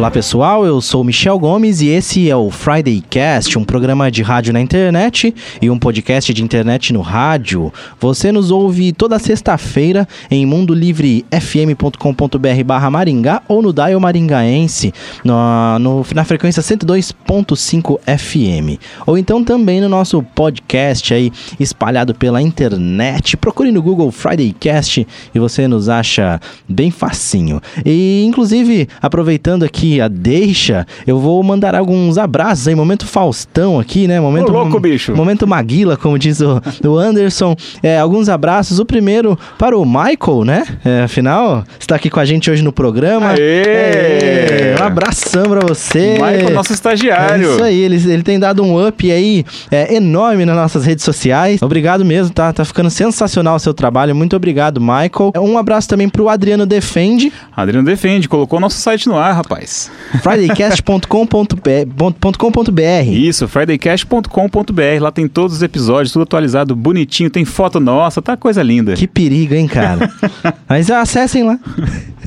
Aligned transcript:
Olá 0.00 0.10
pessoal, 0.10 0.64
eu 0.64 0.80
sou 0.80 1.04
Michel 1.04 1.38
Gomes 1.38 1.82
e 1.82 1.88
esse 1.88 2.30
é 2.30 2.34
o 2.34 2.50
Friday 2.50 3.04
Cast, 3.10 3.58
um 3.58 3.64
programa 3.64 4.10
de 4.10 4.22
rádio 4.22 4.50
na 4.50 4.58
internet 4.58 5.34
e 5.60 5.68
um 5.68 5.78
podcast 5.78 6.32
de 6.32 6.42
internet 6.42 6.90
no 6.90 7.02
rádio. 7.02 7.70
Você 8.00 8.32
nos 8.32 8.50
ouve 8.50 8.94
toda 8.94 9.18
sexta-feira 9.18 10.08
em 10.30 10.46
mundolivrefm.com.br 10.46 12.64
barra 12.64 12.90
Maringá 12.90 13.42
ou 13.46 13.60
no 13.60 13.74
Dial 13.74 14.00
Maringaense 14.00 14.90
no, 15.22 15.78
no, 15.78 16.06
na 16.14 16.24
frequência 16.24 16.62
102.5 16.62 18.00
FM. 18.00 18.80
Ou 19.06 19.18
então 19.18 19.44
também 19.44 19.82
no 19.82 19.88
nosso 19.90 20.22
podcast 20.22 21.12
aí 21.12 21.30
espalhado 21.60 22.14
pela 22.14 22.40
internet. 22.40 23.36
Procure 23.36 23.70
no 23.70 23.82
Google 23.82 24.10
Friday 24.10 24.56
Cast 24.58 25.06
e 25.34 25.38
você 25.38 25.68
nos 25.68 25.90
acha 25.90 26.40
bem 26.66 26.90
facinho. 26.90 27.60
E 27.84 28.24
inclusive, 28.24 28.88
aproveitando 29.02 29.62
aqui 29.62 29.89
aqui 29.90 30.00
a 30.00 30.08
deixa, 30.08 30.86
eu 31.06 31.18
vou 31.18 31.42
mandar 31.42 31.74
alguns 31.74 32.18
abraços 32.18 32.68
aí, 32.68 32.74
momento 32.74 33.06
Faustão 33.06 33.80
aqui, 33.80 34.06
né? 34.06 34.20
Momento, 34.20 34.50
Ô, 34.50 34.52
louco, 34.52 34.78
bicho. 34.78 35.16
Momento 35.16 35.46
Maguila, 35.46 35.96
como 35.96 36.18
diz 36.18 36.40
o, 36.40 36.62
o 36.86 36.96
Anderson. 36.96 37.56
É, 37.82 37.98
alguns 37.98 38.28
abraços. 38.28 38.78
O 38.78 38.84
primeiro 38.84 39.38
para 39.58 39.76
o 39.76 39.84
Michael, 39.84 40.44
né? 40.44 40.64
É, 40.84 41.02
afinal, 41.02 41.64
está 41.78 41.96
aqui 41.96 42.10
com 42.10 42.20
a 42.20 42.24
gente 42.24 42.50
hoje 42.50 42.62
no 42.62 42.72
programa. 42.72 43.30
Aê! 43.30 43.62
É, 43.66 44.76
um 44.78 44.84
abração 44.84 45.44
para 45.44 45.66
você. 45.66 46.12
Michael, 46.12 46.50
nosso 46.50 46.72
estagiário. 46.72 47.50
É 47.50 47.54
isso 47.54 47.64
aí, 47.64 47.80
ele, 47.80 47.96
ele 48.12 48.22
tem 48.22 48.38
dado 48.38 48.62
um 48.62 48.86
up 48.86 49.10
aí 49.10 49.44
é, 49.70 49.94
enorme 49.94 50.44
nas 50.44 50.56
nossas 50.56 50.84
redes 50.84 51.04
sociais. 51.04 51.62
Obrigado 51.62 52.04
mesmo, 52.04 52.32
tá, 52.32 52.52
tá 52.52 52.64
ficando 52.64 52.90
sensacional 52.90 53.56
o 53.56 53.58
seu 53.58 53.72
trabalho. 53.72 54.14
Muito 54.14 54.36
obrigado, 54.36 54.80
Michael. 54.80 55.32
Um 55.36 55.56
abraço 55.56 55.88
também 55.88 56.08
pro 56.08 56.28
Adriano 56.28 56.66
Defende. 56.66 57.32
Adriano 57.56 57.86
Defende, 57.86 58.28
colocou 58.28 58.60
nosso 58.60 58.78
site 58.78 59.08
no 59.08 59.16
ar, 59.16 59.34
rapaz. 59.34 59.79
fridaycast.com.br 60.22 63.06
Isso, 63.06 63.48
fridaycast.com.br. 63.48 65.00
Lá 65.00 65.12
tem 65.12 65.28
todos 65.28 65.56
os 65.56 65.62
episódios, 65.62 66.12
tudo 66.12 66.22
atualizado, 66.22 66.74
bonitinho, 66.74 67.30
tem 67.30 67.44
foto 67.44 67.78
nossa, 67.78 68.20
tá 68.20 68.36
coisa 68.36 68.62
linda. 68.62 68.94
Que 68.94 69.06
perigo, 69.06 69.54
hein, 69.54 69.66
cara? 69.66 70.10
Mas 70.68 70.90
acessem 70.90 71.44
lá. 71.44 71.58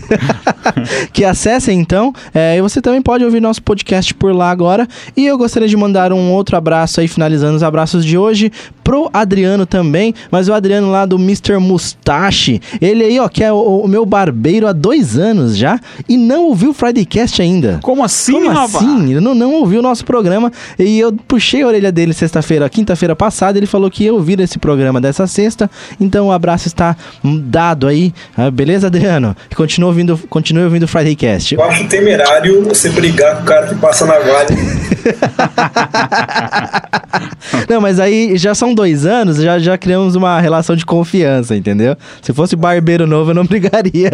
que 1.12 1.24
acessem 1.24 1.80
então. 1.80 2.14
É, 2.34 2.58
e 2.58 2.62
você 2.62 2.82
também 2.82 3.02
pode 3.02 3.24
ouvir 3.24 3.40
nosso 3.40 3.62
podcast 3.62 4.14
por 4.14 4.36
lá 4.36 4.50
agora. 4.50 4.88
E 5.16 5.26
eu 5.26 5.38
gostaria 5.38 5.68
de 5.68 5.78
mandar 5.78 6.14
um 6.14 6.32
outro 6.32 6.58
abraço 6.58 7.00
aí, 7.00 7.08
finalizando 7.08 7.56
os 7.56 7.64
abraços 7.64 8.06
de 8.06 8.18
hoje, 8.18 8.52
pro 8.84 9.10
Adriano 9.14 9.66
também. 9.66 10.14
Mas 10.32 10.48
o 10.48 10.54
Adriano 10.54 10.92
lá 10.92 11.06
do 11.06 11.16
Mr. 11.16 11.58
Mustache. 11.58 12.62
Ele 12.82 13.04
aí, 13.04 13.20
ó, 13.20 13.28
que 13.28 13.44
é 13.44 13.52
o, 13.52 13.82
o 13.82 13.88
meu 13.88 14.06
barbeiro 14.06 14.68
há 14.68 14.74
dois 14.74 15.18
anos 15.18 15.56
já. 15.56 15.80
E 16.08 16.18
não 16.18 16.46
ouviu 16.46 16.72
o 16.72 16.74
Friday 16.74 17.06
Cast 17.06 17.42
ainda. 17.42 17.80
Como 17.82 18.04
assim, 18.04 18.34
Como 18.34 18.60
assim? 18.60 19.12
Ele 19.12 19.20
não, 19.20 19.34
não 19.34 19.54
ouviu 19.56 19.80
o 19.80 19.84
nosso 19.84 20.06
programa. 20.06 20.52
E 20.78 21.00
eu 21.00 21.14
puxei 21.28 21.62
a 21.62 21.68
orelha 21.68 21.92
dele 21.92 22.14
sexta-feira, 22.14 22.70
quinta-feira 22.70 23.16
passada. 23.16 23.58
Ele 23.58 23.68
falou 23.68 23.90
que 23.90 24.06
ia 24.06 24.14
ouvir 24.14 24.40
esse 24.40 24.60
programa 24.60 25.00
dessa 25.00 25.28
sexta. 25.28 25.70
Então 26.00 26.28
o 26.28 26.32
abraço 26.32 26.68
está 26.68 26.96
dado 27.24 27.88
aí. 27.88 28.14
Ah, 28.38 28.52
beleza, 28.52 28.88
Adriano? 28.88 29.36
E 29.50 29.56
continua 29.56 29.90
ouvindo, 29.90 30.20
continue 30.30 30.64
ouvindo 30.64 30.84
o 30.84 30.88
Friday 30.88 31.16
Cast. 31.16 31.56
Eu 31.56 31.64
acho 31.64 31.88
temerário 31.88 32.64
você 32.64 32.90
brigar 32.90 33.38
com 33.38 33.44
o 33.44 33.46
cara 33.46 33.68
que 33.68 33.76
passa 33.76 34.06
na 34.06 34.20
vale. 34.20 34.56
Não, 37.70 37.82
mas 37.82 38.00
aí 38.00 38.38
já 38.38 38.56
são 38.56 38.74
dois 38.74 39.06
anos, 39.06 39.38
já, 39.38 39.60
já 39.60 39.78
criamos 39.78 40.16
uma 40.16 40.40
relação 40.40 40.76
de 40.76 40.86
confiança, 40.86 41.56
entendeu? 41.56 41.96
Se 42.22 42.34
fosse 42.34 42.56
barbeiro 42.56 43.06
novo, 43.06 43.32
eu 43.32 43.36
não 43.36 43.46
brigaria. 43.54 44.12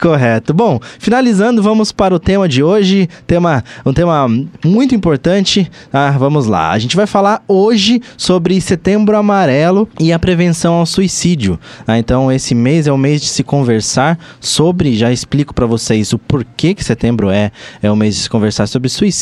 Correto. 0.00 0.54
Bom, 0.54 0.78
finalizando, 0.98 1.62
vamos 1.62 1.92
para 1.92 2.14
o 2.14 2.18
tema 2.18 2.48
de 2.48 2.62
hoje. 2.62 3.08
Tema, 3.26 3.64
um 3.84 3.92
tema 3.92 4.26
muito 4.64 4.94
importante. 4.94 5.70
Ah, 5.92 6.14
vamos 6.16 6.46
lá. 6.46 6.70
A 6.70 6.78
gente 6.78 6.96
vai 6.96 7.06
falar 7.06 7.42
hoje 7.48 8.00
sobre 8.16 8.60
Setembro 8.60 9.16
Amarelo 9.16 9.88
e 9.98 10.12
a 10.12 10.18
prevenção 10.18 10.74
ao 10.74 10.86
suicídio. 10.86 11.58
Ah, 11.86 11.98
então, 11.98 12.30
esse 12.30 12.54
mês 12.54 12.86
é 12.86 12.92
o 12.92 12.98
mês 12.98 13.20
de 13.20 13.28
se 13.28 13.42
conversar 13.42 14.18
sobre. 14.40 14.96
Já 14.96 15.12
explico 15.12 15.54
para 15.54 15.66
vocês 15.66 16.12
o 16.12 16.18
porquê 16.18 16.74
que 16.74 16.84
setembro 16.84 17.30
é, 17.30 17.50
é 17.82 17.90
o 17.90 17.96
mês 17.96 18.16
de 18.16 18.22
se 18.22 18.30
conversar 18.30 18.66
sobre 18.66 18.88
suicídio. 18.88 19.13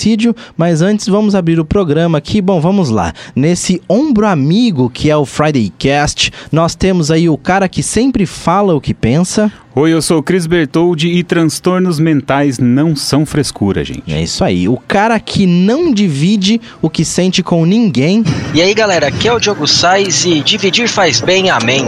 Mas 0.57 0.83
antes, 0.83 1.07
vamos 1.07 1.35
abrir 1.35 1.61
o 1.61 1.65
programa 1.65 2.19
aqui. 2.19 2.41
Bom, 2.41 2.61
vamos 2.61 2.89
lá. 2.89 3.13
Nesse 3.35 3.81
ombro 3.89 4.27
amigo 4.27 4.91
que 4.91 5.11
é 5.11 5.17
o 5.17 5.25
Friday 5.25 5.73
Cast, 5.79 6.33
nós 6.51 6.75
temos 6.75 7.11
aí 7.11 7.29
o 7.29 7.37
cara 7.37 7.69
que 7.69 7.83
sempre 7.83 8.27
fala 8.27 8.75
o 8.75 8.81
que 8.81 8.95
pensa. 8.95 9.53
Oi, 9.75 9.91
eu 9.91 10.03
sou 10.03 10.19
o 10.19 10.23
Cris 10.23 10.47
Bertoldi 10.47 11.09
e 11.09 11.23
transtornos 11.25 11.99
mentais 11.99 12.59
não 12.59 12.95
são 12.95 13.25
frescura, 13.25 13.83
gente. 13.83 14.03
É 14.13 14.21
isso 14.21 14.45
aí. 14.45 14.69
O 14.69 14.77
cara 14.77 15.19
que 15.19 15.47
não 15.47 15.95
divide 15.95 16.61
o 16.83 16.91
que 16.91 17.07
sente 17.07 17.43
com 17.43 17.65
ninguém. 17.65 18.23
E 18.53 18.61
aí 18.61 18.75
galera, 18.75 19.07
aqui 19.07 19.27
é 19.29 19.33
o 19.33 19.41
Diogo 19.41 19.67
Sais 19.67 20.27
e 20.27 20.41
dividir 20.43 20.89
faz 20.89 21.23
bem, 21.23 21.49
amém. 21.49 21.87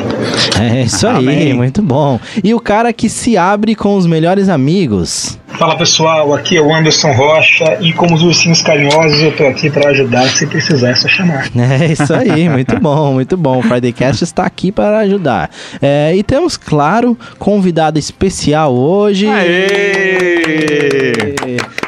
É 0.59 0.84
isso 0.84 1.06
aí, 1.06 1.17
Amém. 1.17 1.53
muito 1.53 1.83
bom. 1.83 2.19
E 2.43 2.55
o 2.55 2.61
cara 2.61 2.91
que 2.91 3.11
se 3.11 3.37
abre 3.37 3.75
com 3.75 3.97
os 3.97 4.06
melhores 4.06 4.49
amigos. 4.49 5.39
Fala 5.59 5.77
pessoal, 5.77 6.34
aqui 6.34 6.56
é 6.56 6.61
o 6.61 6.75
Anderson 6.75 7.12
Rocha 7.12 7.78
e 7.81 7.93
como 7.93 8.16
os 8.16 8.22
ursinhos 8.22 8.61
carinhosos 8.61 9.21
eu 9.22 9.37
tô 9.37 9.47
aqui 9.47 9.71
para 9.71 9.91
ajudar, 9.91 10.28
se 10.28 10.47
precisar 10.49 10.89
é 10.91 10.95
só 10.97 11.06
chamar. 11.06 11.49
É 11.55 11.93
isso 11.93 12.12
aí, 12.12 12.49
muito 12.49 12.78
bom, 12.81 13.12
muito 13.12 13.37
bom. 13.37 13.59
O 13.59 13.62
Friday 13.62 13.93
Cast 13.93 14.25
está 14.25 14.45
aqui 14.45 14.72
para 14.72 14.99
ajudar. 15.01 15.51
É, 15.81 16.15
e 16.16 16.22
temos, 16.22 16.56
claro, 16.56 17.16
convidado 17.75 17.99
especial 17.99 18.73
hoje. 18.73 19.27
Aê! 19.27 20.85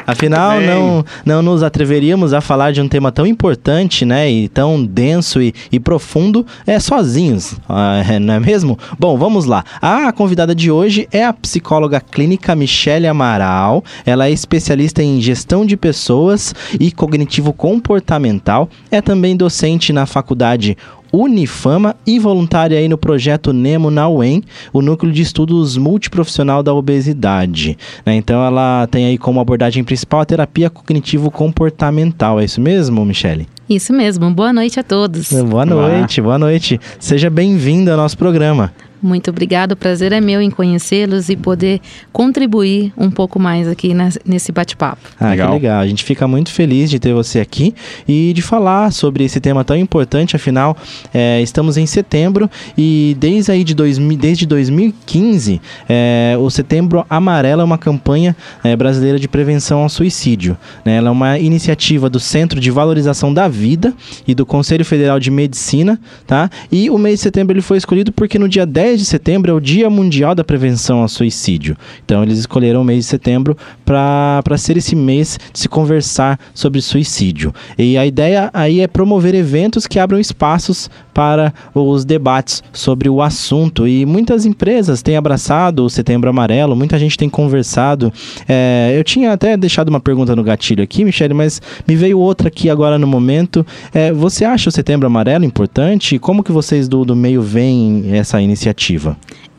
Afinal, 0.07 0.61
não, 0.61 1.05
não 1.25 1.41
nos 1.41 1.61
atreveríamos 1.61 2.33
a 2.33 2.39
falar 2.39 2.71
de 2.71 2.79
um 2.81 2.87
tema 2.87 3.11
tão 3.11 3.27
importante, 3.27 4.05
né? 4.05 4.31
E 4.31 4.47
tão 4.47 4.81
denso 4.81 5.41
e, 5.41 5.53
e 5.69 5.81
profundo 5.81 6.45
é, 6.65 6.79
sozinhos, 6.79 7.57
ah, 7.67 8.01
é, 8.09 8.17
não 8.17 8.35
é 8.35 8.39
mesmo? 8.39 8.79
Bom, 8.97 9.17
vamos 9.17 9.43
lá. 9.43 9.65
A 9.81 10.09
convidada 10.13 10.55
de 10.55 10.71
hoje 10.71 11.09
é 11.11 11.25
a 11.25 11.33
psicóloga 11.33 11.99
clínica 11.99 12.55
Michele 12.55 13.05
Amaral. 13.05 13.83
Ela 14.05 14.27
é 14.27 14.31
especialista 14.31 15.03
em 15.03 15.19
gestão 15.19 15.65
de 15.65 15.75
pessoas 15.75 16.55
e 16.79 16.89
cognitivo 16.89 17.51
comportamental. 17.51 18.69
É 18.89 19.01
também 19.01 19.35
docente 19.35 19.91
na 19.91 20.05
faculdade 20.05 20.77
Unifama 21.11 21.95
e 22.05 22.19
voluntária 22.19 22.77
aí 22.77 22.87
no 22.87 22.97
projeto 22.97 23.53
Nemo 23.53 23.89
na 23.89 24.07
UEM, 24.07 24.43
o 24.73 24.81
núcleo 24.81 25.11
de 25.11 25.21
estudos 25.21 25.77
multiprofissional 25.77 26.61
da 26.61 26.73
obesidade. 26.73 27.77
né? 28.05 28.15
Então 28.15 28.43
ela 28.43 28.87
tem 28.87 29.05
aí 29.05 29.17
como 29.17 29.39
abordagem 29.39 29.83
principal 29.83 30.21
a 30.21 30.25
terapia 30.25 30.69
cognitivo 30.69 31.31
comportamental. 31.31 32.39
É 32.39 32.45
isso 32.45 32.61
mesmo, 32.61 33.03
Michele? 33.05 33.47
Isso 33.69 33.91
mesmo. 33.91 34.31
Boa 34.31 34.53
noite 34.53 34.79
a 34.79 34.83
todos. 34.83 35.31
Boa 35.31 35.65
noite, 35.65 36.21
boa 36.21 36.37
noite. 36.37 36.79
Seja 36.99 37.29
bem-vinda 37.29 37.91
ao 37.91 37.97
nosso 37.97 38.17
programa. 38.17 38.71
Muito 39.01 39.29
obrigado. 39.29 39.73
O 39.73 39.75
prazer 39.75 40.11
é 40.11 40.19
meu 40.19 40.41
em 40.41 40.49
conhecê-los 40.49 41.29
e 41.29 41.35
poder 41.35 41.79
contribuir 42.11 42.91
um 42.97 43.11
pouco 43.11 43.39
mais 43.39 43.67
aqui 43.67 43.93
nesse 44.25 44.51
bate-papo. 44.51 45.01
Ah, 45.19 45.29
Legal. 45.29 45.47
que 45.49 45.53
legal. 45.55 45.79
A 45.81 45.87
gente 45.87 46.03
fica 46.03 46.27
muito 46.27 46.51
feliz 46.51 46.89
de 46.89 46.99
ter 46.99 47.13
você 47.13 47.39
aqui 47.39 47.75
e 48.07 48.33
de 48.33 48.41
falar 48.41 48.91
sobre 48.91 49.23
esse 49.23 49.39
tema 49.39 49.63
tão 49.63 49.75
importante. 49.75 50.35
Afinal, 50.35 50.75
é, 51.13 51.41
estamos 51.41 51.77
em 51.77 51.85
setembro 51.85 52.49
e 52.77 53.15
desde 53.19 53.51
aí 53.51 53.63
de 53.63 53.75
2000, 53.75 54.17
desde 54.17 54.45
2015, 54.45 55.61
é, 55.87 56.35
o 56.39 56.49
Setembro 56.49 57.05
Amarelo 57.09 57.61
é 57.61 57.65
uma 57.65 57.77
campanha 57.77 58.35
é, 58.63 58.75
brasileira 58.75 59.19
de 59.19 59.27
prevenção 59.27 59.83
ao 59.83 59.89
suicídio. 59.89 60.57
né? 60.83 60.95
Ela 60.97 61.09
é 61.09 61.11
uma 61.11 61.37
iniciativa 61.37 62.09
do 62.09 62.19
Centro 62.19 62.59
de 62.59 62.71
Valorização 62.71 63.33
da 63.33 63.47
Vida 63.47 63.93
e 64.27 64.33
do 64.33 64.45
Conselho 64.45 64.83
Federal 64.85 65.19
de 65.19 65.29
Medicina, 65.29 65.99
tá? 66.25 66.49
E 66.71 66.89
o 66.89 66.97
mês 66.97 67.19
de 67.19 67.23
setembro 67.23 67.53
ele 67.53 67.61
foi 67.61 67.77
escolhido 67.77 68.11
porque 68.11 68.39
no 68.39 68.47
dia 68.49 68.65
10 68.65 68.86
de 68.95 69.03
setembro 69.03 69.51
é 69.51 69.53
o 69.53 69.59
Dia 69.59 69.89
Mundial 69.89 70.33
da 70.33 70.43
Prevenção 70.43 71.01
ao 71.01 71.07
Suicídio. 71.09 71.75
Então 72.05 72.23
eles 72.23 72.39
escolheram 72.39 72.81
o 72.81 72.85
mês 72.85 72.99
de 72.99 73.09
setembro 73.09 73.57
para 73.83 74.57
ser 74.57 74.77
esse 74.77 74.95
mês 74.95 75.37
de 75.51 75.59
se 75.59 75.67
conversar 75.67 76.39
sobre 76.53 76.81
suicídio. 76.81 77.53
E 77.77 77.97
a 77.97 78.05
ideia 78.05 78.49
aí 78.53 78.79
é 78.79 78.87
promover 78.87 79.35
eventos 79.35 79.85
que 79.85 79.99
abram 79.99 80.19
espaços 80.19 80.89
para 81.13 81.53
os 81.73 82.05
debates 82.05 82.63
sobre 82.71 83.09
o 83.09 83.21
assunto. 83.21 83.87
E 83.87 84.05
muitas 84.05 84.45
empresas 84.45 85.01
têm 85.01 85.17
abraçado 85.17 85.83
o 85.83 85.89
Setembro 85.89 86.29
Amarelo, 86.29 86.75
muita 86.75 86.97
gente 86.97 87.17
tem 87.17 87.27
conversado. 87.27 88.13
É, 88.47 88.93
eu 88.95 89.03
tinha 89.03 89.33
até 89.33 89.57
deixado 89.57 89.89
uma 89.89 89.99
pergunta 89.99 90.35
no 90.35 90.43
gatilho 90.43 90.83
aqui, 90.83 91.03
Michele, 91.03 91.33
mas 91.33 91.61
me 91.87 91.95
veio 91.95 92.19
outra 92.19 92.47
aqui 92.47 92.69
agora 92.69 92.99
no 92.99 93.07
momento. 93.07 93.65
É, 93.93 94.13
você 94.13 94.45
acha 94.45 94.69
o 94.69 94.71
Setembro 94.71 95.07
Amarelo 95.07 95.43
importante? 95.43 96.19
Como 96.19 96.43
que 96.43 96.51
vocês 96.51 96.87
do, 96.87 97.03
do 97.03 97.15
meio 97.15 97.41
veem 97.41 98.15
essa 98.15 98.39
iniciativa? 98.39 98.76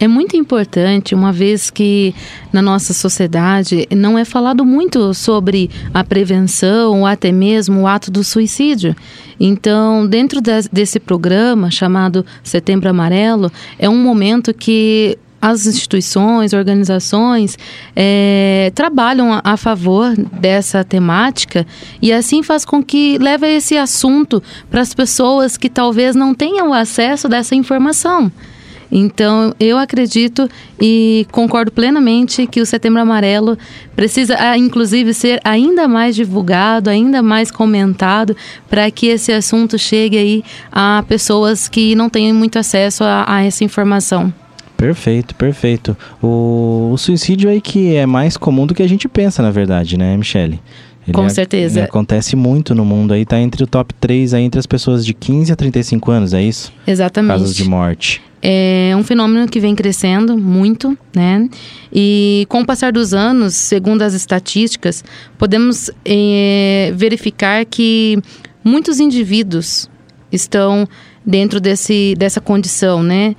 É 0.01 0.07
muito 0.07 0.37
importante, 0.37 1.13
uma 1.13 1.33
vez 1.33 1.71
que 1.71 2.15
na 2.53 2.63
nossa 2.63 2.95
sociedade 2.95 3.87
não 3.91 4.17
é 4.17 4.25
falado 4.25 4.65
muito 4.65 5.13
sobre 5.13 5.69
a 5.93 6.05
prevenção 6.05 7.01
ou 7.01 7.07
até 7.07 7.33
mesmo 7.33 7.81
o 7.81 7.87
ato 7.87 8.09
do 8.09 8.23
suicídio. 8.23 8.95
Então, 9.41 10.07
dentro 10.07 10.41
desse 10.71 11.01
programa 11.01 11.69
chamado 11.71 12.25
Setembro 12.45 12.89
Amarelo, 12.89 13.51
é 13.77 13.89
um 13.89 14.01
momento 14.01 14.55
que 14.55 15.19
as 15.41 15.67
instituições, 15.67 16.53
organizações 16.53 17.57
é, 17.95 18.73
trabalham 18.75 19.33
a, 19.33 19.41
a, 19.45 19.57
favor 19.57 20.15
dessa 20.17 20.83
temática 20.83 21.67
e 22.03 22.13
assim 22.13 22.43
faz 22.43 22.65
com 22.65 22.83
que 22.83 23.19
leve 23.19 23.47
esse 23.47 23.77
assunto 23.77 24.43
para 24.69 24.81
as 24.81 24.93
pessoas 24.93 25.57
que 25.57 25.69
talvez 25.69 26.17
não 26.17 26.35
tenham 26.35 26.73
acesso 26.73 27.29
dessa 27.29 27.55
informação. 27.55 28.33
Então, 28.91 29.55
eu 29.61 29.77
acredito 29.77 30.49
e 30.81 31.27
concordo 31.31 31.71
plenamente 31.71 32.47
que 32.47 32.61
o 32.61 32.67
Setembro 32.67 33.01
Amarelo 33.01 33.59
precisa, 33.95 34.37
ah, 34.39 34.57
inclusive, 34.57 35.13
ser 35.13 35.41
ainda 35.45 35.87
mais 35.87 36.17
divulgado, 36.17 36.89
ainda 36.89 37.23
mais 37.23 37.51
comentado, 37.51 38.37
para 38.69 38.91
que 38.91 39.09
esse 39.09 39.33
assunto 39.33 39.79
chegue 39.79 40.17
aí 40.17 40.45
a 40.73 41.05
pessoas 41.07 41.69
que 41.69 41.95
não 41.95 42.09
têm 42.09 42.33
muito 42.33 42.59
acesso 42.59 43.05
a, 43.05 43.25
a 43.27 43.45
essa 43.45 43.63
informação. 43.63 44.33
Perfeito, 44.77 45.35
perfeito. 45.35 45.97
O, 46.23 46.91
o, 46.93 46.97
suicídio 46.97 47.51
aí 47.51 47.61
que 47.61 47.97
é 47.97 48.07
mais 48.07 48.37
comum 48.37 48.65
do 48.65 48.75
que 48.75 48.83
a 48.83 48.89
gente 48.89 49.09
pensa, 49.09 49.43
na 49.43 49.51
verdade, 49.51 49.99
né, 49.99 50.17
Michele? 50.17 50.61
Ele 51.05 51.13
Com 51.13 51.29
certeza. 51.29 51.81
Ele 51.81 51.87
acontece 51.87 52.37
muito 52.37 52.75
no 52.77 52.85
mundo 52.85 53.13
aí, 53.13 53.25
tá 53.25 53.41
entre 53.41 53.65
o 53.65 53.67
top 53.67 53.93
3 53.95 54.35
aí 54.35 54.45
entre 54.45 54.61
as 54.61 54.67
pessoas 54.67 55.05
de 55.05 55.13
15 55.13 55.53
a 55.53 55.57
35 55.57 56.11
anos, 56.13 56.33
é 56.33 56.43
isso? 56.43 56.73
Exatamente. 56.87 57.33
Casos 57.33 57.57
de 57.57 57.65
morte. 57.65 58.23
É 58.41 58.95
um 58.97 59.03
fenômeno 59.03 59.49
que 59.49 59.59
vem 59.59 59.75
crescendo 59.75 60.39
muito, 60.39 60.97
né? 61.15 61.49
E 61.93 62.47
com 62.49 62.61
o 62.61 62.67
passar 62.67 62.93
dos 62.93 63.13
anos, 63.13 63.55
segundo 63.55 64.03
as 64.03 64.15
estatísticas, 64.15 65.05
podemos 65.37 65.91
é, 66.05 66.93
verificar 66.95 67.65
que 67.65 68.19
muitos 68.63 69.01
indivíduos 69.01 69.91
estão 70.31 70.87
dentro 71.25 71.61
desse, 71.61 72.15
dessa 72.17 72.41
condição, 72.41 73.03
né? 73.03 73.35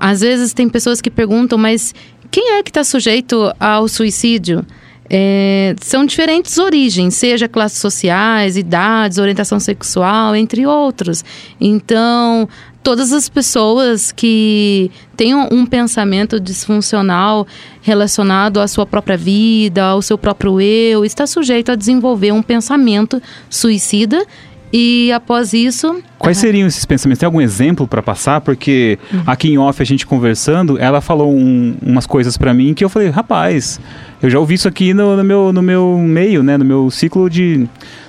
Às 0.00 0.22
vezes 0.22 0.52
tem 0.52 0.68
pessoas 0.68 1.00
que 1.00 1.10
perguntam, 1.10 1.58
mas 1.58 1.94
quem 2.30 2.54
é 2.54 2.62
que 2.62 2.70
está 2.70 2.84
sujeito 2.84 3.52
ao 3.60 3.86
suicídio? 3.86 4.64
É, 5.10 5.74
são 5.80 6.04
diferentes 6.04 6.58
origens, 6.58 7.14
seja 7.14 7.48
classes 7.48 7.78
sociais, 7.78 8.58
idades, 8.58 9.16
orientação 9.16 9.58
sexual, 9.58 10.36
entre 10.36 10.66
outros. 10.66 11.24
Então, 11.58 12.46
todas 12.82 13.12
as 13.12 13.28
pessoas 13.28 14.12
que 14.12 14.90
tenham 15.16 15.48
um 15.50 15.66
pensamento 15.66 16.40
disfuncional 16.40 17.46
relacionado 17.82 18.60
à 18.60 18.68
sua 18.68 18.86
própria 18.86 19.16
vida, 19.16 19.84
ao 19.84 20.02
seu 20.02 20.16
próprio 20.16 20.60
eu, 20.60 21.04
está 21.04 21.26
sujeito 21.26 21.72
a 21.72 21.74
desenvolver 21.74 22.32
um 22.32 22.42
pensamento 22.42 23.20
suicida 23.50 24.24
e 24.72 25.10
após 25.12 25.52
isso. 25.52 26.02
Quais 26.18 26.36
seriam 26.36 26.68
esses 26.68 26.84
pensamentos? 26.84 27.20
Tem 27.20 27.26
algum 27.26 27.40
exemplo 27.40 27.86
para 27.86 28.02
passar? 28.02 28.40
Porque 28.40 28.98
uhum. 29.12 29.22
aqui 29.26 29.50
em 29.50 29.58
off 29.58 29.80
a 29.80 29.84
gente 29.84 30.06
conversando, 30.06 30.78
ela 30.78 31.00
falou 31.00 31.32
um, 31.32 31.74
umas 31.80 32.06
coisas 32.06 32.36
para 32.36 32.52
mim 32.52 32.74
que 32.74 32.84
eu 32.84 32.88
falei, 32.88 33.08
rapaz, 33.08 33.80
eu 34.22 34.28
já 34.28 34.38
ouvi 34.38 34.54
isso 34.54 34.68
aqui 34.68 34.92
no, 34.92 35.16
no, 35.16 35.24
meu, 35.24 35.52
no 35.52 35.62
meu 35.62 35.98
meio, 35.98 36.42
né? 36.42 36.58
No 36.58 36.64
meu 36.64 36.90
ciclo 36.90 37.30
de. 37.30 37.66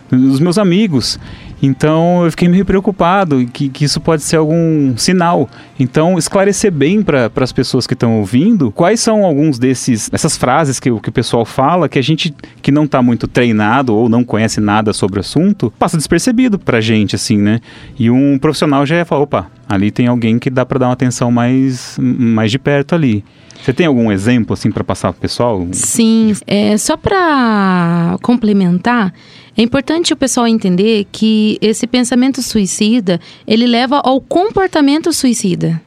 dos 0.10 0.40
meus 0.40 0.58
amigos. 0.58 1.20
Então 1.62 2.24
eu 2.24 2.32
fiquei 2.32 2.48
meio 2.48 2.66
preocupado 2.66 3.46
que, 3.52 3.70
que 3.70 3.86
isso 3.86 4.00
pode 4.00 4.24
ser 4.24 4.38
algum 4.38 4.96
sinal. 4.98 5.50
Então 5.80 6.18
esclarecer 6.18 6.72
bem 6.72 7.02
para 7.02 7.32
as 7.36 7.52
pessoas 7.52 7.86
que 7.86 7.94
estão 7.94 8.20
ouvindo 8.20 8.72
quais 8.72 9.00
são 9.00 9.24
alguns 9.24 9.60
desses 9.60 10.10
essas 10.12 10.38
frases 10.38 10.80
que, 10.80 10.90
que 11.00 11.10
o 11.10 11.12
pessoal 11.12 11.46
fala 11.46 11.90
que 11.90 12.00
a 12.00 12.02
gente 12.02 12.34
que 12.62 12.72
não 12.72 12.86
está 12.86 13.02
muito 13.02 13.28
treinado 13.28 13.96
ou 13.96 14.08
não 14.08 14.24
conhece 14.24 14.60
nada 14.60 14.94
sobre 14.94 15.20
o 15.20 15.22
assunto 15.22 15.74
passa 15.78 15.98
despercebido 15.98 16.58
para 16.58 16.80
gente 16.80 17.16
assim, 17.16 17.38
né? 17.38 17.60
E 17.98 18.10
um 18.10 18.38
profissional 18.38 18.86
já 18.86 18.96
ia 18.98 19.06
falar, 19.06 19.22
opa, 19.22 19.48
ali 19.68 19.92
tem 19.92 20.08
alguém 20.08 20.40
que 20.40 20.50
dá 20.50 20.66
para 20.66 20.80
dar 20.80 20.88
uma 20.88 20.94
atenção 20.94 21.32
mais 21.32 21.98
mais 22.00 22.52
de 22.52 22.60
perto 22.60 22.96
ali. 22.96 23.24
Você 23.62 23.74
tem 23.74 23.86
algum 23.86 24.12
exemplo 24.12 24.54
assim 24.54 24.72
para 24.72 24.84
passar 24.84 25.12
para 25.12 25.18
o 25.18 25.22
pessoal? 25.22 25.68
Sim, 25.74 26.34
é, 26.48 26.78
só 26.78 26.96
para 26.96 28.18
complementar, 28.22 29.14
é 29.60 29.62
importante 29.62 30.14
o 30.14 30.16
pessoal 30.16 30.48
entender 30.48 31.06
que 31.12 31.58
esse 31.62 31.86
pensamento 31.86 32.42
suicida, 32.42 33.20
ele 33.46 33.68
leva 33.68 33.98
ao 33.98 34.22
comportamento 34.22 35.12
suicida. 35.12 35.82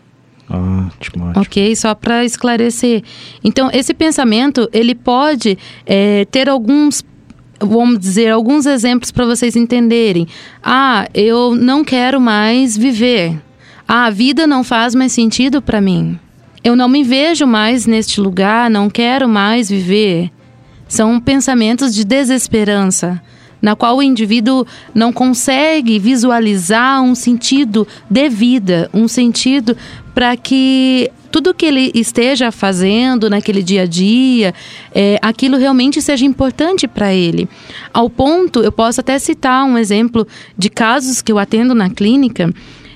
Ótimo, 0.46 1.28
ótimo. 1.28 1.40
Ok, 1.40 1.74
só 1.74 1.94
para 1.94 2.22
esclarecer. 2.22 3.02
Então, 3.42 3.70
esse 3.72 3.94
pensamento, 3.94 4.69
ele 4.74 4.94
pode 4.94 5.56
é, 5.86 6.26
ter 6.26 6.50
alguns 6.50 7.02
vamos 7.58 7.98
dizer, 7.98 8.28
alguns 8.30 8.66
exemplos 8.66 9.10
para 9.10 9.24
vocês 9.24 9.56
entenderem. 9.56 10.28
Ah, 10.62 11.08
eu 11.14 11.54
não 11.54 11.82
quero 11.82 12.20
mais 12.20 12.76
viver. 12.76 13.40
Ah, 13.88 14.04
a 14.04 14.10
vida 14.10 14.46
não 14.46 14.62
faz 14.62 14.94
mais 14.94 15.12
sentido 15.12 15.62
para 15.62 15.80
mim. 15.80 16.18
Eu 16.62 16.76
não 16.76 16.90
me 16.90 17.02
vejo 17.02 17.46
mais 17.46 17.86
neste 17.86 18.20
lugar, 18.20 18.68
não 18.68 18.90
quero 18.90 19.26
mais 19.26 19.70
viver. 19.70 20.30
São 20.86 21.18
pensamentos 21.18 21.94
de 21.94 22.04
desesperança 22.04 23.18
na 23.62 23.76
qual 23.76 23.97
o 23.97 24.03
indivíduo 24.03 24.67
não 24.93 25.12
consegue 25.12 26.00
visualizar 26.00 27.00
um 27.00 27.14
sentido 27.14 27.87
de 28.11 28.29
vida, 28.29 28.91
um 28.93 29.06
sentido 29.06 29.76
para 30.12 30.37
que 30.37 31.09
tudo 31.31 31.55
que 31.55 31.64
ele 31.64 31.91
esteja 31.94 32.53
fazendo 32.53 33.31
naquele 33.31 33.62
dia 33.62 33.82
a 33.82 33.87
dia, 33.87 34.53
é, 34.94 35.19
aquilo 35.23 35.56
realmente 35.56 36.03
seja 36.03 36.26
importante 36.26 36.87
para 36.87 37.14
ele. 37.14 37.49
Ao 37.94 38.11
ponto, 38.11 38.61
eu 38.61 38.70
posso 38.70 39.00
até 39.00 39.19
citar 39.19 39.64
um 39.64 39.79
exemplo 39.79 40.26
de 40.59 40.69
casos 40.69 41.23
que 41.23 41.32
eu 41.32 41.38
atendo 41.38 41.75
na 41.75 41.88
clínica. 41.88 42.53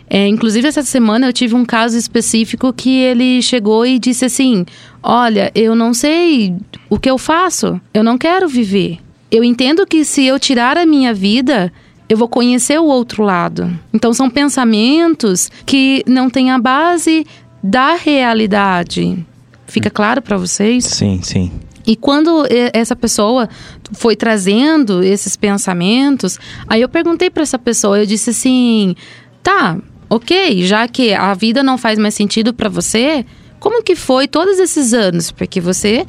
É, 0.08 0.28
inclusive, 0.28 0.68
essa 0.68 0.82
semana 0.82 1.26
eu 1.26 1.32
tive 1.32 1.54
um 1.54 1.64
caso 1.64 1.96
específico 1.96 2.72
que 2.72 2.98
ele 2.98 3.40
chegou 3.40 3.86
e 3.86 3.98
disse 3.98 4.26
assim: 4.26 4.66
Olha, 5.02 5.50
eu 5.54 5.74
não 5.74 5.94
sei 5.94 6.54
o 6.90 6.98
que 6.98 7.10
eu 7.10 7.16
faço, 7.16 7.80
eu 7.94 8.04
não 8.04 8.18
quero 8.18 8.46
viver 8.46 8.98
eu 9.30 9.42
entendo 9.42 9.86
que 9.86 10.04
se 10.04 10.24
eu 10.24 10.38
tirar 10.38 10.76
a 10.76 10.86
minha 10.86 11.12
vida, 11.12 11.72
eu 12.08 12.16
vou 12.16 12.28
conhecer 12.28 12.78
o 12.78 12.84
outro 12.84 13.22
lado. 13.22 13.78
Então 13.92 14.12
são 14.12 14.30
pensamentos 14.30 15.50
que 15.64 16.02
não 16.06 16.30
têm 16.30 16.50
a 16.50 16.58
base 16.58 17.26
da 17.62 17.94
realidade. 17.94 19.24
Fica 19.66 19.90
claro 19.90 20.22
para 20.22 20.36
vocês? 20.36 20.84
Sim, 20.84 21.20
sim. 21.22 21.50
E 21.86 21.94
quando 21.94 22.44
essa 22.72 22.96
pessoa 22.96 23.48
foi 23.92 24.16
trazendo 24.16 25.02
esses 25.02 25.36
pensamentos, 25.36 26.38
aí 26.66 26.82
eu 26.82 26.88
perguntei 26.88 27.30
para 27.30 27.44
essa 27.44 27.58
pessoa, 27.58 27.98
eu 27.98 28.06
disse 28.06 28.30
assim: 28.30 28.96
"Tá, 29.42 29.78
OK, 30.08 30.64
já 30.64 30.86
que 30.88 31.14
a 31.14 31.34
vida 31.34 31.62
não 31.62 31.78
faz 31.78 31.98
mais 31.98 32.14
sentido 32.14 32.52
para 32.52 32.68
você, 32.68 33.24
como 33.58 33.82
que 33.82 33.96
foi 33.96 34.28
todos 34.28 34.58
esses 34.58 34.92
anos? 34.92 35.30
Porque 35.30 35.60
você 35.60 36.06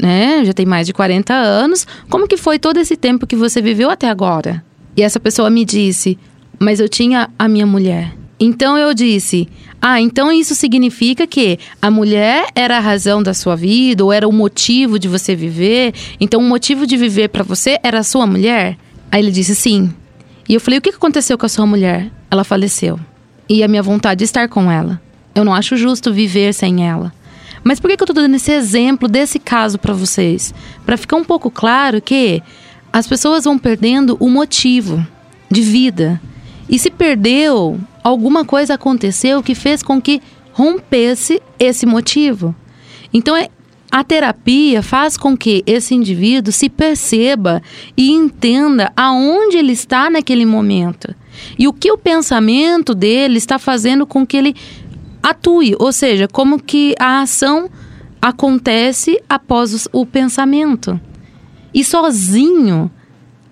né? 0.00 0.44
Já 0.44 0.52
tem 0.52 0.66
mais 0.66 0.86
de 0.86 0.92
40 0.92 1.32
anos. 1.34 1.86
Como 2.08 2.26
que 2.26 2.36
foi 2.36 2.58
todo 2.58 2.78
esse 2.78 2.96
tempo 2.96 3.26
que 3.26 3.36
você 3.36 3.60
viveu 3.60 3.90
até 3.90 4.08
agora? 4.08 4.64
E 4.96 5.02
essa 5.02 5.20
pessoa 5.20 5.50
me 5.50 5.64
disse: 5.64 6.18
"Mas 6.58 6.80
eu 6.80 6.88
tinha 6.88 7.30
a 7.38 7.48
minha 7.48 7.66
mulher". 7.66 8.12
Então 8.38 8.76
eu 8.78 8.94
disse: 8.94 9.48
"Ah, 9.80 10.00
então 10.00 10.32
isso 10.32 10.54
significa 10.54 11.26
que 11.26 11.58
a 11.80 11.90
mulher 11.90 12.46
era 12.54 12.78
a 12.78 12.80
razão 12.80 13.22
da 13.22 13.34
sua 13.34 13.54
vida 13.54 14.04
ou 14.04 14.12
era 14.12 14.26
o 14.26 14.32
motivo 14.32 14.98
de 14.98 15.08
você 15.08 15.34
viver? 15.36 15.92
Então 16.20 16.40
o 16.40 16.48
motivo 16.48 16.86
de 16.86 16.96
viver 16.96 17.28
para 17.28 17.44
você 17.44 17.78
era 17.82 18.00
a 18.00 18.04
sua 18.04 18.26
mulher?" 18.26 18.76
Aí 19.12 19.20
ele 19.20 19.30
disse: 19.30 19.54
"Sim". 19.54 19.92
E 20.48 20.54
eu 20.54 20.60
falei: 20.60 20.78
"O 20.78 20.82
que 20.82 20.90
aconteceu 20.90 21.36
com 21.36 21.46
a 21.46 21.48
sua 21.48 21.66
mulher?" 21.66 22.10
Ela 22.30 22.44
faleceu. 22.44 22.98
E 23.48 23.64
a 23.64 23.68
minha 23.68 23.82
vontade 23.82 24.20
de 24.20 24.24
estar 24.24 24.48
com 24.48 24.70
ela. 24.70 25.00
Eu 25.34 25.44
não 25.44 25.52
acho 25.52 25.76
justo 25.76 26.12
viver 26.12 26.54
sem 26.54 26.86
ela. 26.88 27.12
Mas 27.62 27.78
por 27.78 27.88
que, 27.88 27.96
que 27.96 28.02
eu 28.02 28.06
estou 28.06 28.22
dando 28.22 28.34
esse 28.34 28.52
exemplo 28.52 29.08
desse 29.08 29.38
caso 29.38 29.78
para 29.78 29.92
vocês? 29.92 30.54
Para 30.84 30.96
ficar 30.96 31.16
um 31.16 31.24
pouco 31.24 31.50
claro 31.50 32.00
que 32.00 32.42
as 32.92 33.06
pessoas 33.06 33.44
vão 33.44 33.58
perdendo 33.58 34.16
o 34.18 34.28
motivo 34.28 35.06
de 35.50 35.60
vida. 35.60 36.20
E 36.68 36.78
se 36.78 36.90
perdeu, 36.90 37.78
alguma 38.02 38.44
coisa 38.44 38.74
aconteceu 38.74 39.42
que 39.42 39.54
fez 39.54 39.82
com 39.82 40.00
que 40.00 40.22
rompesse 40.52 41.40
esse 41.58 41.86
motivo. 41.86 42.54
Então, 43.12 43.36
é, 43.36 43.48
a 43.90 44.04
terapia 44.04 44.82
faz 44.82 45.16
com 45.16 45.36
que 45.36 45.64
esse 45.66 45.94
indivíduo 45.94 46.52
se 46.52 46.68
perceba 46.68 47.60
e 47.96 48.10
entenda 48.10 48.92
aonde 48.96 49.56
ele 49.56 49.72
está 49.72 50.08
naquele 50.08 50.46
momento. 50.46 51.14
E 51.58 51.66
o 51.66 51.72
que 51.72 51.90
o 51.90 51.98
pensamento 51.98 52.94
dele 52.94 53.38
está 53.38 53.58
fazendo 53.58 54.06
com 54.06 54.24
que 54.24 54.36
ele 54.36 54.54
atue, 55.22 55.74
ou 55.78 55.92
seja, 55.92 56.28
como 56.28 56.62
que 56.62 56.94
a 56.98 57.20
ação 57.22 57.70
acontece 58.20 59.20
após 59.28 59.88
o 59.92 60.04
pensamento. 60.04 61.00
E 61.72 61.84
sozinho, 61.84 62.90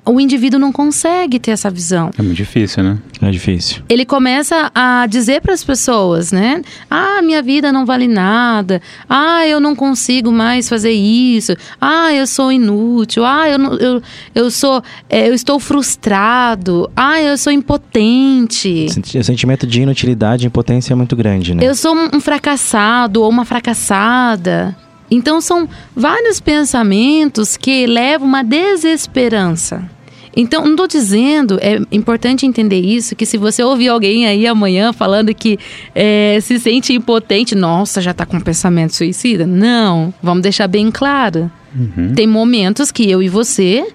o 0.09 0.21
indivíduo 0.21 0.59
não 0.59 0.73
consegue 0.73 1.38
ter 1.38 1.50
essa 1.50 1.71
visão. 1.71 2.11
É 2.19 2.23
muito 2.23 2.37
difícil, 2.37 2.83
né? 2.83 2.99
É 3.21 3.31
difícil. 3.31 3.83
Ele 3.88 4.05
começa 4.05 4.71
a 4.75 5.07
dizer 5.07 5.41
para 5.41 5.53
as 5.53 5.62
pessoas, 5.62 6.33
né? 6.33 6.62
Ah, 6.91 7.21
minha 7.23 7.43
vida 7.43 7.71
não 7.71 7.85
vale 7.85 8.09
nada. 8.09 8.81
Ah, 9.09 9.47
eu 9.47 9.61
não 9.61 9.77
consigo 9.77 10.33
mais 10.33 10.69
fazer 10.69 10.93
isso. 10.93 11.55
Ah, 11.81 12.12
eu 12.12 12.27
sou 12.27 12.50
inútil. 12.50 13.25
Ah, 13.25 13.49
eu, 13.49 13.59
não, 13.59 13.75
eu, 13.75 14.03
eu 14.35 14.50
sou, 14.50 14.83
é, 15.09 15.29
eu 15.29 15.35
estou 15.35 15.61
frustrado. 15.61 16.91
Ah, 16.97 17.21
eu 17.21 17.37
sou 17.37 17.53
impotente. 17.53 18.87
O 19.19 19.25
sentimento 19.25 19.67
de 19.67 19.83
inutilidade 19.83 20.45
e 20.45 20.47
impotência 20.47 20.93
é 20.93 20.97
muito 20.97 21.15
grande, 21.15 21.55
né? 21.55 21.65
Eu 21.65 21.75
sou 21.75 21.95
um 21.95 22.21
fracassado 22.21 23.23
ou 23.23 23.29
uma 23.29 23.45
fracassada. 23.45 24.77
Então 25.11 25.41
são 25.41 25.69
vários 25.97 26.38
pensamentos 26.41 27.57
que 27.57 27.87
levam 27.87 28.29
uma 28.29 28.43
desesperança. 28.43 29.88
Então, 30.37 30.64
não 30.64 30.73
estou 30.73 30.87
dizendo, 30.87 31.58
é 31.61 31.80
importante 31.90 32.47
entender 32.47 32.80
isso, 32.80 33.16
que 33.16 33.26
se 33.26 33.37
você 33.37 33.62
ouvir 33.62 33.88
alguém 33.88 34.26
aí 34.26 34.47
amanhã 34.47 34.92
falando 34.92 35.35
que 35.35 35.58
é, 35.94 36.38
se 36.40 36.58
sente 36.58 36.92
impotente, 36.92 37.54
nossa, 37.54 38.00
já 38.00 38.12
está 38.12 38.25
com 38.25 38.40
pensamento 38.40 38.94
suicida. 38.94 39.47
Não, 39.47 40.12
vamos 40.23 40.42
deixar 40.42 40.68
bem 40.68 40.90
claro. 40.90 41.50
Uhum. 41.75 42.12
Tem 42.14 42.26
momentos 42.26 42.90
que 42.90 43.11
eu 43.11 43.23
e 43.23 43.28
você 43.28 43.87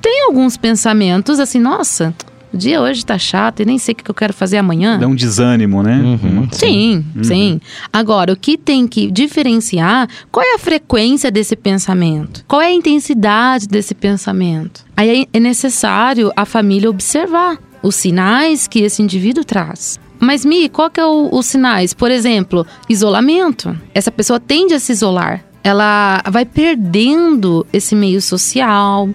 tem 0.00 0.24
alguns 0.26 0.56
pensamentos 0.56 1.38
assim, 1.38 1.60
nossa, 1.60 2.12
o 2.52 2.56
dia 2.56 2.80
hoje 2.80 3.04
tá 3.04 3.18
chato 3.18 3.60
e 3.60 3.64
nem 3.64 3.78
sei 3.78 3.92
o 3.92 3.96
que 3.96 4.10
eu 4.10 4.14
quero 4.14 4.32
fazer 4.32 4.58
amanhã. 4.58 4.98
Dá 4.98 5.06
um 5.06 5.14
desânimo, 5.14 5.82
né? 5.82 5.96
Uhum, 5.98 6.48
Sim, 6.52 7.04
sim. 7.22 7.60
Agora, 7.92 8.32
o 8.32 8.36
que 8.36 8.56
tem 8.58 8.86
que 8.86 9.10
diferenciar, 9.10 10.08
qual 10.30 10.44
é 10.44 10.54
a 10.54 10.58
frequência 10.58 11.30
desse 11.30 11.56
pensamento? 11.56 12.44
Qual 12.46 12.60
é 12.60 12.66
a 12.68 12.72
intensidade 12.72 13.66
desse 13.66 13.94
pensamento? 13.94 14.84
Aí 14.96 15.26
é 15.32 15.40
necessário 15.40 16.30
a 16.36 16.44
família 16.44 16.88
observar 16.90 17.58
os 17.82 17.94
sinais 17.96 18.68
que 18.68 18.80
esse 18.80 19.02
indivíduo 19.02 19.44
traz. 19.44 19.98
Mas, 20.20 20.44
Mi, 20.44 20.68
qual 20.68 20.88
que 20.88 21.00
é 21.00 21.04
o- 21.04 21.30
os 21.32 21.46
sinais? 21.46 21.92
Por 21.92 22.08
exemplo, 22.10 22.64
isolamento. 22.88 23.76
Essa 23.92 24.10
pessoa 24.12 24.38
tende 24.38 24.72
a 24.72 24.78
se 24.78 24.92
isolar. 24.92 25.42
Ela 25.64 26.22
vai 26.30 26.44
perdendo 26.44 27.66
esse 27.72 27.94
meio 27.96 28.22
social. 28.22 29.08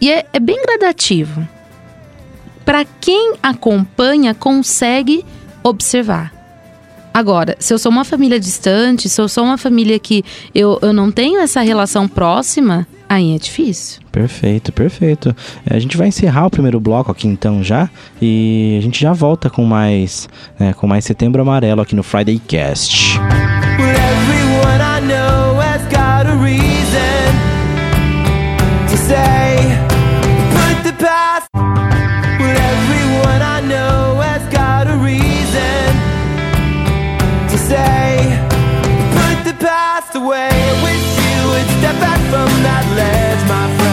E 0.00 0.10
é, 0.10 0.26
é 0.32 0.40
bem 0.40 0.60
gradativo. 0.62 1.46
Para 2.64 2.84
quem 3.00 3.34
acompanha, 3.42 4.34
consegue 4.34 5.24
observar. 5.62 6.32
Agora, 7.12 7.54
se 7.60 7.72
eu 7.72 7.78
sou 7.78 7.92
uma 7.92 8.04
família 8.04 8.40
distante, 8.40 9.08
se 9.08 9.20
eu 9.20 9.28
sou 9.28 9.44
uma 9.44 9.56
família 9.56 9.98
que 10.00 10.24
eu, 10.52 10.80
eu 10.82 10.92
não 10.92 11.12
tenho 11.12 11.38
essa 11.40 11.60
relação 11.60 12.08
próxima, 12.08 12.86
aí 13.08 13.36
é 13.36 13.38
difícil. 13.38 14.02
Perfeito, 14.10 14.72
perfeito. 14.72 15.36
É, 15.64 15.76
a 15.76 15.78
gente 15.78 15.96
vai 15.96 16.08
encerrar 16.08 16.46
o 16.46 16.50
primeiro 16.50 16.80
bloco 16.80 17.12
aqui 17.12 17.28
então 17.28 17.62
já 17.62 17.88
e 18.20 18.76
a 18.78 18.82
gente 18.82 19.00
já 19.00 19.12
volta 19.12 19.48
com 19.48 19.64
mais, 19.64 20.28
né, 20.58 20.72
com 20.72 20.88
mais 20.88 21.04
Setembro 21.04 21.40
Amarelo 21.40 21.82
aqui 21.82 21.94
no 21.94 22.02
Friday 22.02 22.40
Cast. 22.40 23.16
Well, 23.78 24.14
away. 40.24 40.48
I 40.50 40.72
wish 40.82 41.06
you 41.26 41.38
would 41.50 41.68
step 41.78 41.96
back 42.00 42.20
from 42.30 42.48
that 42.62 42.84
ledge, 42.96 43.48
my 43.48 43.66
friend. 43.66 43.83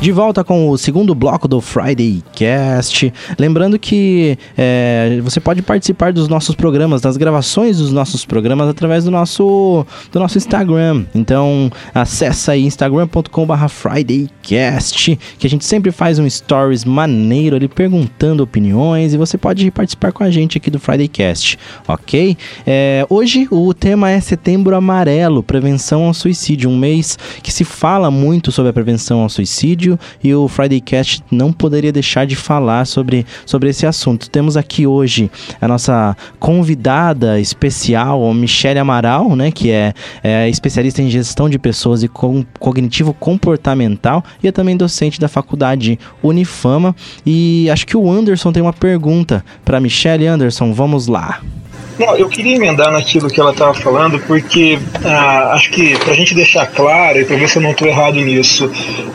De 0.00 0.12
volta 0.12 0.42
com 0.42 0.70
o 0.70 0.78
segundo 0.78 1.14
bloco 1.14 1.46
do 1.46 1.60
Friday 1.60 2.22
Cast. 2.32 3.12
Lembrando 3.38 3.78
que 3.78 4.38
é, 4.56 5.20
você 5.22 5.40
pode 5.40 5.60
participar 5.60 6.10
dos 6.10 6.26
nossos 6.26 6.54
programas, 6.54 7.02
das 7.02 7.18
gravações 7.18 7.76
dos 7.76 7.92
nossos 7.92 8.24
programas 8.24 8.66
através 8.66 9.04
do 9.04 9.10
nosso, 9.10 9.84
do 10.10 10.18
nosso 10.18 10.38
Instagram. 10.38 11.04
Então 11.14 11.70
acessa 11.94 12.52
aí 12.52 12.64
instagram.com.br 12.64 13.68
FridayCast, 13.68 15.18
que 15.38 15.46
a 15.46 15.50
gente 15.50 15.66
sempre 15.66 15.90
faz 15.90 16.18
um 16.18 16.28
stories 16.28 16.82
maneiro 16.82 17.56
ali 17.56 17.68
perguntando 17.68 18.42
opiniões 18.42 19.12
e 19.12 19.18
você 19.18 19.36
pode 19.36 19.70
participar 19.70 20.12
com 20.12 20.24
a 20.24 20.30
gente 20.30 20.56
aqui 20.56 20.70
do 20.70 20.80
Friday 20.80 21.08
Cast, 21.08 21.58
ok? 21.86 22.38
É, 22.66 23.04
hoje 23.10 23.46
o 23.50 23.74
tema 23.74 24.10
é 24.10 24.18
Setembro 24.18 24.74
Amarelo, 24.74 25.42
prevenção 25.42 26.04
ao 26.04 26.14
suicídio, 26.14 26.70
um 26.70 26.78
mês 26.78 27.18
que 27.42 27.52
se 27.52 27.64
fala 27.64 28.10
muito 28.10 28.50
sobre 28.50 28.70
a 28.70 28.72
prevenção 28.72 29.20
ao 29.20 29.28
suicídio 29.28 29.89
e 30.22 30.34
o 30.34 30.48
Friday 30.48 30.80
Cast 30.80 31.22
não 31.30 31.52
poderia 31.52 31.92
deixar 31.92 32.26
de 32.26 32.36
falar 32.36 32.86
sobre, 32.86 33.26
sobre 33.46 33.70
esse 33.70 33.86
assunto. 33.86 34.28
Temos 34.30 34.56
aqui 34.56 34.86
hoje 34.86 35.30
a 35.60 35.68
nossa 35.68 36.16
convidada 36.38 37.40
especial, 37.40 38.28
a 38.28 38.34
Michele 38.34 38.78
Amaral, 38.78 39.34
né, 39.36 39.50
que 39.50 39.70
é, 39.70 39.92
é 40.22 40.48
especialista 40.48 41.02
em 41.02 41.10
gestão 41.10 41.48
de 41.48 41.58
pessoas 41.58 42.02
e 42.02 42.08
com, 42.08 42.44
cognitivo 42.58 43.14
comportamental 43.14 44.24
e 44.42 44.48
é 44.48 44.52
também 44.52 44.76
docente 44.76 45.20
da 45.20 45.28
faculdade 45.28 45.98
Unifama. 46.22 46.94
E 47.24 47.68
acho 47.70 47.86
que 47.86 47.96
o 47.96 48.10
Anderson 48.10 48.52
tem 48.52 48.62
uma 48.62 48.72
pergunta 48.72 49.44
para 49.64 49.80
Michele 49.80 50.26
Anderson. 50.26 50.72
Vamos 50.72 51.06
lá. 51.06 51.40
Não, 52.00 52.16
eu 52.16 52.30
queria 52.30 52.56
emendar 52.56 52.90
naquilo 52.90 53.28
que 53.28 53.38
ela 53.38 53.50
estava 53.50 53.74
falando, 53.74 54.18
porque 54.20 54.78
ah, 55.04 55.52
acho 55.52 55.70
que 55.70 55.98
para 55.98 56.12
a 56.12 56.16
gente 56.16 56.34
deixar 56.34 56.64
claro, 56.64 57.20
e 57.20 57.26
para 57.26 57.36
ver 57.36 57.46
se 57.46 57.58
eu 57.58 57.62
não 57.62 57.72
estou 57.72 57.86
errado 57.86 58.18
nisso, 58.18 58.72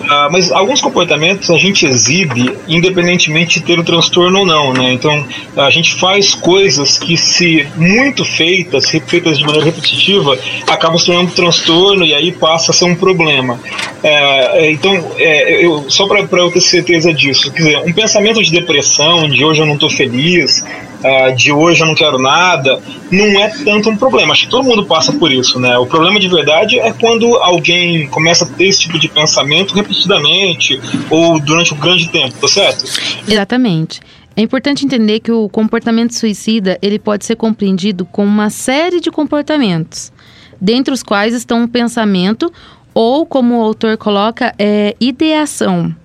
ah, 0.08 0.30
mas 0.32 0.52
alguns 0.52 0.82
comportamentos 0.82 1.50
a 1.50 1.58
gente 1.58 1.84
exibe 1.84 2.56
independentemente 2.68 3.60
de 3.60 3.66
ter 3.66 3.80
o 3.80 3.84
transtorno 3.84 4.38
ou 4.38 4.46
não, 4.46 4.72
né? 4.72 4.94
Então 4.94 5.26
a 5.58 5.72
gente 5.72 5.96
faz 5.96 6.36
coisas 6.36 7.00
que, 7.00 7.18
se 7.18 7.68
muito 7.76 8.24
feitas, 8.24 8.88
feitas 8.88 9.40
de 9.40 9.44
maneira 9.44 9.66
repetitiva, 9.66 10.38
acabam 10.68 11.00
se 11.00 11.08
tornando 11.08 11.30
um 11.30 11.34
transtorno 11.34 12.06
e 12.06 12.14
aí 12.14 12.32
passa 12.32 12.70
a 12.70 12.74
ser 12.74 12.86
um 12.86 12.94
problema. 12.94 13.60
É, 14.04 14.70
então, 14.70 15.12
é, 15.18 15.66
eu, 15.66 15.86
só 15.90 16.06
para 16.06 16.40
eu 16.40 16.52
ter 16.52 16.62
certeza 16.62 17.12
disso, 17.12 17.52
quer 17.52 17.64
dizer, 17.64 17.78
um 17.80 17.92
pensamento 17.92 18.44
de 18.44 18.52
depressão, 18.52 19.28
de 19.28 19.44
hoje 19.44 19.64
eu 19.64 19.66
não 19.66 19.74
estou 19.74 19.90
feliz, 19.90 20.64
ah, 21.06 21.30
de 21.30 21.52
hoje 21.52 21.82
eu 21.82 21.88
não 21.88 21.94
quero 21.94 22.18
nada, 22.18 22.82
não 23.12 23.40
é 23.40 23.50
tanto 23.64 23.92
um 23.92 23.96
problema. 23.96 24.34
Acho 24.34 24.46
que 24.46 24.50
todo 24.50 24.64
mundo 24.64 24.86
passa 24.88 25.14
por 25.14 25.32
isso, 25.32 25.60
né? 25.60 25.78
O 25.78 25.86
problema 25.86 26.20
de 26.20 26.28
verdade 26.28 26.80
é 26.80 26.92
quando 26.92 27.36
alguém 27.38 28.08
começa 28.08 28.44
a 28.44 28.48
ter 28.48 28.66
esse 28.66 28.80
tipo 28.80 28.98
de 28.98 29.08
pensamento 29.08 29.76
repetidamente 29.76 30.82
ou 31.12 31.40
durante 31.40 31.76
um 31.76 31.78
grande 31.78 32.10
tempo, 32.10 32.34
tá 32.42 32.48
certo? 32.48 32.86
Exatamente. 33.28 34.02
É 34.36 34.42
importante 34.42 34.84
entender 34.84 35.20
que 35.20 35.32
o 35.32 35.48
comportamento 35.48 36.14
suicida 36.14 36.78
ele 36.82 36.98
pode 36.98 37.24
ser 37.24 37.36
compreendido 37.36 38.04
como 38.06 38.28
uma 38.28 38.50
série 38.50 39.00
de 39.00 39.12
comportamentos, 39.12 40.12
dentre 40.60 40.92
os 40.92 41.04
quais 41.04 41.36
estão 41.36 41.64
o 41.64 41.68
pensamento 41.68 42.52
ou, 42.94 43.26
como 43.26 43.60
o 43.60 43.62
autor 43.62 43.96
coloca, 43.96 44.56
é 44.58 44.96
ideação 45.00 45.96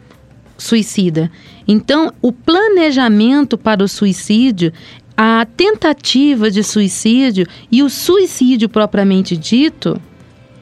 suicida. 0.58 1.30
Então, 1.72 2.12
o 2.20 2.32
planejamento 2.32 3.56
para 3.56 3.84
o 3.84 3.86
suicídio, 3.86 4.72
a 5.16 5.46
tentativa 5.56 6.50
de 6.50 6.64
suicídio 6.64 7.46
e 7.70 7.80
o 7.80 7.88
suicídio 7.88 8.68
propriamente 8.68 9.36
dito 9.36 9.96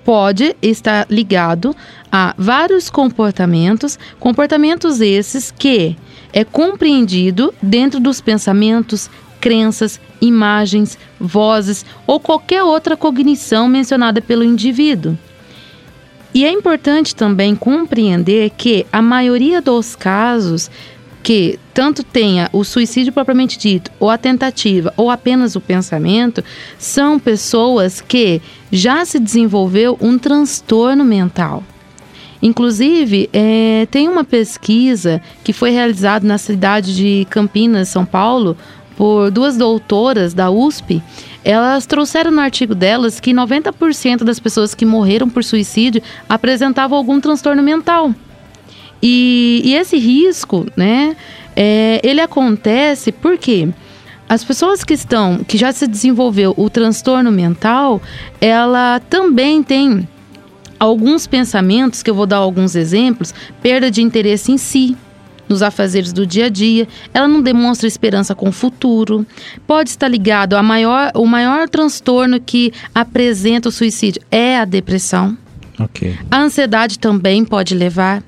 pode 0.04 0.54
estar 0.60 1.06
ligado 1.08 1.74
a 2.12 2.34
vários 2.36 2.90
comportamentos, 2.90 3.98
comportamentos 4.20 5.00
esses 5.00 5.50
que 5.50 5.96
é 6.30 6.44
compreendido 6.44 7.54
dentro 7.62 7.98
dos 7.98 8.20
pensamentos, 8.20 9.08
crenças, 9.40 9.98
imagens, 10.20 10.98
vozes 11.18 11.86
ou 12.06 12.20
qualquer 12.20 12.62
outra 12.64 12.98
cognição 12.98 13.66
mencionada 13.66 14.20
pelo 14.20 14.44
indivíduo. 14.44 15.16
E 16.34 16.44
é 16.44 16.52
importante 16.52 17.16
também 17.16 17.56
compreender 17.56 18.50
que 18.50 18.86
a 18.92 19.00
maioria 19.00 19.62
dos 19.62 19.96
casos 19.96 20.70
que 21.28 21.60
tanto 21.74 22.02
tenha 22.02 22.48
o 22.54 22.64
suicídio 22.64 23.12
propriamente 23.12 23.58
dito, 23.58 23.90
ou 24.00 24.08
a 24.08 24.16
tentativa, 24.16 24.94
ou 24.96 25.10
apenas 25.10 25.54
o 25.56 25.60
pensamento, 25.60 26.42
são 26.78 27.18
pessoas 27.18 28.00
que 28.00 28.40
já 28.72 29.04
se 29.04 29.18
desenvolveu 29.18 29.98
um 30.00 30.16
transtorno 30.16 31.04
mental. 31.04 31.62
Inclusive, 32.40 33.28
é, 33.30 33.86
tem 33.90 34.08
uma 34.08 34.24
pesquisa 34.24 35.20
que 35.44 35.52
foi 35.52 35.68
realizada 35.68 36.26
na 36.26 36.38
cidade 36.38 36.96
de 36.96 37.26
Campinas, 37.28 37.90
São 37.90 38.06
Paulo, 38.06 38.56
por 38.96 39.30
duas 39.30 39.54
doutoras 39.54 40.32
da 40.32 40.50
USP. 40.50 41.02
Elas 41.44 41.84
trouxeram 41.84 42.30
no 42.30 42.40
artigo 42.40 42.74
delas 42.74 43.20
que 43.20 43.34
90% 43.34 44.24
das 44.24 44.40
pessoas 44.40 44.74
que 44.74 44.86
morreram 44.86 45.28
por 45.28 45.44
suicídio 45.44 46.02
apresentavam 46.26 46.96
algum 46.96 47.20
transtorno 47.20 47.62
mental. 47.62 48.14
E, 49.02 49.62
e 49.64 49.74
esse 49.74 49.96
risco, 49.96 50.66
né, 50.76 51.16
é, 51.54 52.00
ele 52.02 52.20
acontece 52.20 53.12
porque 53.12 53.68
as 54.28 54.44
pessoas 54.44 54.84
que 54.84 54.94
estão, 54.94 55.38
que 55.38 55.56
já 55.56 55.72
se 55.72 55.86
desenvolveu 55.86 56.52
o 56.56 56.68
transtorno 56.68 57.32
mental, 57.32 58.02
ela 58.40 59.00
também 59.08 59.62
tem 59.62 60.06
alguns 60.78 61.26
pensamentos, 61.26 62.02
que 62.02 62.10
eu 62.10 62.14
vou 62.14 62.26
dar 62.26 62.36
alguns 62.36 62.76
exemplos, 62.76 63.34
perda 63.62 63.90
de 63.90 64.02
interesse 64.02 64.52
em 64.52 64.58
si, 64.58 64.96
nos 65.48 65.62
afazeres 65.62 66.12
do 66.12 66.26
dia 66.26 66.46
a 66.46 66.48
dia, 66.48 66.86
ela 67.12 67.26
não 67.26 67.40
demonstra 67.40 67.88
esperança 67.88 68.34
com 68.34 68.50
o 68.50 68.52
futuro, 68.52 69.26
pode 69.66 69.90
estar 69.90 70.06
ligado 70.06 70.54
a 70.54 70.62
maior, 70.62 71.10
o 71.14 71.24
maior 71.24 71.68
transtorno 71.68 72.38
que 72.38 72.72
apresenta 72.94 73.68
o 73.68 73.72
suicídio 73.72 74.20
é 74.30 74.58
a 74.58 74.64
depressão. 74.64 75.36
Ok. 75.80 76.16
A 76.30 76.40
ansiedade 76.40 76.98
também 76.98 77.44
pode 77.44 77.74
levar. 77.74 78.22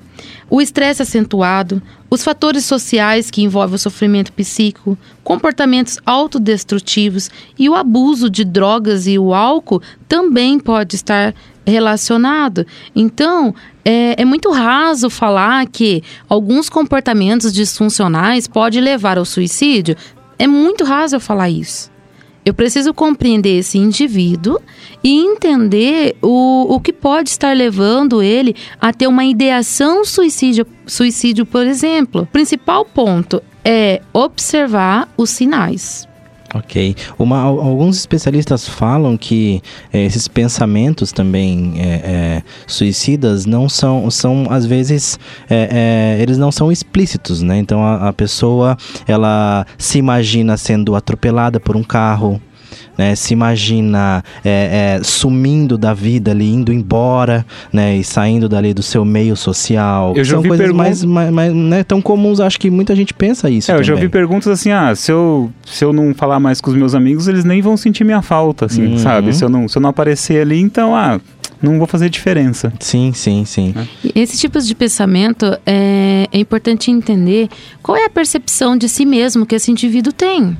O 0.53 0.59
estresse 0.59 1.01
acentuado, 1.01 1.81
os 2.09 2.25
fatores 2.25 2.65
sociais 2.65 3.31
que 3.31 3.41
envolvem 3.41 3.75
o 3.75 3.79
sofrimento 3.79 4.33
psíquico, 4.33 4.97
comportamentos 5.23 5.97
autodestrutivos 6.05 7.31
e 7.57 7.69
o 7.69 7.73
abuso 7.73 8.29
de 8.29 8.43
drogas 8.43 9.07
e 9.07 9.17
o 9.17 9.33
álcool 9.33 9.81
também 10.09 10.59
pode 10.59 10.97
estar 10.97 11.33
relacionado. 11.65 12.67
Então, 12.93 13.55
é, 13.85 14.21
é 14.21 14.25
muito 14.25 14.51
raso 14.51 15.09
falar 15.09 15.65
que 15.67 16.03
alguns 16.27 16.67
comportamentos 16.67 17.53
disfuncionais 17.53 18.45
podem 18.45 18.81
levar 18.81 19.17
ao 19.17 19.23
suicídio. 19.23 19.95
É 20.37 20.47
muito 20.47 20.83
raso 20.83 21.15
eu 21.15 21.21
falar 21.21 21.49
isso. 21.49 21.90
Eu 22.43 22.53
preciso 22.53 22.93
compreender 22.93 23.59
esse 23.59 23.77
indivíduo 23.77 24.59
e 25.03 25.19
entender 25.19 26.15
o, 26.21 26.73
o 26.73 26.79
que 26.79 26.91
pode 26.91 27.29
estar 27.29 27.55
levando 27.55 28.21
ele 28.21 28.55
a 28.79 28.91
ter 28.91 29.07
uma 29.07 29.23
ideação 29.23 30.03
suicídio, 30.03 30.65
suicídio, 30.85 31.45
por 31.45 31.65
exemplo. 31.65 32.23
O 32.23 32.25
principal 32.25 32.83
ponto 32.83 33.41
é 33.63 34.01
observar 34.11 35.07
os 35.15 35.29
sinais. 35.29 36.07
Ok. 36.53 36.95
Uma, 37.17 37.39
al- 37.41 37.61
alguns 37.61 37.97
especialistas 37.97 38.67
falam 38.67 39.17
que 39.17 39.61
eh, 39.93 40.03
esses 40.05 40.27
pensamentos 40.27 41.13
também 41.13 41.75
eh, 41.77 42.01
eh, 42.03 42.43
suicidas 42.67 43.45
não 43.45 43.69
são, 43.69 44.11
são 44.11 44.45
às 44.49 44.65
vezes, 44.65 45.17
eles 46.19 46.37
não 46.37 46.51
são 46.51 46.69
explícitos, 46.71 47.41
né? 47.41 47.57
Então 47.57 47.81
a, 47.85 48.09
a 48.09 48.13
pessoa, 48.13 48.77
ela 49.07 49.65
se 49.77 49.97
imagina 49.97 50.57
sendo 50.57 50.93
atropelada 50.95 51.57
por 51.59 51.77
um 51.77 51.83
carro, 51.83 52.41
né? 52.97 53.15
Se 53.15 53.33
imagina 53.33 54.23
eh, 54.43 54.97
eh, 54.97 55.03
sumindo 55.03 55.77
da 55.77 55.93
vida 55.93 56.31
ali, 56.31 56.49
indo 56.51 56.71
embora, 56.71 57.45
né? 57.71 57.97
E 57.97 58.03
saindo 58.03 58.47
dali 58.49 58.73
do 58.73 58.81
seu 58.83 59.03
meio 59.05 59.35
social. 59.35 60.13
Eu 60.15 60.23
já 60.23 60.35
são 60.35 60.43
coisas 60.43 60.57
pergun- 60.67 60.77
mais, 60.77 61.03
mais, 61.03 61.31
mais, 61.31 61.53
né, 61.53 61.83
tão 61.83 62.01
comuns, 62.01 62.39
acho 62.39 62.59
que 62.59 62.69
muita 62.69 62.95
gente 62.95 63.13
pensa 63.13 63.49
isso 63.49 63.71
É, 63.71 63.75
eu 63.75 63.83
já 63.83 63.93
ouvi 63.93 64.09
perguntas 64.09 64.47
assim, 64.47 64.71
ah, 64.71 64.93
se 64.95 65.11
eu, 65.11 65.51
se 65.65 65.83
eu 65.83 65.91
não 65.93 66.13
falar 66.13 66.39
mais 66.39 66.59
com 66.61 66.69
os 66.69 66.75
meus 66.75 66.93
amigos, 66.95 67.27
eles 67.27 67.43
nem 67.43 67.61
vão 67.61 67.75
sentir 67.77 68.03
minha 68.03 68.21
falta, 68.21 68.65
assim, 68.65 68.85
Uhum. 68.93 68.97
sabe? 68.97 69.33
Se 69.33 69.43
eu, 69.43 69.49
não, 69.49 69.67
se 69.67 69.77
eu 69.77 69.81
não 69.81 69.89
aparecer 69.89 70.41
ali, 70.41 70.59
então, 70.59 70.95
ah, 70.95 71.19
não 71.61 71.77
vou 71.77 71.85
fazer 71.87 72.09
diferença. 72.09 72.73
Sim, 72.79 73.11
sim, 73.13 73.45
sim. 73.45 73.73
E 74.03 74.11
Esses 74.19 74.39
tipos 74.39 74.65
de 74.65 74.73
pensamento 74.73 75.45
é, 75.65 76.27
é 76.31 76.39
importante 76.39 76.89
entender 76.89 77.47
qual 77.83 77.95
é 77.97 78.05
a 78.05 78.09
percepção 78.09 78.75
de 78.75 78.89
si 78.89 79.05
mesmo 79.05 79.45
que 79.45 79.55
esse 79.55 79.69
indivíduo 79.71 80.11
tem. 80.11 80.57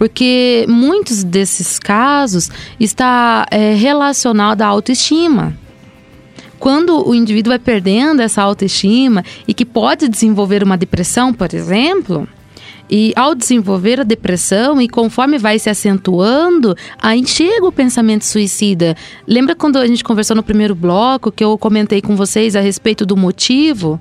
Porque 0.00 0.64
muitos 0.66 1.22
desses 1.22 1.78
casos 1.78 2.50
está 2.80 3.46
é, 3.50 3.74
relacionado 3.74 4.62
à 4.62 4.66
autoestima. 4.66 5.54
Quando 6.58 7.06
o 7.06 7.14
indivíduo 7.14 7.50
vai 7.50 7.58
perdendo 7.58 8.22
essa 8.22 8.40
autoestima 8.40 9.22
e 9.46 9.52
que 9.52 9.66
pode 9.66 10.08
desenvolver 10.08 10.62
uma 10.62 10.78
depressão, 10.78 11.34
por 11.34 11.52
exemplo, 11.52 12.26
e 12.88 13.12
ao 13.14 13.34
desenvolver 13.34 14.00
a 14.00 14.02
depressão 14.02 14.80
e 14.80 14.88
conforme 14.88 15.36
vai 15.36 15.58
se 15.58 15.68
acentuando, 15.68 16.74
aí 16.98 17.22
chega 17.26 17.66
o 17.66 17.70
pensamento 17.70 18.24
suicida. 18.24 18.96
Lembra 19.26 19.54
quando 19.54 19.76
a 19.76 19.86
gente 19.86 20.02
conversou 20.02 20.34
no 20.34 20.42
primeiro 20.42 20.74
bloco 20.74 21.30
que 21.30 21.44
eu 21.44 21.58
comentei 21.58 22.00
com 22.00 22.16
vocês 22.16 22.56
a 22.56 22.60
respeito 22.62 23.04
do 23.04 23.18
motivo? 23.18 24.00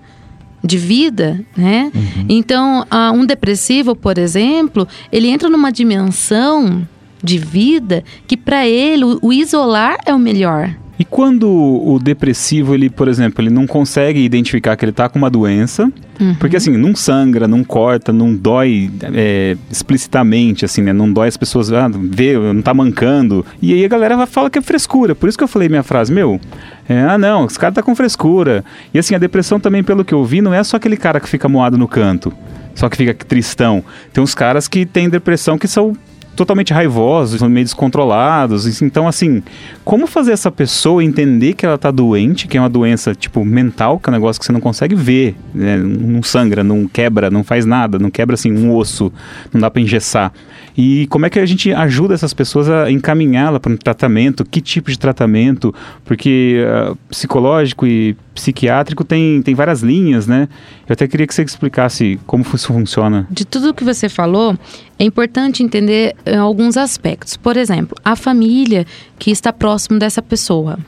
De 0.64 0.78
vida, 0.78 1.40
né? 1.56 1.92
Então, 2.28 2.86
ah, 2.90 3.12
um 3.12 3.26
depressivo, 3.26 3.96
por 3.96 4.18
exemplo, 4.18 4.88
ele 5.12 5.28
entra 5.28 5.50
numa 5.50 5.72
dimensão 5.72 6.88
de 7.24 7.38
vida 7.38 8.04
que 8.28 8.38
para 8.38 8.68
ele 8.68 9.04
o, 9.22 9.34
isolar 9.34 9.98
é 10.06 10.14
o 10.14 10.20
melhor. 10.20 10.76
E 10.98 11.06
quando 11.06 11.50
o 11.50 11.98
depressivo, 11.98 12.74
ele, 12.74 12.90
por 12.90 13.08
exemplo, 13.08 13.42
ele 13.42 13.50
não 13.50 13.66
consegue 13.66 14.20
identificar 14.20 14.76
que 14.76 14.84
ele 14.84 14.92
tá 14.92 15.08
com 15.08 15.18
uma 15.18 15.30
doença, 15.30 15.90
porque 16.38 16.58
assim, 16.58 16.76
não 16.76 16.94
sangra, 16.94 17.48
não 17.48 17.64
corta, 17.64 18.12
não 18.12 18.36
dói 18.36 18.92
é, 19.14 19.56
explicitamente, 19.72 20.66
assim, 20.66 20.82
né? 20.82 20.92
Não 20.92 21.10
dói 21.12 21.30
as 21.30 21.38
pessoas, 21.38 21.72
ah, 21.72 21.90
vê, 21.90 22.38
não 22.38 22.62
tá 22.62 22.74
mancando. 22.74 23.46
E 23.62 23.74
aí 23.74 23.86
a 23.86 23.88
galera 23.88 24.28
fala 24.28 24.50
que 24.50 24.60
é 24.60 24.62
frescura. 24.62 25.16
Por 25.16 25.30
isso 25.30 25.38
que 25.38 25.44
eu 25.44 25.48
falei 25.48 25.70
minha 25.70 25.84
frase, 25.84 26.12
meu, 26.12 26.42
é, 26.90 27.04
ah 27.04 27.18
não, 27.20 27.46
esse 27.46 27.60
cara 27.60 27.72
tá 27.72 27.84
com 27.84 27.96
frescura. 27.96 28.66
E 28.92 28.98
assim, 28.98 29.14
a 29.14 29.20
depressão 29.20 29.60
também, 29.60 29.84
pelo 29.84 30.04
que 30.04 30.14
eu 30.14 30.26
vi, 30.26 30.42
não 30.42 30.52
é 30.52 30.64
só 30.64 30.78
aquele 30.78 30.98
cara 30.98 31.20
que 31.20 31.30
fica 31.30 31.48
moado 31.48 31.78
no 31.78 31.88
canto. 31.88 32.34
Só 32.74 32.90
que 32.90 32.98
fica 32.98 33.14
tristão. 33.14 33.84
Tem 34.12 34.24
uns 34.24 34.34
caras 34.34 34.68
que 34.68 34.86
têm 34.86 35.08
depressão 35.08 35.58
que 35.58 35.68
são 35.68 35.96
totalmente 36.36 36.74
raivosos, 36.74 37.42
meio 37.42 37.66
descontrolados. 37.66 38.82
Então, 38.82 39.08
assim, 39.08 39.44
como 39.84 40.08
fazer 40.08 40.32
essa 40.32 40.50
pessoa 40.50 41.04
entender 41.04 41.54
que 41.54 41.66
ela 41.66 41.78
tá 41.78 41.92
doente, 41.92 42.48
que 42.48 42.58
é 42.58 42.62
uma 42.62 42.70
doença, 42.70 43.14
tipo, 43.14 43.44
mental, 43.44 44.00
que 44.00 44.10
é 44.10 44.12
um 44.12 44.16
negócio 44.16 44.40
que 44.40 44.46
você 44.46 44.54
não 44.54 44.62
consegue 44.62 44.96
ver, 44.96 45.36
né? 45.54 45.76
Não 45.78 46.24
sangra, 46.24 46.64
não 46.64 46.88
quebra, 46.88 47.30
não 47.30 47.44
faz 47.44 47.66
nada, 47.66 48.00
não 48.00 48.10
quebra, 48.10 48.36
assim, 48.36 48.52
um 48.52 48.74
osso, 48.74 49.12
não 49.54 49.60
dá 49.60 49.70
pra 49.70 49.82
engessar. 49.82 50.32
E 50.78 51.08
como 51.08 51.26
é 51.26 51.30
que 51.30 51.40
a 51.40 51.46
gente 51.46 51.72
ajuda 51.72 52.14
essas 52.14 52.34
pessoas 52.34 52.70
a 52.70 52.92
encaminhá-la 52.92 53.60
para 53.60 53.72
um 53.72 53.78
tratamento? 53.78 54.46
Que 54.46 54.62
tipo 54.62 54.90
de 54.90 54.98
tratamento? 54.98 55.74
Porque 56.06 56.64
ah, 56.68 56.96
psicológico 57.10 57.86
e 57.86 58.16
psiquiátrico 58.34 59.04
tem, 59.04 59.42
tem 59.42 59.54
várias 59.54 59.82
linhas, 59.82 60.26
né? 60.26 60.48
Eu 60.88 60.94
até 60.94 61.08
queria 61.08 61.28
que 61.28 61.34
você 61.34 61.44
explicasse 61.44 62.20
como 62.26 62.44
isso 62.54 62.68
funciona. 62.68 63.28
De 63.30 63.46
tudo 63.46 63.74
que 63.74 63.84
você 63.84 64.08
falou, 64.08 64.58
é 64.98 65.04
importante 65.04 65.62
entender 65.62 66.16
eh, 66.26 66.36
alguns 66.36 66.78
aspectos. 66.78 67.36
Por 67.36 67.58
exemplo, 67.58 67.98
a 68.04 68.16
família 68.16 68.86
que 69.18 69.30
está 69.30 69.52
próximo 69.52 70.00
dessa 70.00 70.22
pessoa. 70.22 70.80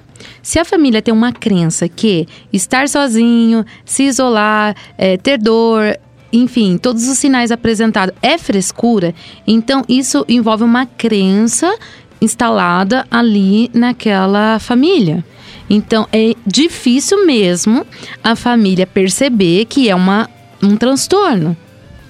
Se 0.41 0.60
a 0.60 0.65
família 0.65 1.02
tem 1.02 1.13
uma 1.13 1.32
crença 1.32 1.88
que 1.89 2.28
estar 2.54 2.88
sozinho, 2.88 3.65
se 3.84 4.04
isolar, 4.04 4.76
eh, 4.98 5.17
ter 5.17 5.38
dor, 5.38 5.98
enfim, 6.32 6.78
todos 6.78 7.08
os 7.08 7.17
sinais 7.17 7.52
apresentados 7.52 8.15
é 8.22 8.38
frescura, 8.38 9.13
então 9.46 9.84
isso 9.88 10.26
envolve 10.28 10.63
uma 10.63 10.86
crença 10.86 11.74
instalada 12.22 13.06
ali 13.10 13.70
naquela 13.74 14.60
família. 14.60 15.26
Então 15.70 16.08
é 16.12 16.34
difícil 16.46 17.26
mesmo 17.26 17.86
a 18.24 18.36
família 18.36 18.86
perceber 18.86 19.65
que 19.65 19.89
é 19.89 19.96
uma, 19.96 20.30
um 20.62 20.76
transtorno. 20.76 21.56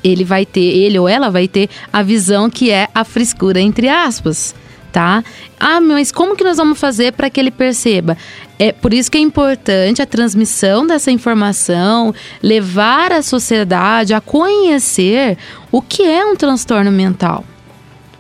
Ele 0.04 0.24
vai 0.24 0.46
ter, 0.46 0.62
ele 0.62 0.98
ou 0.98 1.08
ela 1.08 1.30
vai 1.30 1.48
ter 1.48 1.70
a 1.94 2.02
visão 2.02 2.50
que 2.50 2.72
é 2.72 2.88
a 2.94 3.04
frescura 3.04 3.62
entre 3.62 3.88
aspas, 3.88 4.56
tá? 4.92 5.24
Ah, 5.60 5.80
mas 5.80 6.12
como 6.12 6.36
que 6.36 6.44
nós 6.44 6.58
vamos 6.58 6.80
fazer 6.80 7.14
para 7.14 7.30
que 7.30 7.40
ele 7.40 7.52
perceba? 7.52 8.18
É 8.60 8.72
por 8.72 8.94
isso 8.94 9.10
que 9.10 9.18
é 9.18 9.22
importante 9.22 10.02
a 10.02 10.06
transmissão 10.06 10.86
dessa 10.86 11.10
informação, 11.10 12.14
levar 12.42 13.12
a 13.12 13.22
sociedade 13.22 14.14
a 14.14 14.22
conhecer 14.22 15.38
o 15.72 15.82
que 15.82 16.04
é 16.04 16.26
um 16.26 16.36
transtorno 16.36 16.92
mental. 16.92 17.44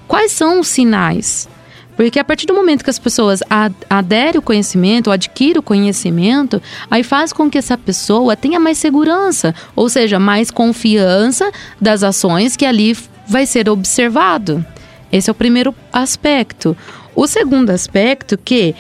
Quais 0.07 0.31
são 0.31 0.59
os 0.59 0.67
sinais? 0.67 1.47
Porque 1.95 2.19
a 2.19 2.23
partir 2.23 2.47
do 2.47 2.53
momento 2.53 2.83
que 2.83 2.89
as 2.89 2.97
pessoas 2.97 3.41
aderem 3.89 4.39
o 4.39 4.41
conhecimento, 4.41 5.11
adquirem 5.11 5.59
o 5.59 5.63
conhecimento, 5.63 6.61
aí 6.89 7.03
faz 7.03 7.31
com 7.31 7.49
que 7.49 7.57
essa 7.57 7.77
pessoa 7.77 8.35
tenha 8.35 8.59
mais 8.59 8.77
segurança, 8.77 9.53
ou 9.75 9.87
seja, 9.87 10.17
mais 10.17 10.49
confiança 10.49 11.51
das 11.79 12.01
ações 12.01 12.55
que 12.55 12.65
ali 12.65 12.97
vai 13.27 13.45
ser 13.45 13.69
observado. 13.69 14.65
Esse 15.11 15.29
é 15.29 15.31
o 15.31 15.35
primeiro 15.35 15.73
aspecto. 15.91 16.75
O 17.15 17.27
segundo 17.27 17.69
aspecto 17.69 18.37
que 18.37 18.73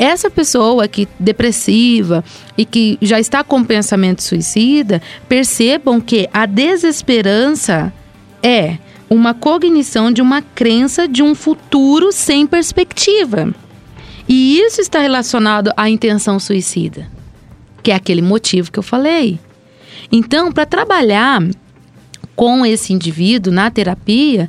essa 0.00 0.30
pessoa 0.30 0.88
que 0.88 1.06
depressiva 1.18 2.24
e 2.56 2.64
que 2.64 2.96
já 3.02 3.20
está 3.20 3.44
com 3.44 3.62
pensamento 3.62 4.22
suicida, 4.22 5.02
percebam 5.28 6.00
que 6.00 6.26
a 6.32 6.46
desesperança 6.46 7.92
é 8.42 8.78
uma 9.10 9.34
cognição 9.34 10.10
de 10.10 10.22
uma 10.22 10.40
crença 10.40 11.06
de 11.06 11.22
um 11.22 11.34
futuro 11.34 12.12
sem 12.12 12.46
perspectiva. 12.46 13.52
E 14.26 14.58
isso 14.60 14.80
está 14.80 15.00
relacionado 15.00 15.70
à 15.76 15.90
intenção 15.90 16.38
suicida, 16.38 17.06
que 17.82 17.90
é 17.90 17.94
aquele 17.94 18.22
motivo 18.22 18.72
que 18.72 18.78
eu 18.78 18.82
falei. 18.82 19.38
Então, 20.10 20.50
para 20.50 20.64
trabalhar 20.64 21.42
com 22.34 22.64
esse 22.64 22.94
indivíduo 22.94 23.52
na 23.52 23.70
terapia, 23.70 24.48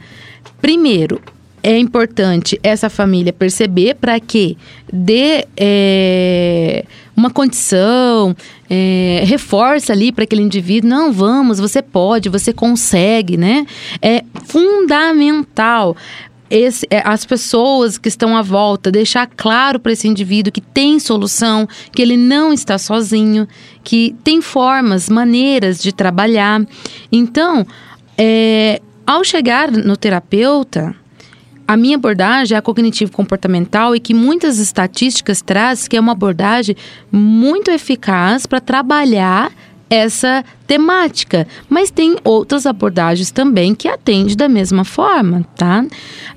primeiro 0.62 1.22
é 1.64 1.78
importante 1.78 2.60
essa 2.64 2.90
família 2.90 3.32
perceber 3.32 3.96
para 3.96 4.20
que 4.20 4.58
dê 4.92 5.46
é, 5.56 6.84
uma 7.16 7.30
condição, 7.30 8.36
é, 8.70 9.24
reforça 9.26 9.94
ali 9.94 10.12
para 10.12 10.24
aquele 10.24 10.42
indivíduo, 10.42 10.90
não, 10.90 11.12
vamos, 11.12 11.60
você 11.60 11.82
pode, 11.82 12.30
você 12.30 12.52
consegue, 12.52 13.38
né? 13.38 13.66
É 14.02 14.24
fundamental 14.46 15.96
esse, 16.50 16.86
é, 16.90 17.02
as 17.06 17.26
pessoas 17.26 17.98
que 17.98 18.10
estão 18.10 18.36
à 18.36 18.42
volta, 18.42 18.92
deixar 18.92 19.26
claro 19.26 19.80
para 19.80 19.94
esse 19.94 20.08
indivíduo 20.08 20.52
que 20.52 20.60
tem 20.60 21.00
solução, 21.00 21.68
que 21.94 22.02
ele 22.02 22.18
não 22.18 22.52
está 22.52 22.78
sozinho. 22.78 23.48
que 23.84 24.16
tem 24.24 24.42
formas, 24.42 25.10
maneiras 25.10 25.82
de 25.82 25.92
trabalhar. 25.92 26.62
Então, 27.12 27.66
é, 28.18 28.80
ao 29.06 29.24
chegar 29.24 29.72
no 29.72 29.98
terapeuta, 29.98 30.96
a 31.68 31.78
minha 31.78 31.96
abordagem 31.96 32.56
é 32.56 32.60
a 32.60 32.62
cognitivo-comportamental 32.62 33.96
e 33.96 34.00
que 34.00 34.14
muitas 34.14 34.60
estatísticas 34.60 35.42
traz 35.42 35.88
que 35.88 35.96
é 35.96 36.00
uma 36.00 36.12
abordagem 36.12 36.76
muito 37.12 37.72
eficaz 37.72 38.46
para 38.46 38.60
trabalhar 38.60 39.52
essa 39.90 40.44
temática, 40.66 41.46
mas 41.70 41.92
tem 41.92 42.16
outras 42.24 42.66
abordagens 42.66 43.30
também 43.30 43.76
que 43.76 43.90
atende 43.90 44.38
da 44.38 44.48
mesma 44.48 44.86
forma, 44.86 45.46
tá? 45.56 45.86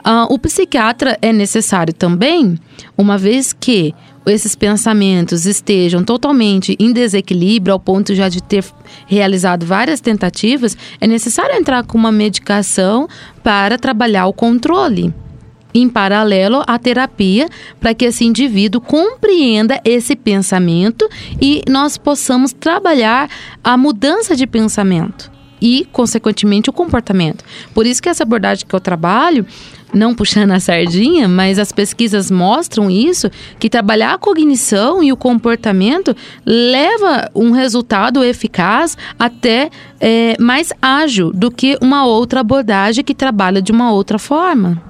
Ah, 0.02 0.26
o 0.28 0.38
psiquiatra 0.40 1.16
é 1.22 1.32
necessário 1.32 1.94
também, 1.94 2.58
uma 2.98 3.16
vez 3.16 3.52
que 3.52 3.94
esses 4.26 4.54
pensamentos 4.54 5.46
estejam 5.46 6.02
totalmente 6.02 6.76
em 6.78 6.92
desequilíbrio, 6.92 7.72
ao 7.72 7.80
ponto 7.80 8.14
já 8.14 8.28
de 8.28 8.42
ter 8.42 8.64
realizado 9.06 9.66
várias 9.66 10.00
tentativas, 10.00 10.76
é 11.00 11.06
necessário 11.06 11.56
entrar 11.56 11.84
com 11.84 11.98
uma 11.98 12.12
medicação 12.12 13.08
para 13.42 13.78
trabalhar 13.78 14.26
o 14.26 14.32
controle 14.32 15.12
em 15.74 15.88
paralelo 15.88 16.62
à 16.66 16.78
terapia, 16.78 17.48
para 17.80 17.92
que 17.92 18.04
esse 18.04 18.24
indivíduo 18.24 18.80
compreenda 18.80 19.80
esse 19.84 20.14
pensamento 20.14 21.08
e 21.40 21.62
nós 21.68 21.98
possamos 21.98 22.52
trabalhar 22.52 23.28
a 23.62 23.76
mudança 23.76 24.36
de 24.36 24.46
pensamento 24.46 25.33
e, 25.64 25.88
consequentemente, 25.90 26.68
o 26.68 26.72
comportamento. 26.74 27.42
Por 27.72 27.86
isso 27.86 28.02
que 28.02 28.10
essa 28.10 28.22
abordagem 28.22 28.66
que 28.68 28.74
eu 28.74 28.80
trabalho, 28.80 29.46
não 29.94 30.14
puxando 30.14 30.50
a 30.50 30.60
sardinha, 30.60 31.26
mas 31.26 31.58
as 31.58 31.72
pesquisas 31.72 32.30
mostram 32.30 32.90
isso, 32.90 33.30
que 33.58 33.70
trabalhar 33.70 34.12
a 34.12 34.18
cognição 34.18 35.02
e 35.02 35.10
o 35.10 35.16
comportamento 35.16 36.14
leva 36.44 37.30
um 37.34 37.50
resultado 37.52 38.22
eficaz 38.22 38.94
até 39.18 39.70
é, 39.98 40.36
mais 40.38 40.70
ágil 40.82 41.32
do 41.32 41.50
que 41.50 41.78
uma 41.80 42.04
outra 42.04 42.40
abordagem 42.40 43.02
que 43.02 43.14
trabalha 43.14 43.62
de 43.62 43.72
uma 43.72 43.90
outra 43.90 44.18
forma. 44.18 44.82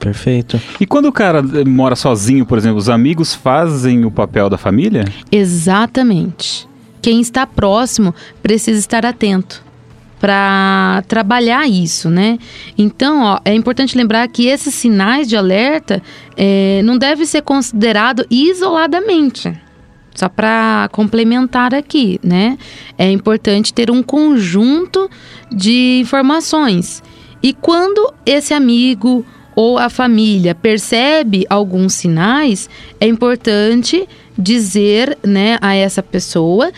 Perfeito. 0.00 0.60
E 0.80 0.86
quando 0.86 1.06
o 1.06 1.12
cara 1.12 1.38
eh, 1.38 1.64
mora 1.64 1.96
sozinho, 1.96 2.44
por 2.44 2.58
exemplo, 2.58 2.78
os 2.78 2.88
amigos 2.88 3.34
fazem 3.34 4.04
o 4.04 4.10
papel 4.10 4.50
da 4.50 4.58
família? 4.58 5.04
Exatamente. 5.30 6.68
Quem 7.00 7.20
está 7.20 7.46
próximo 7.46 8.14
precisa 8.42 8.78
estar 8.78 9.06
atento 9.06 9.65
para 10.18 11.04
trabalhar 11.08 11.68
isso, 11.68 12.08
né? 12.08 12.38
Então, 12.76 13.22
ó, 13.22 13.38
é 13.44 13.54
importante 13.54 13.96
lembrar 13.96 14.26
que 14.28 14.46
esses 14.46 14.74
sinais 14.74 15.28
de 15.28 15.36
alerta 15.36 16.02
é, 16.36 16.80
não 16.84 16.96
deve 16.96 17.26
ser 17.26 17.42
considerado 17.42 18.26
isoladamente. 18.30 19.52
Só 20.14 20.30
para 20.30 20.88
complementar 20.92 21.74
aqui, 21.74 22.18
né? 22.24 22.56
É 22.96 23.10
importante 23.10 23.74
ter 23.74 23.90
um 23.90 24.02
conjunto 24.02 25.10
de 25.52 25.98
informações. 26.00 27.02
E 27.42 27.52
quando 27.52 28.14
esse 28.24 28.54
amigo 28.54 29.24
ou 29.54 29.78
a 29.78 29.90
família 29.90 30.54
percebe 30.54 31.46
alguns 31.48 31.94
sinais, 31.94 32.68
é 32.98 33.06
importante 33.06 34.08
dizer 34.38 35.16
né, 35.24 35.58
a 35.60 35.74
essa 35.74 36.02
pessoa 36.02 36.70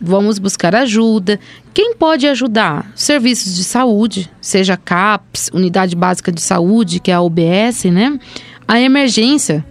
vamos 0.00 0.38
buscar 0.38 0.74
ajuda. 0.74 1.38
Quem 1.72 1.94
pode 1.94 2.26
ajudar? 2.26 2.90
Serviços 2.94 3.54
de 3.54 3.64
saúde, 3.64 4.30
seja 4.40 4.76
CAPS, 4.76 5.50
Unidade 5.52 5.96
Básica 5.96 6.30
de 6.30 6.40
Saúde, 6.40 7.00
que 7.00 7.10
é 7.10 7.14
a 7.14 7.20
UBS, 7.20 7.84
né? 7.84 8.18
A 8.66 8.80
emergência, 8.80 9.64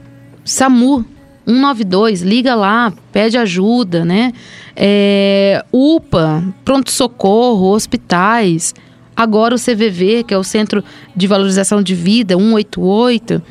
SAMU, 0.43 1.05
192, 1.45 2.21
liga 2.21 2.55
lá, 2.55 2.93
pede 3.11 3.37
ajuda, 3.37 4.05
né? 4.05 4.33
É, 4.75 5.63
UPA, 5.71 6.43
pronto-socorro, 6.63 7.71
hospitais, 7.71 8.73
Agora 9.19 9.53
o 9.53 9.59
CVV, 9.59 10.23
que 10.23 10.33
é 10.33 10.37
o 10.37 10.45
Centro 10.45 10.81
de 11.13 11.27
Valorização 11.27 11.83
de 11.83 11.93
Vida, 11.93 12.37
188. 12.37 13.43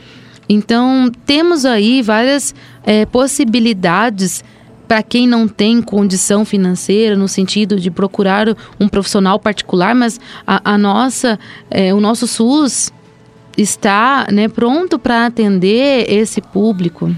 Então, 0.48 1.12
temos 1.26 1.66
aí 1.66 2.00
várias 2.00 2.54
é, 2.82 3.04
possibilidades 3.04 4.42
para 4.88 5.02
quem 5.02 5.28
não 5.28 5.46
tem 5.46 5.82
condição 5.82 6.46
financeira, 6.46 7.14
no 7.14 7.28
sentido 7.28 7.78
de 7.78 7.90
procurar 7.90 8.46
um 8.80 8.88
profissional 8.88 9.38
particular, 9.38 9.94
mas 9.94 10.18
a, 10.46 10.72
a 10.72 10.78
nossa, 10.78 11.38
é, 11.70 11.92
o 11.92 12.00
nosso 12.00 12.26
SUS 12.26 12.90
está 13.56 14.26
né, 14.32 14.48
pronto 14.48 14.98
para 14.98 15.26
atender 15.26 16.10
esse 16.10 16.40
público. 16.40 17.14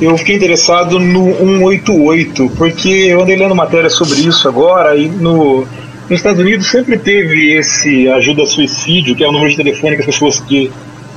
Eu 0.00 0.18
fiquei 0.18 0.34
interessado 0.34 0.98
no 0.98 1.32
188, 1.36 2.50
porque 2.56 2.88
eu 2.88 3.22
andei 3.22 3.36
lendo 3.36 3.54
matéria 3.54 3.88
sobre 3.88 4.18
isso 4.18 4.48
agora 4.48 4.96
e 4.96 5.08
no 5.08 5.64
nos 6.08 6.20
Estados 6.20 6.40
Unidos 6.40 6.68
sempre 6.68 6.96
teve 6.96 7.52
esse 7.52 8.08
ajuda 8.08 8.44
a 8.44 8.46
suicídio, 8.46 9.16
que 9.16 9.24
é 9.24 9.28
o 9.28 9.32
número 9.32 9.50
de 9.50 9.56
telefone 9.56 9.96
que 9.96 10.02
as 10.02 10.06
pessoas 10.06 10.38
que 10.38 10.70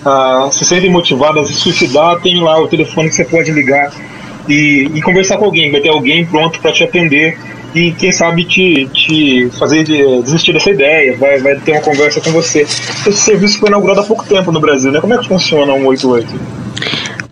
ah, 0.04 0.50
se 0.52 0.66
sentem 0.66 0.90
motivadas 0.90 1.48
a 1.48 1.54
suicidar, 1.54 2.20
tem 2.22 2.42
lá 2.42 2.60
o 2.60 2.68
telefone 2.68 3.10
que 3.10 3.16
você 3.16 3.24
pode 3.24 3.52
ligar 3.52 3.92
e, 4.50 4.90
e 4.96 5.02
conversar 5.02 5.38
com 5.38 5.46
alguém. 5.46 5.72
Vai 5.72 5.80
ter 5.80 5.90
alguém 5.90 6.26
pronto 6.26 6.60
para 6.60 6.72
te 6.72 6.84
atender 6.84 7.38
e 7.74 7.92
quem 7.92 8.12
sabe 8.12 8.44
te, 8.46 8.88
te 8.88 9.50
fazer 9.60 9.84
desistir 10.24 10.54
dessa 10.54 10.72
ideia, 10.72 11.16
vai, 11.16 11.40
vai 11.40 11.56
ter 11.60 11.74
uma 11.74 11.82
conversa 11.82 12.20
com 12.20 12.32
você. 12.32 12.62
Esse 12.62 13.14
serviço 13.14 13.60
foi 13.60 13.70
inaugurado 13.70 14.02
há 14.02 14.04
pouco 14.04 14.26
tempo 14.26 14.52
no 14.52 14.60
Brasil, 14.60 14.92
né? 14.92 15.00
Como 15.00 15.14
é 15.14 15.18
que 15.18 15.28
funciona 15.28 15.74
o 15.74 15.78
188? 15.78 16.28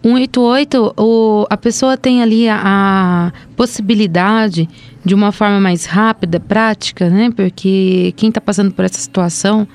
188, 0.03 0.93
o, 0.95 1.45
a 1.49 1.57
pessoa 1.57 1.97
tem 1.97 2.21
ali 2.21 2.47
a, 2.47 2.61
a, 2.63 3.31
possibilidade 3.55 4.69
de 5.03 5.15
uma 5.15 5.31
forma 5.31 5.59
mais 5.59 5.85
rápida, 5.85 6.39
prática, 6.39 7.09
né? 7.09 7.31
Porque 7.35 8.13
quem 8.15 8.29
está 8.29 8.39
passando 8.39 8.71
por 8.71 8.85
essa 8.85 8.99
situação 8.99 9.67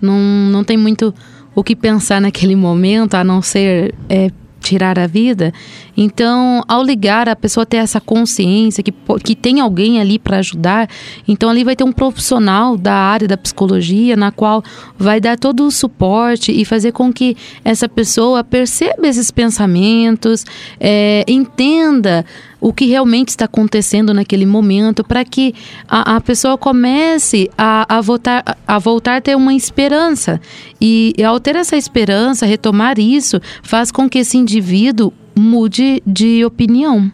não, 0.00 0.18
não 0.18 0.62
tem 0.62 0.76
muito 0.76 1.14
o 1.54 1.64
que 1.64 1.74
pensar 1.74 2.20
naquele 2.20 2.54
momento, 2.54 3.14
a 3.14 3.24
não 3.24 3.40
ser 3.40 3.94
é, 4.08 4.30
tirar 4.70 5.00
a 5.00 5.06
vida. 5.06 5.52
Então, 5.96 6.62
ao 6.68 6.82
ligar, 6.82 7.28
a 7.28 7.34
pessoa 7.34 7.66
ter 7.66 7.78
essa 7.78 8.00
consciência 8.00 8.84
que, 8.84 8.94
que 9.24 9.34
tem 9.34 9.60
alguém 9.60 10.00
ali 10.00 10.16
para 10.16 10.38
ajudar. 10.38 10.88
Então, 11.26 11.50
ali 11.50 11.64
vai 11.64 11.74
ter 11.74 11.82
um 11.82 11.92
profissional 11.92 12.76
da 12.76 12.94
área 12.94 13.26
da 13.26 13.36
psicologia, 13.36 14.16
na 14.16 14.30
qual 14.30 14.62
vai 14.96 15.20
dar 15.20 15.36
todo 15.36 15.66
o 15.66 15.70
suporte 15.72 16.52
e 16.52 16.64
fazer 16.64 16.92
com 16.92 17.12
que 17.12 17.36
essa 17.64 17.88
pessoa 17.88 18.44
perceba 18.44 19.08
esses 19.08 19.30
pensamentos, 19.32 20.46
é, 20.78 21.24
entenda 21.26 22.24
o 22.60 22.72
que 22.72 22.86
realmente 22.86 23.28
está 23.28 23.46
acontecendo 23.46 24.12
naquele 24.12 24.44
momento, 24.44 25.02
para 25.02 25.24
que 25.24 25.54
a, 25.88 26.16
a, 26.16 26.20
pessoa 26.20 26.58
comece 26.58 27.50
a, 27.56 27.96
a, 27.96 28.00
voltar, 28.00 28.58
a 28.66 28.78
voltar 28.78 29.16
a 29.16 29.20
ter 29.20 29.36
uma 29.36 29.54
esperança. 29.54 30.40
E, 30.80 31.14
e 31.16 31.24
ao 31.24 31.40
ter 31.40 31.56
essa 31.56 31.76
esperança, 31.76 32.44
retomar 32.44 32.98
isso, 32.98 33.40
faz 33.62 33.90
com 33.90 34.08
que 34.08 34.18
esse 34.18 34.36
indivíduo 34.36 35.12
mude 35.34 36.02
de 36.06 36.44
opinião. 36.44 37.10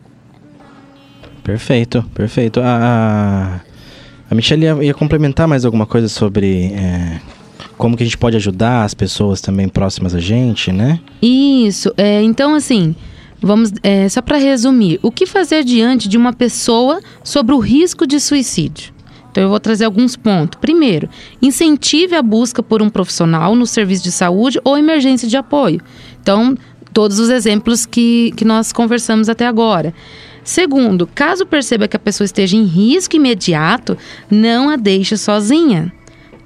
Perfeito, 1.45 2.03
perfeito. 2.13 2.61
A, 2.61 3.61
a 4.29 4.35
Michelle 4.35 4.65
ia, 4.65 4.85
ia, 4.85 4.95
complementar 4.95 5.47
mais 5.47 5.65
alguma 5.65 5.87
coisa 5.87 6.09
sobre 6.09 6.73
é, 6.75 7.21
como 7.79 7.97
que 7.97 8.03
a 8.03 8.07
gente 8.07 8.19
pode 8.19 8.37
ajudar 8.37 8.83
as 8.83 8.95
pessoas 8.95 9.41
também 9.41 9.69
próximas 9.69 10.13
a 10.13 10.19
gente, 10.19 10.73
né? 10.73 10.99
Isso. 11.23 11.93
É, 11.97 12.21
então, 12.21 12.55
assim, 12.55 12.97
vamos 13.41 13.73
é, 13.83 14.09
só 14.09 14.23
para 14.23 14.39
resumir, 14.39 14.99
o 15.03 15.11
que 15.11 15.27
fazer 15.27 15.65
diante 15.65 16.09
de 16.09 16.17
uma 16.17 16.33
pessoa 16.33 17.01
sobre 17.23 17.55
o 17.55 17.59
risco 17.59 18.07
de 18.07 18.21
suicídio? 18.21 18.95
Então, 19.31 19.45
eu 19.45 19.51
vou 19.51 19.61
trazer 19.61 19.85
alguns 19.85 20.17
pontos. 20.17 20.59
Primeiro, 20.61 21.11
incentive 21.43 22.15
a 22.15 22.23
busca 22.23 22.63
por 22.63 22.81
um 22.81 22.89
profissional 22.89 23.55
no 23.55 23.67
serviço 23.67 24.03
de 24.03 24.11
saúde 24.11 24.59
ou 24.65 24.79
emergência 24.79 25.29
de 25.29 25.37
apoio. 25.37 25.83
Então, 26.23 26.57
todos 26.91 27.19
os 27.19 27.29
exemplos 27.29 27.85
que, 27.85 28.33
que 28.35 28.47
nós 28.47 28.73
conversamos 28.73 29.29
até 29.29 29.47
agora. 29.47 29.93
Segundo, 30.43 31.07
caso 31.07 31.45
perceba 31.45 31.87
que 31.87 31.97
a 31.97 32.01
pessoa 32.01 32.25
esteja 32.25 32.57
em 32.57 32.65
risco 32.65 33.17
imediato, 33.17 33.99
não 34.31 34.71
a 34.71 34.77
deixe 34.77 35.17
sozinha. 35.19 35.93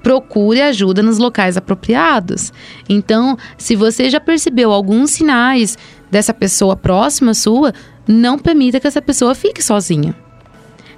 Procure 0.03 0.59
ajuda 0.59 1.01
nos 1.01 1.17
locais 1.17 1.55
apropriados. 1.55 2.51
Então, 2.89 3.37
se 3.57 3.75
você 3.75 4.09
já 4.09 4.19
percebeu 4.19 4.71
alguns 4.71 5.11
sinais 5.11 5.77
dessa 6.11 6.33
pessoa 6.33 6.75
próxima 6.75 7.33
sua, 7.33 7.73
não 8.07 8.37
permita 8.37 8.79
que 8.79 8.87
essa 8.87 9.01
pessoa 9.01 9.33
fique 9.33 9.63
sozinha. 9.63 10.15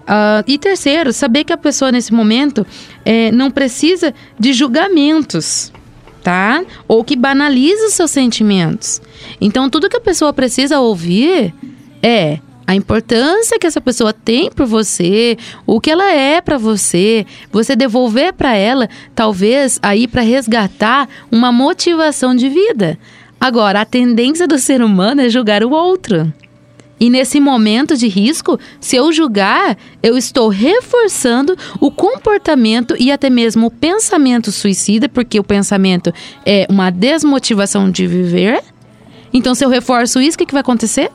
Uh, 0.01 0.43
e 0.45 0.57
terceiro, 0.57 1.13
saber 1.13 1.45
que 1.45 1.53
a 1.53 1.57
pessoa 1.57 1.91
nesse 1.91 2.11
momento 2.13 2.67
é, 3.05 3.31
não 3.31 3.49
precisa 3.49 4.13
de 4.37 4.51
julgamentos 4.51 5.71
tá? 6.23 6.63
Ou 6.87 7.03
que 7.03 7.17
banaliza 7.17 7.87
os 7.87 7.93
seus 7.93 8.09
sentimentos. 8.09 9.01
Então, 9.41 9.69
tudo 9.69 9.89
que 9.89 9.97
a 9.97 10.01
pessoa 10.01 10.31
precisa 10.31 10.79
ouvir 10.79 11.53
é 12.01 12.39
a 12.65 12.73
importância 12.73 13.59
que 13.59 13.67
essa 13.67 13.81
pessoa 13.81 14.13
tem 14.13 14.49
por 14.49 14.65
você, 14.65 15.37
o 15.65 15.81
que 15.81 15.91
ela 15.91 16.11
é 16.11 16.39
para 16.39 16.57
você, 16.57 17.25
você 17.51 17.75
devolver 17.75 18.33
para 18.33 18.55
ela, 18.55 18.89
talvez 19.13 19.77
aí 19.81 20.07
para 20.07 20.21
resgatar 20.21 21.09
uma 21.29 21.51
motivação 21.51 22.33
de 22.33 22.47
vida. 22.47 22.97
Agora, 23.43 23.81
a 23.81 23.85
tendência 23.85 24.47
do 24.47 24.57
ser 24.57 24.81
humano 24.81 25.19
é 25.19 25.27
julgar 25.27 25.65
o 25.65 25.71
outro. 25.71 26.31
E 26.97 27.09
nesse 27.09 27.41
momento 27.41 27.97
de 27.97 28.07
risco, 28.07 28.57
se 28.79 28.95
eu 28.95 29.11
julgar, 29.11 29.77
eu 30.01 30.17
estou 30.17 30.47
reforçando 30.47 31.53
o 31.81 31.91
comportamento 31.91 32.95
e 32.97 33.11
até 33.11 33.29
mesmo 33.29 33.67
o 33.67 33.69
pensamento 33.69 34.49
suicida, 34.49 35.09
porque 35.09 35.37
o 35.41 35.43
pensamento 35.43 36.13
é 36.45 36.65
uma 36.69 36.89
desmotivação 36.89 37.91
de 37.91 38.07
viver. 38.07 38.63
Então, 39.33 39.53
se 39.53 39.65
eu 39.65 39.69
reforço 39.69 40.21
isso, 40.21 40.35
o 40.35 40.37
que, 40.37 40.53
vai 40.53 40.61
acontecer? 40.61 41.11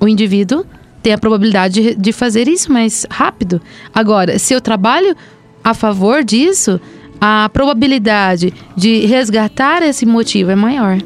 O 0.00 0.08
indivíduo 0.08 0.66
tem 1.04 1.12
a 1.12 1.18
probabilidade 1.18 1.80
de, 1.80 1.94
de 1.94 2.12
fazer 2.12 2.48
isso 2.48 2.72
mais 2.72 3.06
rápido. 3.08 3.62
Agora, 3.94 4.40
se 4.40 4.52
eu 4.52 4.60
trabalho 4.60 5.14
a 5.62 5.72
favor 5.72 6.24
disso, 6.24 6.80
a 7.24 7.48
probabilidade 7.48 8.52
de 8.76 9.06
resgatar 9.06 9.80
esse 9.80 10.04
motivo 10.04 10.50
é 10.50 10.56
maior. 10.56 10.98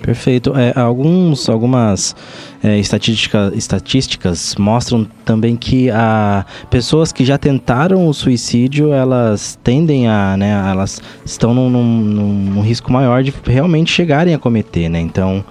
Perfeito. 0.00 0.54
É, 0.56 0.72
alguns, 0.74 1.46
algumas 1.46 2.16
é, 2.62 2.78
estatística, 2.78 3.52
estatísticas 3.54 4.54
mostram 4.58 5.06
também 5.26 5.56
que 5.56 5.90
a, 5.90 6.46
pessoas 6.70 7.12
que 7.12 7.22
já 7.22 7.36
tentaram 7.36 8.08
o 8.08 8.14
suicídio, 8.14 8.94
elas 8.94 9.58
tendem 9.62 10.08
a, 10.08 10.38
né, 10.38 10.52
elas 10.70 11.02
estão 11.22 11.52
num, 11.52 11.68
num, 11.68 12.00
num 12.00 12.60
risco 12.62 12.90
maior 12.90 13.22
de 13.22 13.34
realmente 13.44 13.92
chegarem 13.92 14.32
a 14.32 14.38
cometer, 14.38 14.88
né? 14.88 14.98
Então, 14.98 15.44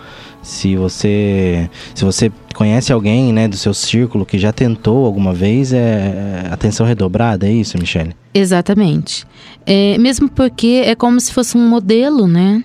se 0.48 0.76
você 0.76 1.70
se 1.94 2.04
você 2.06 2.32
conhece 2.56 2.92
alguém 2.92 3.34
né 3.34 3.48
do 3.48 3.58
seu 3.58 3.74
círculo 3.74 4.26
que 4.26 4.40
já 4.40 4.52
tentou 4.52 5.06
alguma 5.06 5.34
vez 5.34 5.74
é, 5.74 6.46
é 6.46 6.54
atenção 6.54 6.86
redobrada 6.86 7.48
é 7.48 7.52
isso 7.52 7.78
Michele 7.78 8.16
Exatamente. 8.40 9.26
É, 9.66 9.98
mesmo 9.98 10.30
porque 10.30 10.84
é 10.86 10.96
como 10.96 11.20
se 11.20 11.34
fosse 11.34 11.58
um 11.58 11.68
modelo, 11.68 12.28
né? 12.28 12.64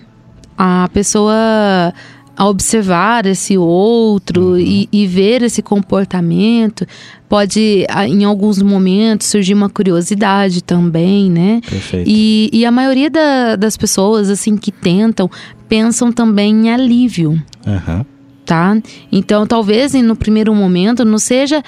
A 0.55 0.87
pessoa 0.93 1.91
a 2.35 2.47
observar 2.47 3.25
esse 3.25 3.57
outro 3.57 4.41
Uhum. 4.53 4.57
e, 4.57 4.89
e 4.91 5.05
ver 5.07 5.43
esse 5.43 5.61
comportamento 5.61 6.85
pode 7.29 7.85
em 8.07 8.23
alguns 8.23 8.61
momentos 8.61 9.27
surgir 9.27 9.53
uma 9.53 9.69
curiosidade 9.69 10.63
também, 10.63 11.29
né? 11.29 11.61
Perfeito. 11.67 12.09
E, 12.09 12.49
e 12.51 12.65
a 12.65 12.71
maioria 12.71 13.09
da- 13.09 13.55
das 13.55 13.77
pessoas 13.77 14.29
assim 14.29 14.57
que 14.57 14.71
tentam 14.71 15.29
pensam 15.69 16.11
também 16.11 16.53
em 16.67 16.69
alívio 16.71 17.41
Aham. 17.65 18.05
tá? 18.45 18.77
Então, 19.11 19.45
talvez 19.47 19.93
no 19.93 20.15
primeiro 20.15 20.53
momento 20.53 21.05
não 21.05 21.17
seja 21.19 21.63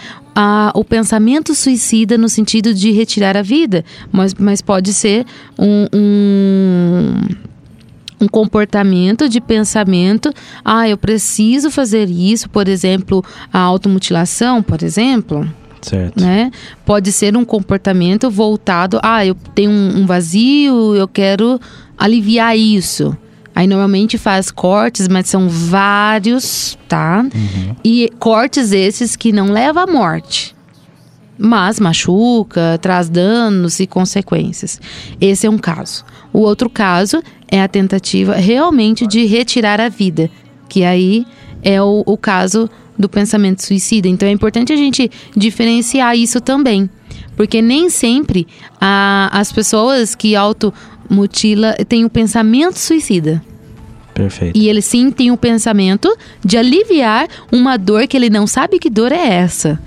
o 0.73 0.84
pensamento 0.84 1.56
suicida 1.56 2.17
no 2.17 2.28
sentido 2.28 2.73
de 2.73 2.91
retirar 2.91 3.38
a 3.38 3.41
vida, 3.41 3.86
mas, 4.12 4.34
mas 4.34 4.62
pode 4.62 4.93
ser 4.93 5.25
um, 5.58 5.88
um, 5.93 7.21
um 8.19 8.28
comportamento 8.28 9.28
de 9.28 9.41
pensamento. 9.41 10.32
Ah, 10.63 10.88
eu 10.88 10.97
preciso 10.97 11.69
fazer 11.69 12.10
isso, 12.10 12.49
por 12.49 12.67
exemplo, 12.67 13.23
a 13.51 13.60
automutilação, 13.60 14.63
por 14.63 14.84
exemplo 14.84 15.47
certo 15.82 16.19
né? 16.19 16.51
Pode 16.84 17.12
ser 17.12 17.38
um 17.38 17.45
comportamento 17.45 18.30
voltado, 18.30 18.99
ah, 19.04 19.23
eu 19.25 19.36
tenho 19.54 19.69
um, 19.69 19.99
um 19.99 20.06
vazio, 20.06 20.95
eu 20.95 21.08
quero 21.08 21.60
aliviar 21.97 22.58
isso. 22.58 23.15
Aí 23.56 23.67
normalmente 23.67 24.17
faz 24.17 24.51
cortes, 24.51 25.08
mas 25.08 25.30
são 25.30 25.47
vários, 25.47 26.78
tá? 26.89 27.25
E 27.86 28.12
cortes 28.19 28.73
esses 28.73 29.15
que 29.15 29.32
não 29.32 29.51
levam 29.51 29.84
à 29.84 29.88
morte. 29.88 30.54
Mas 31.38 31.80
machuca, 31.80 32.78
traz 32.82 33.08
danos 33.08 33.80
e 33.80 33.88
consequências. 33.88 34.80
Esse 35.21 35.47
é 35.47 35.49
um 35.49 35.58
caso. 35.58 36.04
O 36.36 36.39
outro 36.41 36.69
caso 36.69 37.24
é 37.48 37.62
a 37.62 37.67
tentativa 37.67 38.34
realmente 38.36 39.08
de 39.08 39.26
retirar 39.26 39.80
a 39.80 39.88
vida, 39.88 40.30
que 40.67 40.84
aí 40.84 41.26
é 41.63 41.82
o, 41.82 42.04
o 42.06 42.17
caso 42.17 42.69
do 43.00 43.08
pensamento 43.08 43.63
suicida. 43.63 44.08
Então 44.10 44.28
é 44.28 44.32
importante 44.32 44.74
a 44.74 44.76
gente 44.76 45.10
diferenciar 45.36 46.15
isso 46.17 46.41
também. 46.41 46.89
Porque 47.38 47.62
nem 47.62 47.89
sempre 47.89 48.48
a- 48.82 49.30
as 49.32 49.52
pessoas 49.52 50.13
que 50.13 50.36
automutila 50.36 51.74
têm 51.88 52.04
o 52.04 52.10
pensamento 52.10 52.78
suicida. 52.80 53.41
perfeito 54.13 54.58
E 54.58 54.67
ele 54.67 54.82
sim 54.82 55.12
tem 55.12 55.32
o 55.32 55.38
pensamento 55.38 56.13
de 56.43 56.58
aliviar 56.58 57.28
uma 57.52 57.78
dor 57.78 58.08
que 58.08 58.17
ele 58.17 58.30
não 58.30 58.45
sabe 58.48 58.80
que 58.80 58.89
dor 58.89 59.12
é 59.13 59.26
essa. 59.36 59.80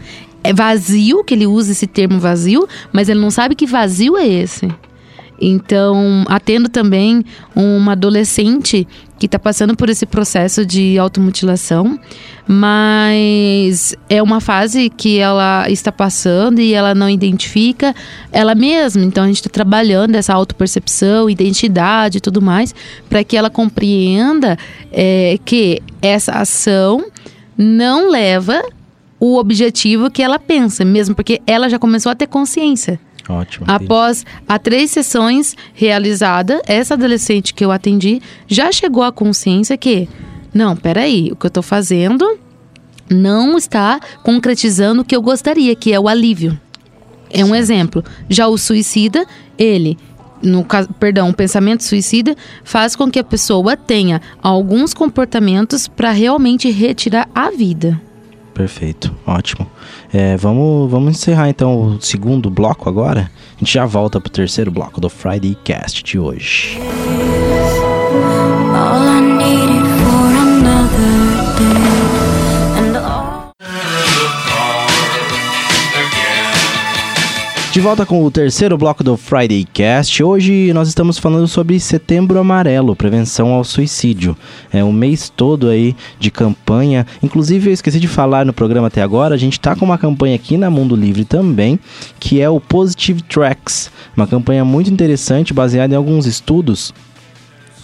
É 0.42 0.52
vazio, 0.54 1.24
que 1.24 1.34
ele 1.34 1.46
usa 1.46 1.72
esse 1.72 1.86
termo 1.86 2.18
vazio, 2.18 2.66
mas 2.92 3.08
ele 3.08 3.20
não 3.20 3.30
sabe 3.30 3.54
que 3.54 3.66
vazio 3.66 4.16
é 4.16 4.26
esse. 4.26 4.68
Então, 5.40 6.24
atendo 6.28 6.68
também 6.68 7.24
uma 7.54 7.92
adolescente 7.92 8.86
que 9.18 9.26
está 9.26 9.38
passando 9.38 9.76
por 9.76 9.88
esse 9.88 10.06
processo 10.06 10.64
de 10.64 10.98
automutilação, 10.98 11.98
mas 12.46 13.94
é 14.08 14.22
uma 14.22 14.40
fase 14.40 14.90
que 14.90 15.18
ela 15.18 15.68
está 15.68 15.90
passando 15.90 16.60
e 16.60 16.72
ela 16.72 16.94
não 16.94 17.10
identifica 17.10 17.94
ela 18.32 18.54
mesma. 18.54 19.04
Então, 19.04 19.24
a 19.24 19.26
gente 19.26 19.36
está 19.36 19.50
trabalhando 19.50 20.14
essa 20.14 20.32
autopercepção, 20.34 21.28
identidade 21.28 22.18
e 22.18 22.20
tudo 22.20 22.40
mais, 22.40 22.74
para 23.08 23.22
que 23.24 23.36
ela 23.36 23.50
compreenda 23.50 24.56
é, 24.92 25.38
que 25.44 25.80
essa 26.00 26.32
ação 26.32 27.06
não 27.56 28.10
leva 28.10 28.62
o 29.20 29.36
objetivo 29.36 30.10
que 30.10 30.22
ela 30.22 30.38
pensa, 30.38 30.84
mesmo 30.84 31.14
porque 31.14 31.40
ela 31.46 31.68
já 31.68 31.78
começou 31.78 32.10
a 32.12 32.14
ter 32.14 32.28
consciência. 32.28 33.00
Ótimo. 33.28 33.66
Após 33.68 34.24
a 34.48 34.58
três 34.58 34.90
sessões 34.90 35.56
realizadas, 35.74 36.60
essa 36.66 36.94
adolescente 36.94 37.54
que 37.54 37.64
eu 37.64 37.70
atendi 37.70 38.20
já 38.46 38.72
chegou 38.72 39.02
à 39.02 39.12
consciência 39.12 39.76
que, 39.76 40.08
não, 40.52 40.76
peraí, 40.76 41.30
o 41.32 41.36
que 41.36 41.46
eu 41.46 41.50
tô 41.50 41.62
fazendo 41.62 42.38
não 43.10 43.56
está 43.56 44.00
concretizando 44.22 45.02
o 45.02 45.04
que 45.04 45.16
eu 45.16 45.22
gostaria, 45.22 45.74
que 45.74 45.92
é 45.92 46.00
o 46.00 46.08
alívio. 46.08 46.58
É 47.30 47.44
um 47.44 47.54
exemplo. 47.54 48.04
Já 48.28 48.48
o 48.48 48.56
suicida, 48.56 49.26
ele, 49.58 49.98
no 50.42 50.64
caso, 50.64 50.88
perdão, 50.98 51.30
o 51.30 51.34
pensamento 51.34 51.82
suicida 51.84 52.36
faz 52.64 52.96
com 52.96 53.10
que 53.10 53.18
a 53.18 53.24
pessoa 53.24 53.76
tenha 53.76 54.20
alguns 54.42 54.94
comportamentos 54.94 55.88
para 55.88 56.10
realmente 56.10 56.70
retirar 56.70 57.28
a 57.34 57.50
vida. 57.50 58.00
Perfeito, 58.58 59.14
ótimo. 59.24 59.70
É, 60.12 60.36
vamos, 60.36 60.90
vamos 60.90 61.12
encerrar 61.12 61.48
então 61.48 61.94
o 61.94 62.02
segundo 62.02 62.50
bloco 62.50 62.88
agora. 62.88 63.30
A 63.54 63.58
gente 63.60 63.72
já 63.72 63.86
volta 63.86 64.20
pro 64.20 64.28
terceiro 64.28 64.68
bloco 64.68 65.00
do 65.00 65.08
Friday 65.08 65.56
Cast 65.62 66.02
de 66.02 66.18
hoje. 66.18 66.76
All 68.74 69.37
De 77.78 77.82
volta 77.82 78.04
com 78.04 78.24
o 78.24 78.28
terceiro 78.28 78.76
bloco 78.76 79.04
do 79.04 79.16
Friday 79.16 79.64
Cast. 79.72 80.20
Hoje 80.20 80.72
nós 80.72 80.88
estamos 80.88 81.16
falando 81.16 81.46
sobre 81.46 81.78
Setembro 81.78 82.36
Amarelo, 82.36 82.96
prevenção 82.96 83.50
ao 83.52 83.62
suicídio. 83.62 84.36
É 84.72 84.82
um 84.82 84.90
mês 84.90 85.28
todo 85.30 85.68
aí 85.68 85.94
de 86.18 86.28
campanha. 86.28 87.06
Inclusive 87.22 87.70
eu 87.70 87.72
esqueci 87.72 88.00
de 88.00 88.08
falar 88.08 88.44
no 88.44 88.52
programa 88.52 88.88
até 88.88 89.00
agora, 89.00 89.36
a 89.36 89.38
gente 89.38 89.60
tá 89.60 89.76
com 89.76 89.84
uma 89.84 89.96
campanha 89.96 90.34
aqui 90.34 90.56
na 90.56 90.68
Mundo 90.68 90.96
Livre 90.96 91.24
também, 91.24 91.78
que 92.18 92.40
é 92.40 92.50
o 92.50 92.58
Positive 92.58 93.22
Tracks, 93.22 93.92
uma 94.16 94.26
campanha 94.26 94.64
muito 94.64 94.90
interessante 94.90 95.54
baseada 95.54 95.94
em 95.94 95.96
alguns 95.96 96.26
estudos 96.26 96.92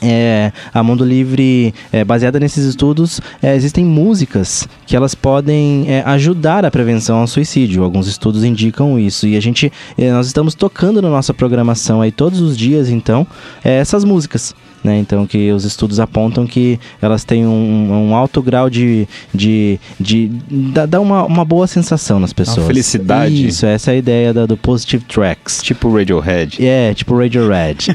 é, 0.05 0.53
a 0.73 0.83
Mundo 0.83 1.05
Livre, 1.05 1.75
é, 1.93 2.05
baseada 2.05 2.39
nesses 2.39 2.65
estudos, 2.65 3.21
é, 3.43 3.55
existem 3.57 3.85
músicas 3.85 4.69
que 4.87 4.95
elas 4.95 5.15
podem 5.15 5.87
é, 5.89 6.03
ajudar 6.07 6.65
a 6.65 6.71
prevenção 6.71 7.19
ao 7.19 7.27
suicídio. 7.27 7.83
Alguns 7.83 8.07
estudos 8.07 8.45
indicam 8.45 8.99
isso 8.99 9.27
e 9.27 9.37
a 9.37 9.41
gente, 9.41 9.73
é, 9.97 10.13
nós 10.13 10.27
estamos 10.27 10.55
tocando 10.55 11.01
na 11.01 11.09
nossa 11.09 11.33
programação 11.33 12.01
aí 12.01 12.13
todos 12.13 12.41
os 12.41 12.57
dias, 12.57 12.89
então, 12.89 13.27
é, 13.65 13.79
essas 13.79 14.05
músicas. 14.05 14.55
Né? 14.85 14.99
Então, 14.99 15.27
que 15.27 15.51
os 15.51 15.65
estudos 15.65 15.99
apontam 15.99 16.47
que 16.47 16.79
elas 17.01 17.25
têm 17.25 17.47
um, 17.47 18.11
um 18.11 18.15
alto 18.15 18.43
grau 18.43 18.69
de. 18.69 19.09
de, 19.35 19.81
de 19.99 20.31
dá, 20.51 20.85
dá 20.85 21.01
uma, 21.01 21.25
uma 21.25 21.43
boa 21.43 21.67
sensação 21.67 22.21
nas 22.21 22.35
pessoas. 22.35 22.67
felicidade. 22.67 23.47
Isso, 23.47 23.65
essa 23.65 23.93
é 23.93 23.95
a 23.95 23.97
ideia 23.97 24.35
da- 24.35 24.45
do 24.45 24.59
Positive 24.59 25.03
Tracks. 25.05 25.63
Tipo 25.63 25.91
Radiohead. 25.91 26.63
É, 26.63 26.93
tipo 26.93 27.17
Radio 27.19 27.49
Red. 27.49 27.77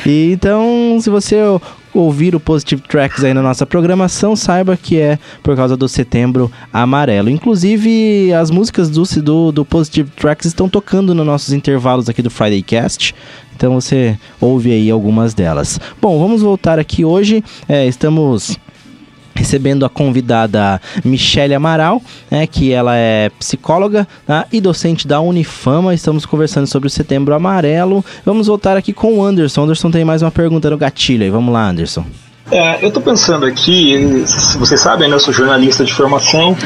e 0.06 0.32
então, 0.32 0.98
se 1.00 1.10
você 1.10 1.36
ouvir 1.92 2.34
o 2.34 2.40
Positive 2.40 2.82
Tracks 2.82 3.24
aí 3.24 3.34
na 3.34 3.42
nossa 3.42 3.66
programação, 3.66 4.36
saiba 4.36 4.76
que 4.76 4.98
é 4.98 5.18
por 5.42 5.56
causa 5.56 5.76
do 5.76 5.88
Setembro 5.88 6.50
Amarelo. 6.72 7.30
Inclusive, 7.30 8.32
as 8.32 8.50
músicas 8.50 8.88
do, 8.88 9.02
do, 9.22 9.52
do 9.52 9.64
Positive 9.64 10.10
Tracks 10.10 10.46
estão 10.46 10.68
tocando 10.68 11.14
nos 11.14 11.26
nossos 11.26 11.52
intervalos 11.52 12.08
aqui 12.08 12.22
do 12.22 12.30
Friday 12.30 12.62
Cast. 12.62 13.14
Então 13.54 13.74
você 13.74 14.18
ouve 14.40 14.72
aí 14.72 14.90
algumas 14.90 15.34
delas. 15.34 15.78
Bom, 16.00 16.18
vamos 16.18 16.40
voltar 16.40 16.78
aqui 16.78 17.04
hoje. 17.04 17.44
É, 17.68 17.86
estamos 17.86 18.58
recebendo 19.34 19.84
a 19.84 19.88
convidada 19.88 20.80
Michele 21.04 21.54
Amaral, 21.54 22.02
né, 22.30 22.46
que 22.46 22.72
ela 22.72 22.96
é 22.96 23.30
psicóloga 23.38 24.06
né, 24.26 24.44
e 24.52 24.60
docente 24.60 25.06
da 25.06 25.20
Unifama. 25.20 25.94
Estamos 25.94 26.26
conversando 26.26 26.66
sobre 26.66 26.86
o 26.86 26.90
Setembro 26.90 27.34
Amarelo. 27.34 28.04
Vamos 28.24 28.46
voltar 28.46 28.76
aqui 28.76 28.92
com 28.92 29.18
o 29.18 29.24
Anderson. 29.24 29.64
Anderson 29.64 29.90
tem 29.90 30.04
mais 30.04 30.22
uma 30.22 30.30
pergunta 30.30 30.70
no 30.70 30.78
gatilho 30.78 31.24
aí. 31.24 31.30
Vamos 31.30 31.52
lá, 31.52 31.68
Anderson. 31.68 32.04
É, 32.50 32.82
eu 32.82 32.88
estou 32.88 33.00
pensando 33.00 33.46
aqui, 33.46 34.24
vocês 34.58 34.80
sabem, 34.80 35.08
né, 35.08 35.14
eu 35.14 35.20
sou 35.20 35.32
jornalista 35.32 35.84
de 35.84 35.92
formação 35.92 36.56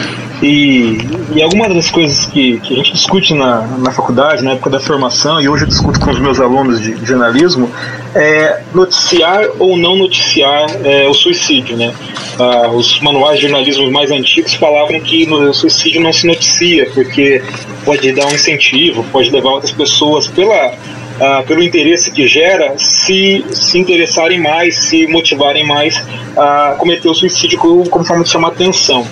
e, 0.42 0.98
e 1.34 1.42
algumas 1.42 1.74
das 1.74 1.90
coisas 1.90 2.24
que, 2.24 2.58
que 2.60 2.72
a 2.72 2.76
gente 2.76 2.92
discute 2.92 3.34
na, 3.34 3.66
na 3.78 3.92
faculdade, 3.92 4.42
na 4.42 4.52
época 4.52 4.70
da 4.70 4.80
formação, 4.80 5.38
e 5.42 5.48
hoje 5.48 5.64
eu 5.64 5.68
discuto 5.68 6.00
com 6.00 6.10
os 6.10 6.18
meus 6.18 6.40
alunos 6.40 6.80
de, 6.80 6.94
de 6.94 7.04
jornalismo, 7.04 7.70
é 8.14 8.62
noticiar 8.72 9.44
ou 9.58 9.76
não 9.76 9.94
noticiar 9.96 10.66
é, 10.82 11.06
o 11.06 11.12
suicídio. 11.12 11.76
Né? 11.76 11.92
Ah, 12.38 12.68
os 12.68 12.98
manuais 13.00 13.36
de 13.36 13.42
jornalismo 13.42 13.90
mais 13.90 14.10
antigos 14.10 14.54
falavam 14.54 14.98
que 15.00 15.26
no 15.26 15.52
suicídio 15.52 16.00
não 16.00 16.14
se 16.14 16.26
noticia, 16.26 16.90
porque 16.94 17.42
pode 17.84 18.10
dar 18.12 18.26
um 18.26 18.34
incentivo, 18.34 19.04
pode 19.12 19.30
levar 19.30 19.50
outras 19.50 19.72
pessoas 19.72 20.28
pela 20.28 20.72
ah, 21.20 21.44
pelo 21.46 21.62
interesse 21.62 22.10
que 22.10 22.26
gera, 22.26 22.76
se 22.76 23.44
se 23.50 23.78
interessarem 23.78 24.40
mais, 24.40 24.76
se 24.76 25.06
motivarem 25.06 25.64
mais 25.66 26.02
a 26.36 26.74
cometer 26.78 27.08
o 27.08 27.14
suicídio 27.14 27.58
como, 27.58 28.04
forma 28.04 28.24
de 28.24 28.30
chamar 28.30 28.48
atenção. 28.48 29.06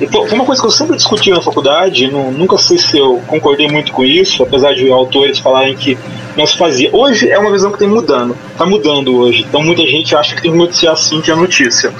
Então, 0.00 0.22
uma 0.32 0.44
coisa 0.44 0.60
que 0.62 0.68
eu 0.68 0.70
sempre 0.70 0.96
discuti 0.96 1.30
na 1.30 1.42
faculdade, 1.42 2.08
não, 2.08 2.30
nunca 2.30 2.56
sei 2.56 2.78
se 2.78 2.96
eu 2.96 3.20
concordei 3.26 3.66
muito 3.66 3.92
com 3.92 4.04
isso, 4.04 4.42
apesar 4.42 4.72
de 4.74 4.88
autores 4.90 5.38
falarem 5.40 5.74
que 5.74 5.98
se 6.46 6.56
fazia. 6.56 6.90
Hoje 6.92 7.28
é 7.30 7.38
uma 7.38 7.50
visão 7.50 7.72
que 7.72 7.78
tem 7.78 7.88
mudando, 7.88 8.36
está 8.52 8.64
mudando 8.64 9.16
hoje. 9.16 9.44
Então 9.48 9.62
muita 9.62 9.82
gente 9.86 10.14
acha 10.14 10.34
que 10.34 10.42
tem 10.42 10.52
que 10.52 10.56
noticiar 10.56 10.96
sim 10.96 11.20
que 11.20 11.30
é 11.30 11.34
notícia. 11.34 11.92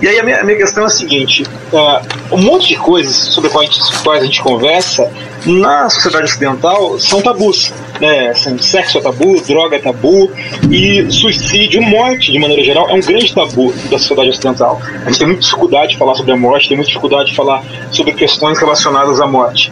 E 0.00 0.08
aí 0.08 0.18
a 0.18 0.22
minha, 0.22 0.40
a 0.40 0.44
minha 0.44 0.56
questão 0.56 0.84
é 0.84 0.86
a 0.86 0.90
seguinte: 0.90 1.44
uh, 1.72 2.34
um 2.34 2.42
monte 2.42 2.68
de 2.68 2.76
coisas 2.76 3.14
sobre 3.14 3.50
as 3.50 4.02
quais 4.02 4.22
a 4.22 4.24
gente 4.24 4.42
conversa 4.42 5.10
na 5.46 5.88
sociedade 5.88 6.24
ocidental 6.24 6.98
são 6.98 7.20
tabus. 7.22 7.72
Né? 8.00 8.28
Assim, 8.28 8.56
sexo 8.58 8.98
é 8.98 9.00
tabu, 9.00 9.40
droga 9.42 9.76
é 9.76 9.78
tabu, 9.78 10.30
e 10.70 11.10
suicídio, 11.10 11.82
morte, 11.82 12.32
de 12.32 12.38
maneira 12.38 12.62
geral, 12.62 12.88
é 12.88 12.94
um 12.94 13.00
grande 13.00 13.34
tabu 13.34 13.72
da 13.90 13.98
sociedade 13.98 14.30
ocidental. 14.30 14.80
A 15.04 15.10
gente 15.10 15.18
tem 15.18 15.26
muita 15.26 15.42
dificuldade 15.42 15.92
de 15.92 15.98
falar 15.98 16.14
sobre 16.14 16.32
a 16.32 16.36
morte, 16.36 16.68
tem 16.68 16.76
muita 16.76 16.88
dificuldade 16.88 17.30
de 17.30 17.36
falar 17.36 17.62
sobre 17.90 18.12
questões 18.12 18.58
relacionadas 18.58 19.20
à 19.20 19.26
morte. 19.26 19.70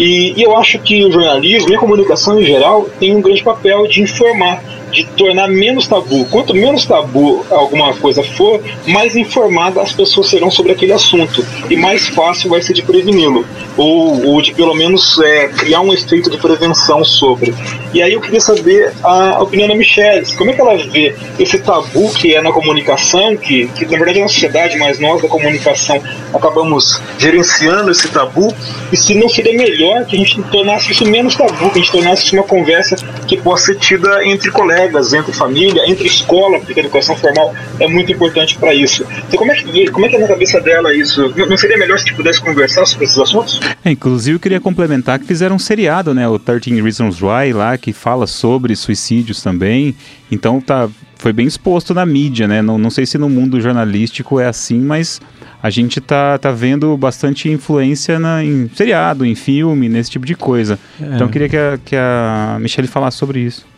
E, 0.00 0.32
e 0.34 0.42
eu 0.42 0.56
acho 0.56 0.78
que 0.78 1.04
o 1.04 1.12
jornalismo 1.12 1.70
e 1.70 1.74
a 1.74 1.78
comunicação 1.78 2.40
em 2.40 2.44
geral 2.44 2.88
tem 2.98 3.14
um 3.14 3.20
grande 3.20 3.42
papel 3.42 3.86
de 3.86 4.00
informar 4.00 4.62
de 4.90 5.04
tornar 5.04 5.48
menos 5.48 5.86
tabu. 5.86 6.24
Quanto 6.26 6.54
menos 6.54 6.84
tabu 6.84 7.44
alguma 7.50 7.94
coisa 7.94 8.22
for, 8.22 8.60
mais 8.86 9.16
informadas 9.16 9.78
as 9.78 9.92
pessoas 9.92 10.28
serão 10.28 10.50
sobre 10.50 10.72
aquele 10.72 10.92
assunto. 10.92 11.44
E 11.68 11.76
mais 11.76 12.08
fácil 12.08 12.50
vai 12.50 12.62
ser 12.62 12.72
de 12.72 12.82
preveni-lo. 12.82 13.46
Ou, 13.76 14.26
ou, 14.26 14.42
de 14.42 14.52
pelo 14.52 14.74
menos 14.74 15.18
é, 15.20 15.48
criar 15.48 15.80
um 15.80 15.92
efeito 15.92 16.30
de 16.30 16.36
prevenção 16.38 17.04
sobre. 17.04 17.54
E 17.94 18.02
aí 18.02 18.12
eu 18.12 18.20
queria 18.20 18.40
saber 18.40 18.92
a 19.02 19.42
opinião 19.42 19.68
da 19.68 19.74
Michelle, 19.74 20.24
como 20.36 20.50
é 20.50 20.54
que 20.54 20.60
ela 20.60 20.76
vê 20.76 21.14
esse 21.38 21.58
tabu 21.58 22.12
que 22.14 22.34
é 22.34 22.40
na 22.40 22.52
comunicação, 22.52 23.36
que, 23.36 23.68
que 23.68 23.84
na 23.86 23.96
verdade 23.96 24.18
é 24.18 24.22
uma 24.22 24.28
sociedade, 24.28 24.76
mas 24.78 24.98
nós 24.98 25.22
da 25.22 25.28
comunicação 25.28 26.00
acabamos 26.32 27.00
gerenciando 27.18 27.90
esse 27.90 28.08
tabu, 28.08 28.54
e 28.92 28.96
se 28.96 29.14
não 29.14 29.28
seria 29.28 29.56
melhor 29.56 30.04
que 30.04 30.16
a 30.16 30.18
gente 30.18 30.40
tornasse 30.44 30.92
isso 30.92 31.04
menos 31.06 31.34
tabu, 31.34 31.70
que 31.70 31.78
a 31.78 31.82
gente 31.82 31.92
tornasse 31.92 32.24
isso 32.24 32.36
uma 32.36 32.44
conversa 32.44 32.96
que 33.26 33.36
possa 33.36 33.66
ser 33.66 33.78
tida 33.78 34.24
entre 34.24 34.50
colegas 34.50 34.79
colegas, 34.80 35.12
entre 35.12 35.32
família, 35.32 35.82
entre 35.86 36.06
escola, 36.06 36.58
porque 36.60 36.80
a 36.80 36.82
educação 36.82 37.16
formal 37.16 37.54
é 37.78 37.86
muito 37.86 38.10
importante 38.12 38.56
para 38.56 38.74
isso. 38.74 39.04
Então, 39.28 39.38
como 39.38 39.52
é, 39.52 39.56
que, 39.56 39.90
como 39.90 40.06
é 40.06 40.08
que 40.08 40.16
é 40.16 40.18
na 40.18 40.28
cabeça 40.28 40.60
dela 40.60 40.94
isso? 40.94 41.32
Não 41.36 41.56
seria 41.56 41.76
melhor 41.76 41.98
se 41.98 42.12
pudesse 42.14 42.40
conversar 42.40 42.86
sobre 42.86 43.04
esses 43.04 43.18
assuntos? 43.18 43.60
É, 43.84 43.90
inclusive, 43.90 44.36
eu 44.36 44.40
queria 44.40 44.60
complementar 44.60 45.18
que 45.18 45.26
fizeram 45.26 45.56
um 45.56 45.58
seriado, 45.58 46.14
né? 46.14 46.26
O 46.28 46.38
13 46.38 46.80
Reasons 46.80 47.20
Why 47.20 47.52
lá, 47.52 47.76
que 47.76 47.92
fala 47.92 48.26
sobre 48.26 48.74
suicídios 48.74 49.42
também. 49.42 49.94
Então, 50.30 50.60
tá, 50.60 50.88
foi 51.16 51.32
bem 51.32 51.46
exposto 51.46 51.92
na 51.92 52.06
mídia, 52.06 52.48
né? 52.48 52.62
Não, 52.62 52.78
não 52.78 52.90
sei 52.90 53.04
se 53.04 53.18
no 53.18 53.28
mundo 53.28 53.60
jornalístico 53.60 54.40
é 54.40 54.46
assim, 54.46 54.80
mas 54.80 55.20
a 55.62 55.68
gente 55.68 56.00
tá, 56.00 56.38
tá 56.38 56.50
vendo 56.50 56.96
bastante 56.96 57.50
influência 57.50 58.18
na, 58.18 58.42
em 58.42 58.70
seriado, 58.74 59.26
em 59.26 59.34
filme, 59.34 59.88
nesse 59.88 60.10
tipo 60.10 60.24
de 60.24 60.34
coisa. 60.34 60.78
É. 61.00 61.04
Então 61.04 61.26
eu 61.26 61.28
queria 61.28 61.48
que 61.48 61.56
a, 61.56 61.78
que 61.84 61.96
a 61.96 62.56
Michelle 62.60 62.88
falasse 62.88 63.18
sobre 63.18 63.40
isso. 63.40 63.69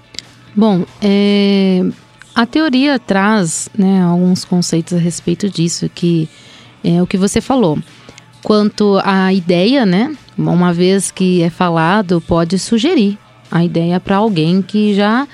Bom, 0.55 0.85
é, 1.01 1.83
a 2.35 2.47
teoria 2.47 2.99
traz 2.99 3.69
né, 3.77 4.03
alguns 4.03 4.45
conceitos 4.45 4.93
a 4.95 4.99
respeito 4.99 5.49
disso, 5.49 5.91
que 5.95 6.29
é 6.85 7.01
o 7.03 7.07
que 7.07 7.17
você 7.17 7.41
falou. 7.41 7.79
Quanto 8.43 9.01
à 9.05 9.33
ideia, 9.33 9.87
né? 9.87 10.15
Uma 10.37 10.73
vez 10.73 11.11
que 11.11 11.43
é 11.43 11.51
falado, 11.51 12.21
pode 12.21 12.59
sugerir 12.59 13.19
a 13.51 13.65
ideia 13.65 14.01
para 14.01 14.17
alguém 14.17 14.63
que 14.63 14.95
já 14.95 15.29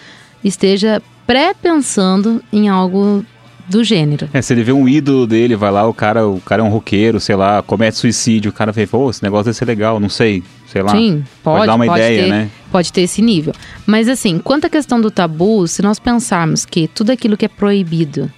esteja 0.45 1.03
pré-pensando 1.27 2.43
em 2.53 2.69
algo 2.69 3.25
do 3.69 3.85
gênero. 3.85 4.29
É, 4.33 4.41
se 4.41 4.53
ele 4.53 4.65
vê 4.65 4.73
um 4.73 4.89
ídolo 4.89 5.27
dele, 5.27 5.55
vai 5.55 5.71
lá, 5.71 5.87
o 5.87 5.95
cara, 5.95 6.27
o 6.27 6.41
cara 6.41 6.63
é 6.63 6.65
um 6.65 6.69
roqueiro, 6.69 7.21
sei 7.21 7.37
lá, 7.37 7.63
comete 7.63 7.99
suicídio, 7.99 8.51
o 8.51 8.55
cara 8.55 8.73
vê, 8.73 8.87
pô, 8.87 9.11
esse 9.11 9.23
negócio 9.23 9.47
deve 9.47 9.57
ser 9.57 9.65
legal, 9.67 10.01
não 10.01 10.09
sei, 10.09 10.43
sei 10.67 10.83
lá. 10.83 10.91
Sim, 10.91 11.25
pode, 11.43 11.59
pode 11.59 11.67
dar 11.67 11.75
uma 11.75 11.87
pode 11.87 12.01
ideia, 12.01 12.23
ter, 12.25 12.31
né? 12.31 12.51
Pode 12.73 12.93
ter 12.93 13.03
esse 13.03 13.21
nível. 13.21 13.53
Mas 13.87 14.09
assim, 14.09 14.39
quanto 14.39 14.67
à 14.67 14.71
questão 14.71 15.01
do 15.01 15.11
tabu, 15.11 15.67
se 15.69 15.83
nós 15.83 15.99
pensarmos 15.99 16.65
que 16.65 16.89
tudo 16.89 17.11
aquilo 17.11 17.37
que 17.37 17.45
é 17.45 17.49
proibido 17.49 18.31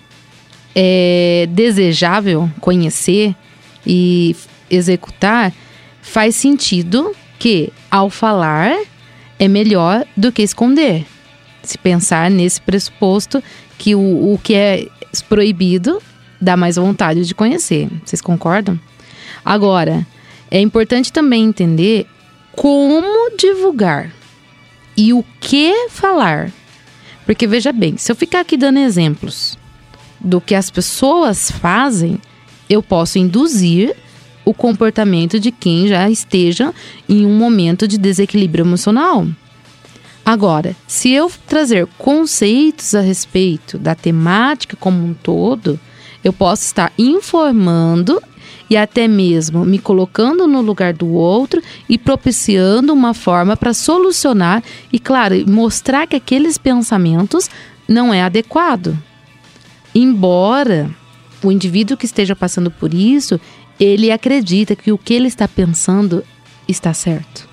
é 0.75 1.49
desejável 1.51 2.51
conhecer 2.61 3.35
e 3.87 4.37
executar, 4.71 5.53
faz 6.03 6.37
sentido 6.37 7.12
que 7.38 7.73
ao 7.90 8.11
falar 8.11 8.77
é 9.38 9.49
melhor 9.49 10.05
do 10.16 10.31
que 10.31 10.43
esconder. 10.43 11.07
Se 11.62 11.77
pensar 11.79 12.31
nesse 12.31 12.61
pressuposto 12.61 13.43
que 13.79 13.95
o, 13.95 14.35
o 14.35 14.40
que 14.43 14.55
é 14.55 14.87
proibido 15.29 16.01
dá 16.40 16.57
mais 16.57 16.77
vontade 16.77 17.27
de 17.27 17.35
conhecer. 17.35 17.88
Vocês 18.05 18.20
concordam? 18.20 18.79
Agora, 19.44 20.07
é 20.51 20.61
importante 20.61 21.12
também 21.12 21.44
entender 21.44 22.07
como 22.53 23.37
divulgar 23.37 24.11
e 24.96 25.12
o 25.12 25.25
que 25.40 25.88
falar. 25.88 26.53
Porque 27.25 27.46
veja 27.46 27.73
bem, 27.73 27.96
se 27.96 28.11
eu 28.11 28.16
ficar 28.16 28.40
aqui 28.40 28.57
dando 28.57 28.79
exemplos 28.79 29.59
do 30.18 30.40
que 30.40 30.55
as 30.55 30.70
pessoas 30.70 31.51
fazem, 31.51 32.18
eu 32.68 32.83
posso 32.83 33.18
induzir 33.18 33.94
o 34.44 34.53
comportamento 34.53 35.38
de 35.38 35.51
quem 35.51 35.87
já 35.87 36.11
esteja 36.11 36.75
em 37.09 37.25
um 37.25 37.37
momento 37.37 37.87
de 37.87 37.96
desequilíbrio 37.96 38.64
emocional. 38.64 39.27
Agora, 40.31 40.77
se 40.87 41.11
eu 41.11 41.29
trazer 41.45 41.88
conceitos 41.99 42.95
a 42.95 43.01
respeito 43.01 43.77
da 43.77 43.97
temática 43.97 44.77
como 44.77 45.05
um 45.05 45.12
todo, 45.12 45.77
eu 46.23 46.33
posso 46.33 46.62
estar 46.62 46.93
informando 46.97 48.23
e 48.71 48.77
até 48.77 49.09
mesmo 49.09 49.64
me 49.64 49.77
colocando 49.77 50.47
no 50.47 50.61
lugar 50.61 50.93
do 50.93 51.09
outro 51.09 51.61
e 51.88 51.99
propiciando 51.99 52.93
uma 52.93 53.12
forma 53.12 53.57
para 53.57 53.75
solucionar 53.75 54.62
e, 54.93 55.01
claro, 55.01 55.35
mostrar 55.51 56.07
que 56.07 56.14
aqueles 56.14 56.57
pensamentos 56.57 57.51
não 57.88 58.14
é 58.14 58.23
adequado. 58.23 58.97
Embora 59.93 60.88
o 61.43 61.51
indivíduo 61.51 61.97
que 61.97 62.07
esteja 62.07 62.37
passando 62.37 62.71
por 62.71 62.95
isso, 62.95 63.40
ele 63.81 64.12
acredita 64.12 64.77
que 64.77 64.93
o 64.93 64.99
que 64.99 65.12
ele 65.12 65.27
está 65.27 65.49
pensando 65.49 66.23
está 66.69 66.95
certo. 66.95 67.49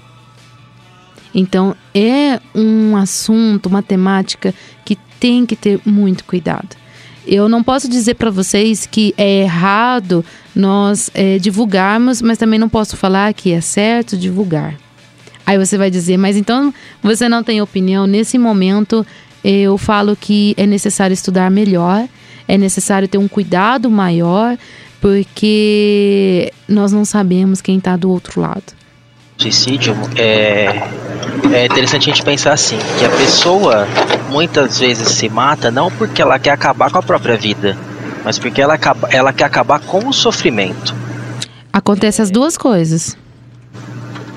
Então, 1.40 1.76
é 1.94 2.40
um 2.56 2.98
assunto, 2.98 3.68
uma 3.68 3.84
temática 3.84 4.56
que 4.84 4.98
tem 5.20 5.46
que 5.46 5.56
ter 5.56 5.80
muito 5.86 6.24
cuidado. 6.24 6.76
Eu 7.28 7.48
não 7.48 7.62
posso 7.62 7.88
dizer 7.88 8.16
para 8.16 8.32
vocês 8.32 8.88
que 8.88 9.14
é 9.16 9.42
errado 9.44 10.26
nós 10.56 11.12
é, 11.14 11.38
divulgarmos, 11.38 12.24
mas 12.24 12.40
também 12.40 12.58
não 12.58 12.68
posso 12.68 12.98
falar 12.98 13.36
que 13.36 13.52
é 13.52 13.62
certo 13.62 14.18
divulgar. 14.18 14.74
Aí 15.46 15.60
você 15.60 15.78
vai 15.78 15.92
dizer, 15.92 16.18
mas 16.18 16.36
então 16.36 16.74
você 17.04 17.30
não 17.30 17.44
tem 17.44 17.62
opinião. 17.62 18.08
Nesse 18.08 18.40
momento, 18.40 19.06
eu 19.44 19.78
falo 19.78 20.16
que 20.16 20.56
é 20.58 20.66
necessário 20.66 21.14
estudar 21.14 21.52
melhor, 21.52 22.10
é 22.48 22.58
necessário 22.58 23.08
ter 23.08 23.20
um 23.20 23.28
cuidado 23.28 23.92
maior, 23.92 24.58
porque 25.00 26.52
nós 26.68 26.92
não 26.92 27.06
sabemos 27.06 27.62
quem 27.62 27.78
está 27.78 27.96
do 27.96 28.10
outro 28.10 28.42
lado 28.42 28.77
suicídio, 29.38 29.96
é, 30.16 30.84
é 31.54 31.66
interessante 31.66 32.10
a 32.10 32.14
gente 32.14 32.24
pensar 32.24 32.54
assim, 32.54 32.78
que 32.98 33.06
a 33.06 33.10
pessoa 33.10 33.88
muitas 34.30 34.80
vezes 34.80 35.10
se 35.10 35.30
mata 35.30 35.70
não 35.72 35.92
porque 35.92 36.22
ela 36.22 36.40
quer 36.40 36.52
acabar 36.52 36.92
com 36.92 36.98
a 36.98 37.04
própria 37.04 37.38
vida, 37.38 37.78
mas 38.24 38.40
porque 38.40 38.62
ela, 38.62 38.74
acaba, 38.74 39.08
ela 39.12 39.32
quer 39.32 39.46
acabar 39.46 39.80
com 39.80 40.08
o 40.08 40.14
sofrimento. 40.14 40.96
Acontece 41.72 42.22
as 42.22 42.32
duas 42.32 42.58
coisas. 42.58 43.16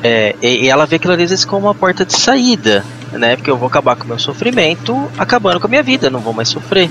É, 0.02 0.34
e, 0.40 0.64
e 0.64 0.68
ela 0.68 0.86
vê 0.86 0.96
aquilo 0.96 1.12
às 1.12 1.18
vezes 1.18 1.44
como 1.44 1.66
uma 1.66 1.74
porta 1.74 2.04
de 2.04 2.14
saída, 2.14 2.84
né? 3.12 3.36
Porque 3.36 3.50
eu 3.50 3.56
vou 3.56 3.66
acabar 3.68 3.96
com 3.96 4.04
o 4.04 4.08
meu 4.08 4.18
sofrimento, 4.18 5.10
acabando 5.18 5.60
com 5.60 5.66
a 5.66 5.70
minha 5.70 5.82
vida, 5.82 6.08
não 6.08 6.20
vou 6.20 6.32
mais 6.32 6.48
sofrer. 6.48 6.90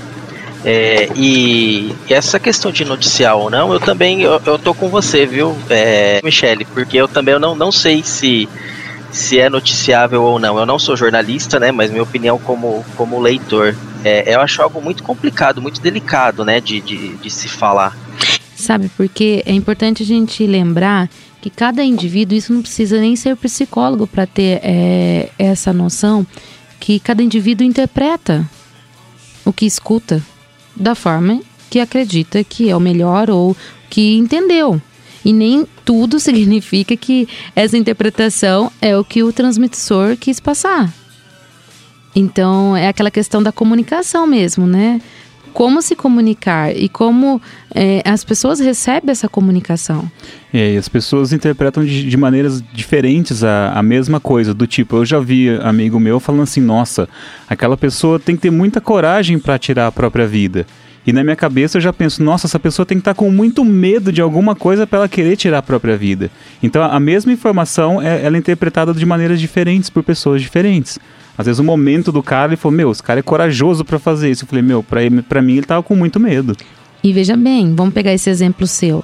É, 0.64 1.08
e 1.16 1.94
essa 2.08 2.38
questão 2.38 2.70
de 2.70 2.84
noticiar 2.84 3.36
ou 3.36 3.48
não, 3.48 3.72
eu 3.72 3.80
também 3.80 4.22
eu, 4.22 4.40
eu 4.44 4.58
tô 4.58 4.74
com 4.74 4.88
você, 4.88 5.24
viu, 5.24 5.56
é, 5.70 6.20
Michele? 6.22 6.64
Porque 6.64 6.96
eu 6.98 7.08
também 7.08 7.32
eu 7.32 7.40
não, 7.40 7.54
não 7.54 7.72
sei 7.72 8.02
se, 8.02 8.48
se 9.10 9.38
é 9.38 9.48
noticiável 9.48 10.22
ou 10.22 10.38
não. 10.38 10.58
Eu 10.58 10.66
não 10.66 10.78
sou 10.78 10.96
jornalista, 10.96 11.58
né? 11.58 11.72
Mas 11.72 11.90
minha 11.90 12.02
opinião 12.02 12.38
como, 12.38 12.84
como 12.96 13.20
leitor. 13.20 13.74
É, 14.04 14.34
eu 14.34 14.40
acho 14.40 14.62
algo 14.62 14.80
muito 14.80 15.02
complicado, 15.02 15.60
muito 15.60 15.80
delicado, 15.80 16.44
né, 16.44 16.58
de, 16.58 16.80
de, 16.80 17.16
de 17.16 17.30
se 17.30 17.48
falar. 17.48 17.94
Sabe, 18.56 18.90
porque 18.96 19.42
é 19.44 19.52
importante 19.52 20.02
a 20.02 20.06
gente 20.06 20.46
lembrar 20.46 21.08
que 21.40 21.50
cada 21.50 21.82
indivíduo, 21.82 22.36
isso 22.36 22.52
não 22.52 22.62
precisa 22.62 22.98
nem 22.98 23.16
ser 23.16 23.36
psicólogo 23.36 24.06
para 24.06 24.26
ter 24.26 24.60
é, 24.62 25.30
essa 25.38 25.72
noção, 25.72 26.26
que 26.78 26.98
cada 26.98 27.22
indivíduo 27.22 27.66
interpreta 27.66 28.48
o 29.44 29.52
que 29.52 29.66
escuta 29.66 30.22
da 30.80 30.94
forma 30.94 31.40
que 31.68 31.78
acredita 31.78 32.42
que 32.42 32.70
é 32.70 32.76
o 32.76 32.80
melhor 32.80 33.30
ou 33.30 33.56
que 33.88 34.16
entendeu. 34.16 34.80
E 35.24 35.32
nem 35.32 35.66
tudo 35.84 36.18
significa 36.20 36.96
que 36.96 37.28
essa 37.54 37.76
interpretação 37.76 38.72
é 38.80 38.96
o 38.96 39.04
que 39.04 39.22
o 39.22 39.32
transmissor 39.32 40.16
quis 40.16 40.40
passar. 40.40 40.92
Então, 42.16 42.76
é 42.76 42.88
aquela 42.88 43.10
questão 43.10 43.40
da 43.40 43.52
comunicação 43.52 44.26
mesmo, 44.26 44.66
né? 44.66 45.00
Como 45.52 45.82
se 45.82 45.94
comunicar 45.94 46.74
e 46.74 46.88
como 46.88 47.40
é, 47.74 48.02
as 48.04 48.24
pessoas 48.24 48.60
recebem 48.60 49.10
essa 49.10 49.28
comunicação. 49.28 50.10
É, 50.52 50.74
e 50.74 50.76
as 50.76 50.88
pessoas 50.88 51.32
interpretam 51.32 51.84
de, 51.84 52.08
de 52.08 52.16
maneiras 52.16 52.62
diferentes 52.72 53.44
a, 53.44 53.72
a 53.72 53.82
mesma 53.82 54.20
coisa. 54.20 54.52
Do 54.52 54.66
tipo, 54.66 54.96
eu 54.96 55.04
já 55.04 55.20
vi 55.20 55.50
amigo 55.62 56.00
meu 56.00 56.18
falando 56.18 56.42
assim: 56.42 56.60
nossa, 56.60 57.08
aquela 57.48 57.76
pessoa 57.76 58.18
tem 58.18 58.36
que 58.36 58.42
ter 58.42 58.50
muita 58.50 58.80
coragem 58.80 59.38
para 59.38 59.58
tirar 59.58 59.86
a 59.86 59.92
própria 59.92 60.26
vida. 60.26 60.66
E 61.06 61.12
na 61.12 61.24
minha 61.24 61.36
cabeça 61.36 61.78
eu 61.78 61.80
já 61.80 61.92
penso, 61.92 62.22
nossa, 62.22 62.46
essa 62.46 62.58
pessoa 62.58 62.84
tem 62.84 62.98
que 62.98 63.00
estar 63.00 63.14
com 63.14 63.30
muito 63.30 63.64
medo 63.64 64.12
de 64.12 64.20
alguma 64.20 64.54
coisa 64.54 64.86
para 64.86 64.98
ela 64.98 65.08
querer 65.08 65.36
tirar 65.36 65.58
a 65.58 65.62
própria 65.62 65.96
vida. 65.96 66.30
Então 66.62 66.82
a 66.82 67.00
mesma 67.00 67.32
informação 67.32 68.02
é, 68.02 68.24
ela 68.24 68.36
é 68.36 68.38
interpretada 68.38 68.92
de 68.92 69.06
maneiras 69.06 69.40
diferentes 69.40 69.88
por 69.88 70.02
pessoas 70.02 70.42
diferentes. 70.42 70.98
Às 71.38 71.46
vezes 71.46 71.58
o 71.58 71.64
momento 71.64 72.12
do 72.12 72.22
cara, 72.22 72.52
ele 72.52 72.56
falou, 72.56 72.76
meu, 72.76 72.92
esse 72.92 73.02
cara 73.02 73.20
é 73.20 73.22
corajoso 73.22 73.84
para 73.84 73.98
fazer 73.98 74.30
isso. 74.30 74.44
Eu 74.44 74.48
falei, 74.48 74.62
meu, 74.62 74.82
pra 74.82 75.40
mim 75.40 75.56
ele 75.56 75.66
tava 75.66 75.82
com 75.82 75.96
muito 75.96 76.20
medo. 76.20 76.54
E 77.02 77.12
veja 77.14 77.34
bem, 77.34 77.74
vamos 77.74 77.94
pegar 77.94 78.12
esse 78.12 78.28
exemplo 78.28 78.66
seu. 78.66 79.02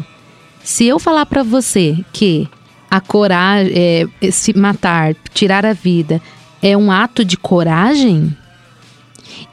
Se 0.62 0.84
eu 0.84 0.98
falar 0.98 1.24
pra 1.24 1.42
você 1.42 1.96
que 2.12 2.46
a 2.90 3.00
coragem, 3.00 3.72
é, 3.74 4.30
se 4.30 4.56
matar, 4.56 5.14
tirar 5.32 5.64
a 5.64 5.72
vida, 5.72 6.20
é 6.62 6.76
um 6.76 6.90
ato 6.90 7.24
de 7.24 7.36
coragem, 7.36 8.36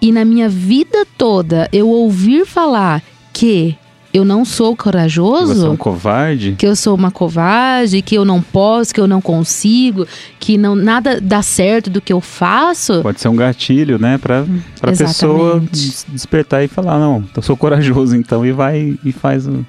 e 0.03 0.11
na 0.11 0.23
minha 0.25 0.49
vida 0.49 1.05
toda 1.17 1.67
eu 1.71 1.87
ouvir 1.89 2.45
falar 2.45 3.01
que 3.31 3.75
eu 4.13 4.23
não 4.23 4.45
sou 4.45 4.67
Você 4.67 4.73
é 4.73 4.83
corajoso, 4.83 5.71
um 5.71 5.75
covarde? 5.75 6.53
que 6.55 6.67
eu 6.67 6.75
sou 6.75 6.93
uma 6.93 7.09
covarde, 7.09 7.99
que 8.03 8.13
eu 8.15 8.23
não 8.23 8.39
posso, 8.43 8.93
que 8.93 8.99
eu 8.99 9.07
não 9.07 9.19
consigo, 9.19 10.05
que 10.39 10.55
não 10.55 10.75
nada 10.75 11.19
dá 11.19 11.41
certo 11.41 11.89
do 11.89 11.99
que 11.99 12.13
eu 12.13 12.21
faço, 12.21 13.01
Pode 13.01 13.19
ser 13.19 13.29
um 13.29 13.35
gatilho, 13.35 13.97
né? 13.97 14.19
Pra, 14.19 14.45
pra 14.79 14.91
pessoa 14.91 15.47
Exatamente. 15.55 15.71
des- 15.71 16.05
despertar 16.09 16.63
e 16.63 16.67
falar, 16.67 16.99
não, 16.99 17.23
eu 17.35 17.41
sou 17.41 17.57
corajoso 17.57 18.15
então, 18.15 18.45
e 18.45 18.51
vai 18.51 18.99
e 19.03 19.11
faz 19.11 19.47
o. 19.47 19.65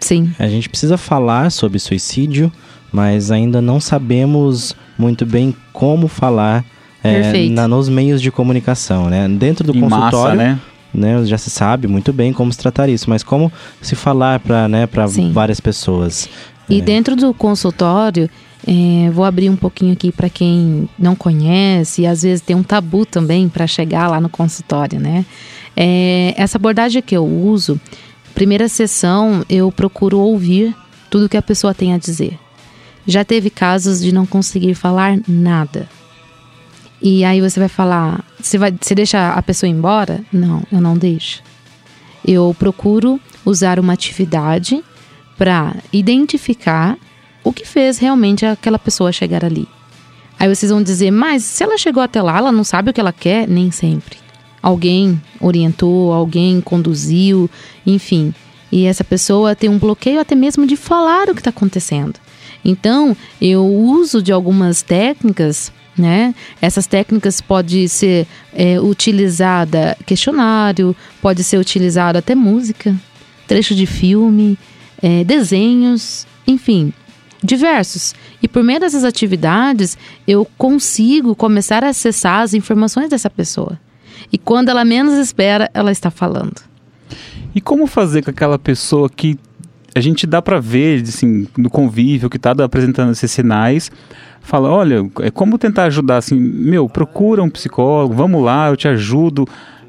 sim. 0.00 0.32
A 0.36 0.48
gente 0.48 0.68
precisa 0.68 0.96
falar 0.96 1.52
sobre 1.52 1.78
suicídio, 1.78 2.50
mas 2.90 3.30
ainda 3.30 3.60
não 3.62 3.78
sabemos 3.78 4.74
muito 4.98 5.24
bem 5.24 5.54
como 5.72 6.08
falar 6.08 6.64
é, 7.06 7.48
na- 7.50 7.68
nos 7.68 7.88
meios 7.88 8.20
de 8.22 8.30
comunicação, 8.30 9.08
né? 9.08 9.28
Dentro 9.28 9.64
do 9.66 9.76
em 9.76 9.80
massa, 9.80 9.96
consultório, 9.96 10.36
né? 10.36 10.60
né, 10.94 11.24
já 11.26 11.36
se 11.36 11.50
sabe 11.50 11.86
muito 11.86 12.12
bem 12.12 12.32
como 12.32 12.50
se 12.52 12.58
tratar 12.58 12.88
isso, 12.88 13.10
mas 13.10 13.22
como 13.22 13.52
se 13.82 13.94
falar 13.94 14.40
para 14.40 14.66
né, 14.68 14.88
várias 15.32 15.60
pessoas. 15.60 16.28
E 16.70 16.78
É. 16.78 16.80
dentro 16.80 17.14
do 17.14 17.34
consultório, 17.34 18.30
é, 18.66 19.10
vou 19.10 19.24
abrir 19.24 19.50
um 19.50 19.56
pouquinho 19.56 19.92
aqui 19.92 20.10
para 20.10 20.28
quem 20.30 20.88
não 20.98 21.14
conhece 21.14 22.02
e 22.02 22.06
às 22.06 22.22
vezes 22.22 22.40
tem 22.40 22.56
um 22.56 22.62
tabu 22.62 23.04
também 23.04 23.48
para 23.48 23.66
chegar 23.66 24.08
lá 24.08 24.20
no 24.20 24.28
consultório, 24.28 24.98
né? 24.98 25.24
É, 25.76 26.32
essa 26.36 26.56
abordagem 26.56 27.02
que 27.02 27.16
eu 27.16 27.24
uso, 27.26 27.78
primeira 28.34 28.66
sessão 28.68 29.44
eu 29.50 29.70
procuro 29.70 30.18
ouvir 30.18 30.74
tudo 31.10 31.28
que 31.28 31.36
a 31.36 31.42
pessoa 31.42 31.74
tem 31.74 31.92
a 31.92 31.98
dizer. 31.98 32.38
Já 33.06 33.24
teve 33.24 33.50
casos 33.50 34.00
de 34.00 34.12
não 34.12 34.26
conseguir 34.26 34.74
falar 34.74 35.18
nada. 35.28 35.88
E 37.00 37.24
aí 37.24 37.40
você 37.40 37.60
vai 37.60 37.68
falar, 37.68 38.24
você 38.40 38.56
vai, 38.56 38.74
você 38.80 38.94
deixa 38.94 39.32
a 39.32 39.42
pessoa 39.42 39.68
embora? 39.68 40.20
Não, 40.32 40.62
eu 40.72 40.80
não 40.80 40.96
deixo. 40.96 41.42
Eu 42.26 42.54
procuro 42.58 43.20
usar 43.44 43.78
uma 43.78 43.92
atividade 43.92 44.82
para 45.36 45.76
identificar 45.92 46.96
o 47.44 47.52
que 47.52 47.64
fez 47.64 47.98
realmente 47.98 48.44
aquela 48.44 48.78
pessoa 48.78 49.12
chegar 49.12 49.44
ali. 49.44 49.68
Aí 50.38 50.52
vocês 50.52 50.70
vão 50.70 50.82
dizer, 50.82 51.10
mas 51.10 51.44
se 51.44 51.62
ela 51.62 51.78
chegou 51.78 52.02
até 52.02 52.20
lá, 52.20 52.38
ela 52.38 52.52
não 52.52 52.64
sabe 52.64 52.90
o 52.90 52.92
que 52.92 53.00
ela 53.00 53.12
quer? 53.12 53.48
Nem 53.48 53.70
sempre. 53.70 54.18
Alguém 54.62 55.20
orientou, 55.40 56.12
alguém 56.12 56.60
conduziu, 56.60 57.48
enfim. 57.86 58.34
E 58.70 58.84
essa 58.84 59.04
pessoa 59.04 59.54
tem 59.54 59.70
um 59.70 59.78
bloqueio 59.78 60.20
até 60.20 60.34
mesmo 60.34 60.66
de 60.66 60.76
falar 60.76 61.28
o 61.28 61.34
que 61.34 61.40
está 61.40 61.50
acontecendo. 61.50 62.18
Então, 62.64 63.16
eu 63.40 63.64
uso 63.64 64.20
de 64.20 64.32
algumas 64.32 64.82
técnicas, 64.82 65.72
né? 65.96 66.34
Essas 66.60 66.86
técnicas 66.86 67.40
pode 67.40 67.88
ser 67.88 68.26
é, 68.52 68.80
utilizada 68.80 69.96
questionário, 70.06 70.94
pode 71.20 71.42
ser 71.42 71.58
utilizada 71.58 72.18
até 72.18 72.34
música, 72.34 72.94
trecho 73.46 73.74
de 73.74 73.86
filme, 73.86 74.58
é, 75.02 75.24
desenhos, 75.24 76.26
enfim, 76.46 76.92
diversos. 77.42 78.14
E 78.42 78.48
por 78.48 78.62
meio 78.62 78.80
dessas 78.80 79.04
atividades, 79.04 79.96
eu 80.26 80.46
consigo 80.56 81.34
começar 81.34 81.84
a 81.84 81.88
acessar 81.88 82.42
as 82.42 82.54
informações 82.54 83.08
dessa 83.08 83.30
pessoa. 83.30 83.78
E 84.32 84.38
quando 84.38 84.68
ela 84.68 84.84
menos 84.84 85.14
espera, 85.14 85.70
ela 85.72 85.92
está 85.92 86.10
falando. 86.10 86.60
E 87.54 87.60
como 87.60 87.86
fazer 87.86 88.22
com 88.22 88.30
aquela 88.30 88.58
pessoa 88.58 89.08
que 89.08 89.38
a 89.94 90.00
gente 90.00 90.26
dá 90.26 90.42
pra 90.42 90.60
ver, 90.60 91.02
assim, 91.02 91.46
no 91.56 91.70
convívio, 91.70 92.28
que 92.28 92.38
tá 92.38 92.50
apresentando 92.50 93.12
esses 93.12 93.30
sinais, 93.30 93.90
fala, 94.46 94.70
olha, 94.70 95.06
é 95.20 95.30
como 95.30 95.58
tentar 95.58 95.84
ajudar, 95.84 96.16
assim, 96.18 96.38
meu, 96.38 96.88
procura 96.88 97.42
um 97.42 97.50
psicólogo, 97.50 98.14
vamos 98.14 98.42
lá, 98.42 98.68
eu 98.68 98.76
te 98.76 98.88
ajudo. 98.88 99.46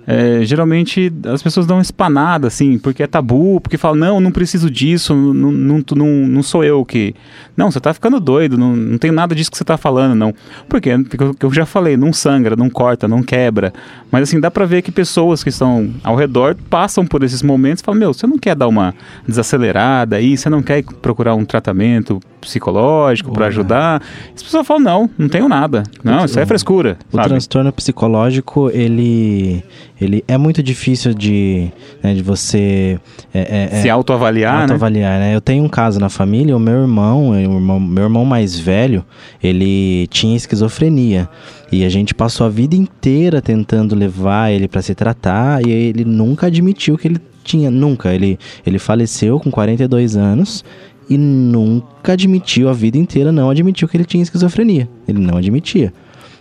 É, 0.10 0.40
geralmente 0.46 1.12
as 1.26 1.44
pessoas 1.44 1.68
dão 1.68 1.76
uma 1.76 1.82
espanada, 1.82 2.48
assim, 2.48 2.78
porque 2.80 3.04
é 3.04 3.08
tabu, 3.08 3.60
porque 3.60 3.78
falam, 3.78 3.98
não, 3.98 4.20
não 4.22 4.32
preciso 4.32 4.70
disso, 4.72 5.14
não, 5.14 5.52
não, 5.52 5.84
não, 5.98 6.08
não 6.08 6.42
sou 6.42 6.64
eu 6.64 6.86
que. 6.86 7.14
Não, 7.58 7.70
você 7.70 7.78
tá 7.82 7.94
ficando 7.94 8.18
doido, 8.18 8.58
não, 8.58 8.74
não 8.74 8.98
tem 8.98 9.12
nada 9.12 9.36
disso 9.36 9.52
que 9.52 9.58
você 9.58 9.66
tá 9.66 9.76
falando, 9.76 10.16
não. 10.16 10.34
Porque 10.70 10.92
eu- 10.92 11.36
eu 11.42 11.54
já 11.54 11.66
falei, 11.66 11.98
não 11.98 12.14
sangra, 12.14 12.56
não 12.56 12.70
corta, 12.70 13.06
não 13.06 13.22
quebra. 13.22 13.74
Mas 14.10 14.24
assim, 14.30 14.40
dá 14.40 14.50
pra 14.50 14.64
ver 14.66 14.82
que 14.82 14.94
pessoas 14.94 15.44
que 15.44 15.50
estão 15.50 15.90
ao 16.02 16.16
redor 16.16 16.56
passam 16.70 17.06
por 17.06 17.22
esses 17.22 17.44
momentos 17.44 17.82
e 17.82 17.84
falam, 17.86 18.00
meu, 18.00 18.14
você 18.14 18.26
não 18.26 18.38
quer 18.38 18.56
dar 18.56 18.70
uma 18.70 18.96
desacelerada 19.28 20.16
aí, 20.16 20.38
você 20.38 20.50
não 20.50 20.62
quer 20.64 20.84
procurar 21.02 21.36
um 21.36 21.44
tratamento 21.44 22.22
psicológico 22.48 23.30
pra 23.32 23.42
Boa. 23.42 23.48
ajudar? 23.50 24.02
As 24.36 24.42
pessoas 24.42 24.66
falam, 24.66 24.84
não, 24.84 25.10
não 25.18 25.30
tenho 25.30 25.48
nada. 25.48 25.84
Não, 26.04 26.26
isso 26.26 26.40
é 26.40 26.46
frescura. 26.46 26.98
O 27.12 27.16
sabe? 27.18 27.30
transtorno 27.30 27.72
psicológico, 27.72 28.70
ele, 28.74 29.64
ele 30.00 30.24
é 30.28 30.38
muito 30.38 30.64
difícil 30.64 31.14
de, 31.14 31.70
né, 32.02 32.14
de 32.14 32.22
você 32.24 33.00
é, 33.34 33.70
é, 33.74 33.82
Se 33.82 33.88
é, 33.88 33.92
autoavaliar, 33.92 34.56
né? 34.56 34.62
autoavaliar, 34.64 35.20
né? 35.20 35.36
Eu 35.36 35.42
tenho 35.42 35.64
um 35.64 35.70
caso 35.70 36.00
na 36.00 36.10
família, 36.10 36.56
o 36.56 36.60
meu 36.60 36.82
irmão, 36.82 37.30
o 37.32 37.36
irmão- 37.36 37.80
meu 37.80 38.04
irmão 38.06 38.26
mais 38.26 38.58
velho, 38.58 39.04
ele 39.44 40.08
tinha 40.08 40.36
esquizofrenia. 40.36 41.30
E 41.72 41.84
a 41.84 41.90
gente 41.90 42.16
passou 42.16 42.48
a 42.48 42.50
vida 42.50 42.76
inteira 42.76 43.42
tentando 43.42 43.94
levar 43.94 44.52
ele 44.52 44.68
para 44.70 44.82
se 44.82 44.96
tratar 44.96 45.66
e 45.66 45.70
ele 45.70 46.06
nunca 46.06 46.48
admitiu 46.48 46.98
que 46.98 47.10
ele 47.10 47.20
tinha, 47.44 47.70
nunca. 47.70 48.14
Ele, 48.14 48.38
ele 48.66 48.80
faleceu 48.80 49.40
com 49.40 49.52
42 49.52 50.16
anos 50.16 50.64
e 51.10 51.18
nunca 51.18 52.14
admitiu 52.14 52.70
a 52.70 52.74
vida 52.74 52.98
inteira, 52.98 53.32
não 53.32 53.50
admitiu 53.50 53.88
que 53.88 53.98
ele 53.98 54.06
tinha 54.06 54.24
esquizofrenia. 54.24 54.88
Ele 55.08 55.20
não 55.20 55.38
admitia. 55.38 55.94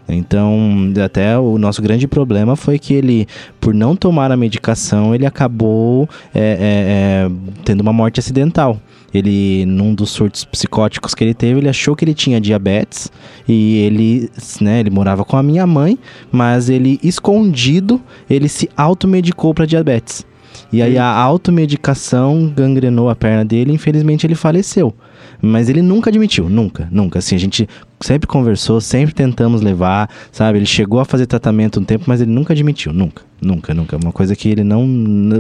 Então, 0.09 0.93
até 1.05 1.37
o 1.39 1.59
nosso 1.59 1.83
grande 1.83 2.07
problema 2.07 2.55
foi 2.55 2.79
que 2.79 2.95
ele, 2.95 3.27
por 3.61 3.75
não 3.75 3.97
tomar 3.97 4.31
a 4.31 4.37
medicação, 4.37 5.15
ele 5.15 5.27
acabou 5.27 6.09
é, 6.35 6.41
é, 6.41 7.27
é, 7.29 7.31
tendo 7.65 7.81
uma 7.81 7.93
morte 7.93 8.21
acidental. 8.21 8.81
Ele, 9.13 9.65
num 9.67 9.95
dos 9.95 10.11
surtos 10.11 10.45
psicóticos 10.45 11.15
que 11.15 11.25
ele 11.25 11.35
teve, 11.35 11.59
ele 11.59 11.69
achou 11.69 11.97
que 11.97 12.05
ele 12.05 12.15
tinha 12.15 12.41
diabetes 12.41 13.11
e 13.49 13.79
ele, 13.79 14.31
né, 14.61 14.81
ele 14.81 14.91
morava 14.91 15.25
com 15.25 15.37
a 15.37 15.43
minha 15.43 15.67
mãe, 15.67 15.99
mas 16.31 16.69
ele 16.69 17.01
escondido, 17.03 18.01
ele 18.29 18.49
se 18.49 18.69
automedicou 18.77 19.55
para 19.55 19.65
diabetes. 19.65 20.25
E 20.73 20.83
aí 20.83 20.99
a 20.99 21.11
automedicação 21.11 22.53
gangrenou 22.55 23.09
a 23.09 23.15
perna 23.15 23.45
dele, 23.45 23.73
infelizmente 23.73 24.27
ele 24.27 24.35
faleceu. 24.35 24.95
Mas 25.41 25.69
ele 25.69 25.83
nunca 25.83 26.11
admitiu, 26.11 26.49
nunca, 26.49 26.89
nunca. 26.91 27.19
Assim, 27.19 27.35
a 27.35 27.39
gente 27.39 27.69
sempre 28.01 28.27
conversou, 28.27 28.81
sempre 28.81 29.15
tentamos 29.15 29.61
levar, 29.61 30.11
sabe? 30.33 30.59
Ele 30.59 30.67
chegou 30.67 30.99
a 30.99 31.05
fazer 31.05 31.27
tratamento 31.27 31.79
um 31.79 31.85
tempo, 31.85 32.05
mas 32.07 32.21
ele 32.21 32.31
nunca 32.31 32.53
admitiu, 32.53 32.93
nunca, 32.93 33.23
nunca, 33.41 33.75
nunca. 33.75 33.97
Uma 33.97 34.13
coisa 34.13 34.35
que 34.35 34.49
ele 34.49 34.65
não, 34.65 34.87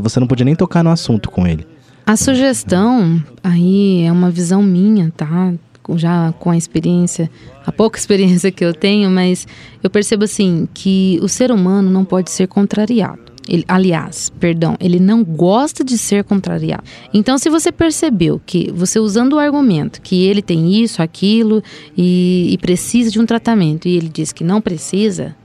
você 0.02 0.20
não 0.20 0.26
podia 0.26 0.44
nem 0.44 0.54
tocar 0.54 0.84
no 0.84 0.90
assunto 0.90 1.30
com 1.30 1.46
ele. 1.46 1.66
A 2.04 2.16
sugestão 2.16 3.20
aí 3.42 4.02
é 4.04 4.12
uma 4.12 4.30
visão 4.30 4.62
minha, 4.62 5.12
tá? 5.16 5.52
Já 5.96 6.32
com 6.38 6.50
a 6.50 6.56
experiência, 6.56 7.30
a 7.64 7.72
pouca 7.72 7.98
experiência 7.98 8.52
que 8.52 8.64
eu 8.64 8.72
tenho, 8.72 9.10
mas 9.10 9.46
eu 9.82 9.90
percebo 9.90 10.24
assim 10.24 10.68
que 10.72 11.18
o 11.22 11.28
ser 11.28 11.50
humano 11.50 11.90
não 11.90 12.04
pode 12.04 12.30
ser 12.30 12.46
contrariado. 12.46 13.25
Ele, 13.48 13.64
aliás, 13.68 14.30
perdão, 14.40 14.76
ele 14.80 14.98
não 14.98 15.22
gosta 15.22 15.84
de 15.84 15.96
ser 15.96 16.24
contrariado. 16.24 16.82
Então, 17.14 17.38
se 17.38 17.48
você 17.48 17.70
percebeu 17.70 18.40
que 18.44 18.72
você 18.72 18.98
usando 18.98 19.34
o 19.34 19.38
argumento 19.38 20.00
que 20.00 20.24
ele 20.24 20.42
tem 20.42 20.82
isso, 20.82 21.00
aquilo 21.00 21.62
e, 21.96 22.48
e 22.52 22.58
precisa 22.58 23.10
de 23.10 23.20
um 23.20 23.26
tratamento 23.26 23.86
e 23.86 23.96
ele 23.96 24.08
diz 24.08 24.32
que 24.32 24.42
não 24.42 24.60
precisa, 24.60 25.36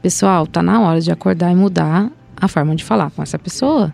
pessoal, 0.00 0.46
tá 0.46 0.62
na 0.62 0.80
hora 0.80 1.00
de 1.00 1.10
acordar 1.10 1.50
e 1.50 1.56
mudar 1.56 2.10
a 2.36 2.46
forma 2.46 2.76
de 2.76 2.84
falar 2.84 3.10
com 3.10 3.22
essa 3.22 3.38
pessoa. 3.38 3.92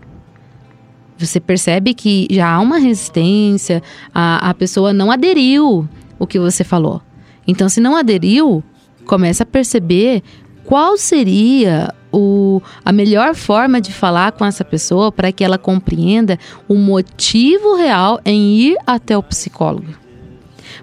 Você 1.16 1.41
percebe 1.41 1.95
que 1.95 2.26
já 2.30 2.53
há 2.53 2.61
uma 2.61 2.78
resistência, 2.78 3.83
a, 4.14 4.51
a 4.51 4.55
pessoa 4.55 4.93
não 4.93 5.11
aderiu 5.11 5.89
o 6.18 6.26
que 6.26 6.39
você 6.39 6.64
falou. 6.64 7.01
Então, 7.47 7.68
se 7.68 7.80
não 7.80 7.97
aderiu, 7.97 8.62
comece 9.07 9.43
a 9.43 9.47
perceber 9.47 10.22
qual 10.64 10.97
seria 10.99 11.93
o, 12.12 12.60
a 12.84 12.92
melhor 12.92 13.34
forma 13.34 13.80
de 13.80 13.92
falar 13.92 14.32
com 14.32 14.44
essa 14.44 14.64
pessoa 14.64 15.10
para 15.10 15.32
que 15.32 15.42
ela 15.42 15.58
compreenda 15.58 16.38
o 16.68 16.74
motivo 16.74 17.74
real 17.76 18.20
em 18.24 18.56
ir 18.58 18.76
até 18.86 19.16
o 19.16 19.22
psicólogo. 19.22 20.02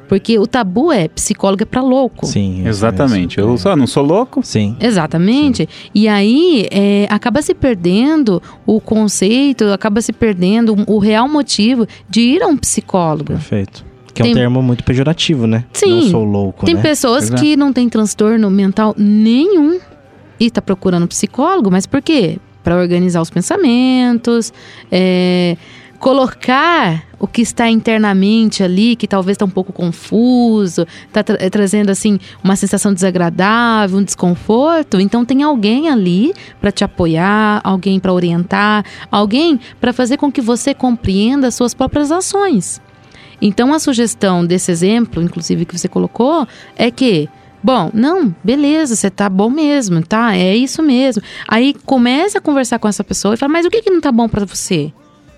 Porque 0.07 0.39
o 0.39 0.47
tabu 0.47 0.91
é 0.91 1.07
psicólogo 1.07 1.61
é 1.61 1.65
para 1.65 1.81
louco. 1.81 2.25
Sim. 2.25 2.67
Exatamente. 2.67 3.37
Eu 3.39 3.55
só 3.57 3.75
não 3.75 3.85
sou 3.85 4.03
louco. 4.03 4.41
Sim. 4.43 4.75
Exatamente. 4.79 5.69
E 5.93 6.07
aí 6.07 6.67
é, 6.71 7.07
acaba 7.11 7.41
se 7.43 7.53
perdendo 7.53 8.41
o 8.65 8.81
conceito, 8.81 9.65
acaba 9.65 10.01
se 10.01 10.11
perdendo 10.11 10.75
o, 10.87 10.97
real 10.97 11.29
motivo 11.29 11.87
de 12.09 12.21
ir 12.21 12.41
a 12.41 12.47
um 12.47 12.57
psicólogo. 12.57 13.25
Perfeito. 13.25 13.85
Que 14.13 14.23
é 14.23 14.25
Tem- 14.25 14.31
um 14.33 14.35
termo 14.35 14.61
muito 14.63 14.83
pejorativo, 14.83 15.45
né? 15.45 15.63
Sim. 15.73 16.01
Não 16.01 16.09
sou 16.09 16.23
louco, 16.23 16.65
Tem 16.65 16.75
né? 16.75 16.81
pessoas 16.81 17.29
Pois 17.29 17.39
é. 17.39 17.43
que 17.43 17.55
não 17.55 17.71
têm 17.71 17.87
transtorno 17.87 18.49
mental 18.49 18.95
nenhum 18.97 19.79
e 20.39 20.49
tá 20.49 20.61
procurando 20.61 21.07
psicólogo, 21.07 21.69
mas 21.69 21.85
por 21.85 22.01
quê? 22.01 22.39
Para 22.63 22.77
organizar 22.77 23.21
os 23.21 23.29
pensamentos, 23.29 24.53
é, 24.91 25.57
colocar 25.99 27.03
o 27.19 27.27
que 27.27 27.41
está 27.41 27.69
internamente 27.69 28.63
ali, 28.63 28.95
que 28.95 29.07
talvez 29.07 29.35
está 29.35 29.45
um 29.45 29.49
pouco 29.49 29.73
confuso, 29.73 30.87
está 31.07 31.21
trazendo 31.23 31.89
assim 31.89 32.17
uma 32.41 32.55
sensação 32.55 32.93
desagradável, 32.93 33.99
um 33.99 34.03
desconforto. 34.03 34.99
Então 34.99 35.25
tem 35.25 35.43
alguém 35.43 35.89
ali 35.89 36.33
para 36.61 36.71
te 36.71 36.83
apoiar, 36.83 37.59
alguém 37.63 37.99
para 37.99 38.13
orientar, 38.13 38.85
alguém 39.11 39.59
para 39.81 39.91
fazer 39.91 40.17
com 40.17 40.31
que 40.31 40.41
você 40.41 40.73
compreenda 40.73 41.47
as 41.47 41.55
suas 41.55 41.73
próprias 41.73 42.11
ações. 42.11 42.81
Então 43.41 43.73
a 43.73 43.79
sugestão 43.79 44.45
desse 44.45 44.71
exemplo, 44.71 45.21
inclusive 45.21 45.65
que 45.65 45.77
você 45.77 45.87
colocou, 45.87 46.47
é 46.77 46.89
que, 46.89 47.29
bom, 47.63 47.89
não, 47.93 48.33
beleza, 48.43 48.95
você 48.95 49.09
tá 49.09 49.29
bom 49.29 49.49
mesmo, 49.49 50.01
tá? 50.05 50.35
É 50.35 50.55
isso 50.55 50.81
mesmo. 50.81 51.21
Aí 51.47 51.75
comece 51.85 52.37
a 52.37 52.41
conversar 52.41 52.79
com 52.79 52.87
essa 52.87 53.03
pessoa 53.03 53.33
e 53.33 53.37
fala, 53.37 53.51
mas 53.51 53.65
o 53.65 53.69
que 53.69 53.81
que 53.81 53.89
não 53.89 54.01
tá 54.01 54.11
bom 54.11 54.27
pra 54.27 54.45
você? 54.45 54.93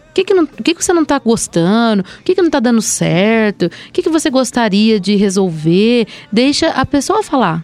O 0.10 0.14
que 0.14 0.26
que, 0.26 0.34
não, 0.34 0.44
o 0.44 0.64
que 0.64 0.76
que 0.76 0.84
você 0.84 0.92
não 0.92 1.06
tá 1.06 1.18
gostando? 1.20 2.04
O 2.20 2.24
que 2.24 2.36
que 2.36 2.42
não 2.42 2.50
tá 2.50 2.60
dando 2.60 2.82
certo? 2.82 3.68
O 3.68 3.92
que 3.94 4.04
que 4.04 4.10
você 4.10 4.30
gostaria 4.30 5.00
de 5.00 5.16
resolver? 5.16 6.06
Deixa 6.30 6.68
a 6.72 6.86
pessoa 6.86 7.24
falar. 7.24 7.64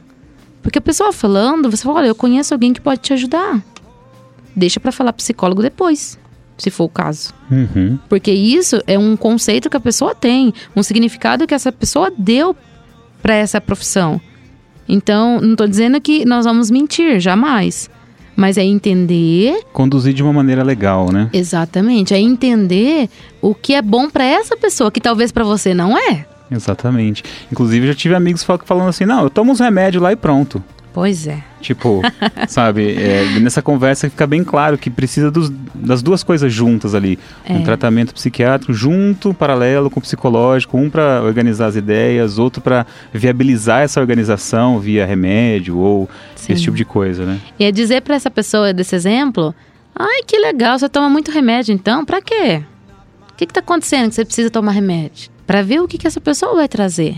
Porque 0.61 0.79
a 0.79 0.81
pessoa 0.81 1.11
falando, 1.11 1.69
você 1.69 1.83
fala, 1.83 1.99
olha, 1.99 2.07
eu 2.07 2.15
conheço 2.15 2.53
alguém 2.53 2.71
que 2.71 2.79
pode 2.79 3.01
te 3.01 3.13
ajudar. 3.13 3.61
Deixa 4.55 4.79
pra 4.79 4.91
falar 4.91 5.13
psicólogo 5.13 5.61
depois, 5.61 6.17
se 6.57 6.71
for 6.71 6.85
o 6.85 6.89
caso. 6.89 7.33
Uhum. 7.51 7.99
Porque 8.09 8.31
isso 8.31 8.81
é 8.87 8.97
um 8.97 9.15
conceito 9.15 9.69
que 9.69 9.77
a 9.77 9.81
pessoa 9.81 10.15
tem, 10.15 10.53
um 10.75 10.81
significado 10.81 11.45
que 11.45 11.53
essa 11.53 11.71
pessoa 11.71 12.11
deu 12.17 12.55
para 13.21 13.35
essa 13.35 13.59
profissão. 13.59 14.21
Então, 14.87 15.39
não 15.41 15.51
estou 15.51 15.67
dizendo 15.67 15.99
que 15.99 16.25
nós 16.25 16.45
vamos 16.45 16.69
mentir, 16.71 17.19
jamais. 17.19 17.89
Mas 18.35 18.55
é 18.57 18.63
entender, 18.63 19.61
Conduzir 19.73 20.13
de 20.13 20.21
uma 20.21 20.31
maneira 20.31 20.63
legal, 20.63 21.11
né? 21.11 21.27
exatamente, 21.33 22.13
é 22.13 22.19
entender 22.19 23.09
o 23.41 23.55
que 23.55 23.73
é 23.73 23.81
bom 23.81 24.09
para 24.09 24.23
essa 24.23 24.55
pessoa, 24.55 24.91
que 24.91 25.01
talvez 25.01 25.31
para 25.31 25.43
você 25.43 25.73
não 25.73 25.97
é. 25.97 26.25
Exatamente. 26.51 27.23
Inclusive, 27.51 27.87
já 27.87 27.93
tive 27.95 28.13
amigos 28.15 28.43
fal- 28.43 28.61
falando 28.63 28.89
assim: 28.89 29.05
não, 29.05 29.23
eu 29.23 29.29
tomo 29.29 29.51
uns 29.51 29.59
remédios 29.59 30.01
lá 30.01 30.11
e 30.13 30.15
pronto. 30.15 30.63
Pois 30.99 31.27
é. 31.27 31.43
Tipo, 31.61 32.01
sabe, 32.49 32.95
é, 32.95 33.39
nessa 33.39 33.61
conversa 33.61 34.09
fica 34.09 34.25
bem 34.25 34.43
claro 34.43 34.79
que 34.79 34.89
precisa 34.89 35.29
dos- 35.29 35.51
das 35.75 36.01
duas 36.01 36.23
coisas 36.23 36.51
juntas 36.51 36.95
ali. 36.95 37.19
É. 37.45 37.53
Um 37.53 37.61
tratamento 37.61 38.15
psiquiátrico 38.15 38.73
junto, 38.73 39.31
paralelo 39.31 39.91
com 39.91 39.99
o 39.99 40.01
psicológico, 40.01 40.75
um 40.75 40.89
para 40.89 41.21
organizar 41.21 41.67
as 41.67 41.75
ideias, 41.75 42.39
outro 42.39 42.63
para 42.63 42.83
viabilizar 43.13 43.83
essa 43.83 44.01
organização 44.01 44.79
via 44.79 45.05
remédio 45.05 45.77
ou 45.77 46.09
Sim. 46.35 46.53
esse 46.53 46.63
tipo 46.63 46.75
de 46.75 46.83
coisa, 46.83 47.27
né? 47.27 47.39
E 47.59 47.65
é 47.65 47.71
dizer 47.71 48.01
para 48.01 48.15
essa 48.15 48.31
pessoa 48.31 48.73
desse 48.73 48.95
exemplo: 48.95 49.53
ai, 49.95 50.23
que 50.25 50.39
legal, 50.39 50.79
você 50.79 50.89
toma 50.89 51.11
muito 51.11 51.29
remédio 51.29 51.75
então? 51.75 52.03
Para 52.03 52.23
quê? 52.23 52.63
O 53.31 53.35
que 53.37 53.43
está 53.43 53.59
acontecendo 53.59 54.09
que 54.09 54.15
você 54.15 54.25
precisa 54.25 54.49
tomar 54.49 54.71
remédio? 54.71 55.29
Para 55.45 55.61
ver 55.61 55.79
o 55.79 55.87
que, 55.87 55.99
que 55.99 56.07
essa 56.07 56.19
pessoa 56.19 56.55
vai 56.55 56.67
trazer. 56.67 57.17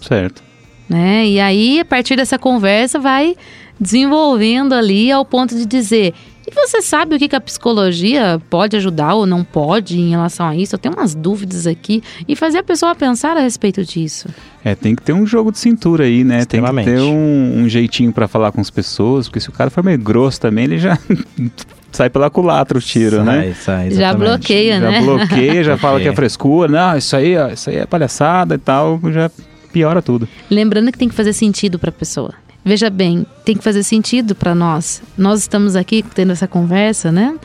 Certo. 0.00 0.48
Né? 0.90 1.26
E 1.26 1.38
aí, 1.38 1.80
a 1.80 1.84
partir 1.84 2.16
dessa 2.16 2.38
conversa, 2.38 2.98
vai 2.98 3.36
desenvolvendo 3.80 4.74
ali 4.74 5.10
ao 5.10 5.24
ponto 5.24 5.54
de 5.54 5.64
dizer: 5.64 6.12
e 6.50 6.52
você 6.52 6.82
sabe 6.82 7.14
o 7.14 7.18
que, 7.18 7.28
que 7.28 7.36
a 7.36 7.40
psicologia 7.40 8.42
pode 8.50 8.76
ajudar 8.76 9.14
ou 9.14 9.24
não 9.24 9.44
pode 9.44 9.98
em 10.00 10.10
relação 10.10 10.46
a 10.48 10.56
isso? 10.56 10.74
Eu 10.74 10.78
tenho 10.80 10.96
umas 10.96 11.14
dúvidas 11.14 11.64
aqui. 11.64 12.02
E 12.26 12.34
fazer 12.34 12.58
a 12.58 12.62
pessoa 12.62 12.92
pensar 12.92 13.36
a 13.36 13.40
respeito 13.40 13.84
disso. 13.84 14.28
É, 14.64 14.74
tem 14.74 14.96
que 14.96 15.02
ter 15.02 15.12
um 15.12 15.24
jogo 15.24 15.52
de 15.52 15.58
cintura 15.60 16.04
aí, 16.04 16.24
né? 16.24 16.44
Tem 16.44 16.60
que 16.60 16.84
ter 16.84 17.00
um, 17.00 17.60
um 17.60 17.68
jeitinho 17.68 18.12
para 18.12 18.26
falar 18.26 18.50
com 18.50 18.60
as 18.60 18.68
pessoas, 18.68 19.28
porque 19.28 19.38
se 19.38 19.48
o 19.48 19.52
cara 19.52 19.70
for 19.70 19.84
meio 19.84 19.98
grosso 19.98 20.40
também, 20.40 20.64
ele 20.64 20.78
já 20.78 20.98
sai 21.92 22.10
pela 22.10 22.28
culatra 22.28 22.78
o 22.78 22.80
tiro, 22.80 23.24
sai, 23.24 23.24
né? 23.24 23.54
Sai, 23.54 23.90
Já 23.92 24.12
bloqueia, 24.12 24.80
já 24.80 24.90
né? 24.90 25.02
bloqueia, 25.02 25.62
já 25.62 25.76
fala 25.78 26.00
que 26.00 26.08
é 26.08 26.14
frescura. 26.14 26.68
Não, 26.72 26.98
isso 26.98 27.14
aí, 27.14 27.36
ó, 27.36 27.48
isso 27.48 27.70
aí 27.70 27.76
é 27.76 27.86
palhaçada 27.86 28.56
e 28.56 28.58
tal, 28.58 29.00
já 29.12 29.30
piora 29.72 30.02
tudo. 30.02 30.28
Lembrando 30.50 30.92
que 30.92 30.98
tem 30.98 31.08
que 31.08 31.14
fazer 31.14 31.32
sentido 31.32 31.78
para 31.78 31.90
a 31.90 31.92
pessoa. 31.92 32.34
Veja 32.64 32.90
bem, 32.90 33.26
tem 33.44 33.56
que 33.56 33.64
fazer 33.64 33.82
sentido 33.82 34.34
para 34.34 34.54
nós. 34.54 35.02
Nós 35.16 35.40
estamos 35.40 35.74
aqui 35.74 36.02
tendo 36.14 36.32
essa 36.32 36.46
conversa, 36.46 37.10
né? 37.10 37.36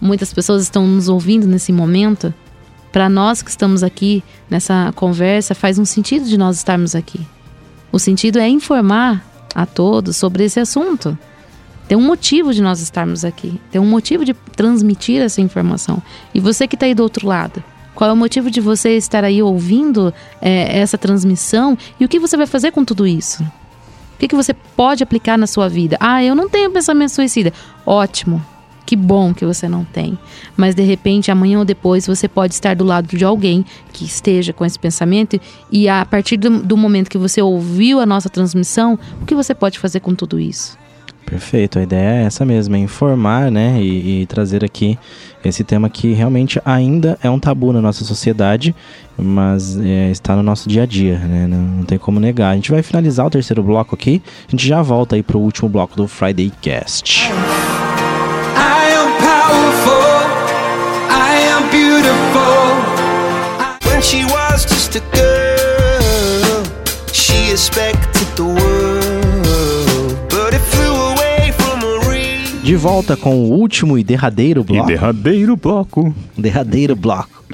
Muitas 0.00 0.32
pessoas 0.34 0.62
estão 0.62 0.86
nos 0.86 1.08
ouvindo 1.08 1.46
nesse 1.46 1.72
momento. 1.72 2.34
Para 2.92 3.08
nós 3.08 3.42
que 3.42 3.50
estamos 3.50 3.82
aqui 3.82 4.22
nessa 4.50 4.92
conversa, 4.94 5.54
faz 5.54 5.78
um 5.78 5.84
sentido 5.84 6.26
de 6.26 6.36
nós 6.36 6.56
estarmos 6.56 6.94
aqui. 6.94 7.20
O 7.90 7.98
sentido 7.98 8.38
é 8.38 8.48
informar 8.48 9.24
a 9.54 9.64
todos 9.64 10.16
sobre 10.16 10.44
esse 10.44 10.58
assunto. 10.58 11.16
Tem 11.86 11.96
um 11.96 12.02
motivo 12.02 12.52
de 12.52 12.62
nós 12.62 12.80
estarmos 12.80 13.24
aqui. 13.24 13.60
Tem 13.70 13.80
um 13.80 13.86
motivo 13.86 14.24
de 14.24 14.34
transmitir 14.34 15.20
essa 15.22 15.40
informação. 15.40 16.02
E 16.34 16.40
você 16.40 16.66
que 16.66 16.74
está 16.74 16.86
aí 16.86 16.94
do 16.94 17.02
outro 17.02 17.26
lado, 17.26 17.62
qual 17.94 18.10
é 18.10 18.12
o 18.12 18.16
motivo 18.16 18.50
de 18.50 18.60
você 18.60 18.96
estar 18.96 19.24
aí 19.24 19.42
ouvindo 19.42 20.12
é, 20.40 20.78
essa 20.78 20.98
transmissão 20.98 21.76
e 21.98 22.04
o 22.04 22.08
que 22.08 22.18
você 22.18 22.36
vai 22.36 22.46
fazer 22.46 22.72
com 22.72 22.84
tudo 22.84 23.06
isso? 23.06 23.42
O 23.42 24.18
que, 24.18 24.28
que 24.28 24.36
você 24.36 24.54
pode 24.54 25.02
aplicar 25.02 25.36
na 25.36 25.46
sua 25.46 25.68
vida? 25.68 25.96
Ah, 26.00 26.22
eu 26.22 26.34
não 26.34 26.48
tenho 26.48 26.70
pensamento 26.70 27.10
suicida. 27.10 27.52
Ótimo. 27.84 28.44
Que 28.86 28.96
bom 28.96 29.32
que 29.32 29.46
você 29.46 29.66
não 29.66 29.82
tem. 29.82 30.18
Mas 30.56 30.74
de 30.74 30.82
repente, 30.82 31.30
amanhã 31.30 31.58
ou 31.58 31.64
depois, 31.64 32.06
você 32.06 32.28
pode 32.28 32.52
estar 32.52 32.76
do 32.76 32.84
lado 32.84 33.16
de 33.16 33.24
alguém 33.24 33.64
que 33.92 34.04
esteja 34.04 34.52
com 34.52 34.64
esse 34.64 34.78
pensamento 34.78 35.40
e 35.70 35.88
a 35.88 36.04
partir 36.04 36.36
do, 36.36 36.62
do 36.62 36.76
momento 36.76 37.08
que 37.08 37.16
você 37.16 37.40
ouviu 37.40 37.98
a 37.98 38.06
nossa 38.06 38.28
transmissão, 38.28 38.98
o 39.22 39.24
que 39.24 39.34
você 39.34 39.54
pode 39.54 39.78
fazer 39.78 40.00
com 40.00 40.14
tudo 40.14 40.38
isso? 40.38 40.78
Perfeito, 41.26 41.78
a 41.78 41.82
ideia 41.82 42.22
é 42.22 42.24
essa 42.24 42.44
mesmo, 42.44 42.76
é 42.76 42.78
informar, 42.78 43.50
né, 43.50 43.80
e, 43.80 44.22
e 44.22 44.26
trazer 44.26 44.64
aqui 44.64 44.98
esse 45.44 45.64
tema 45.64 45.88
que 45.88 46.12
realmente 46.12 46.60
ainda 46.64 47.18
é 47.22 47.30
um 47.30 47.38
tabu 47.38 47.72
na 47.72 47.80
nossa 47.80 48.04
sociedade, 48.04 48.74
mas 49.16 49.78
é, 49.78 50.10
está 50.10 50.36
no 50.36 50.42
nosso 50.42 50.68
dia 50.68 50.82
a 50.82 50.86
dia, 50.86 51.18
né, 51.18 51.46
não, 51.46 51.58
não 51.58 51.84
tem 51.84 51.98
como 51.98 52.20
negar. 52.20 52.50
A 52.50 52.54
gente 52.54 52.70
vai 52.70 52.82
finalizar 52.82 53.26
o 53.26 53.30
terceiro 53.30 53.62
bloco 53.62 53.94
aqui, 53.94 54.22
a 54.46 54.50
gente 54.50 54.66
já 54.66 54.82
volta 54.82 55.16
aí 55.16 55.22
pro 55.22 55.38
último 55.38 55.68
bloco 55.68 55.96
do 55.96 56.06
Friday 56.06 56.52
Cast. 56.60 57.30
I 57.30 57.73
De 72.74 72.78
volta 72.78 73.16
com 73.16 73.36
o 73.36 73.52
último 73.52 73.96
e 73.96 74.02
derradeiro 74.02 74.62
E 74.62 74.64
bloco. 74.64 74.86
derradeiro 74.88 75.56
bloco. 75.56 76.12
Derradeiro 76.36 76.96
bloco. 76.96 77.44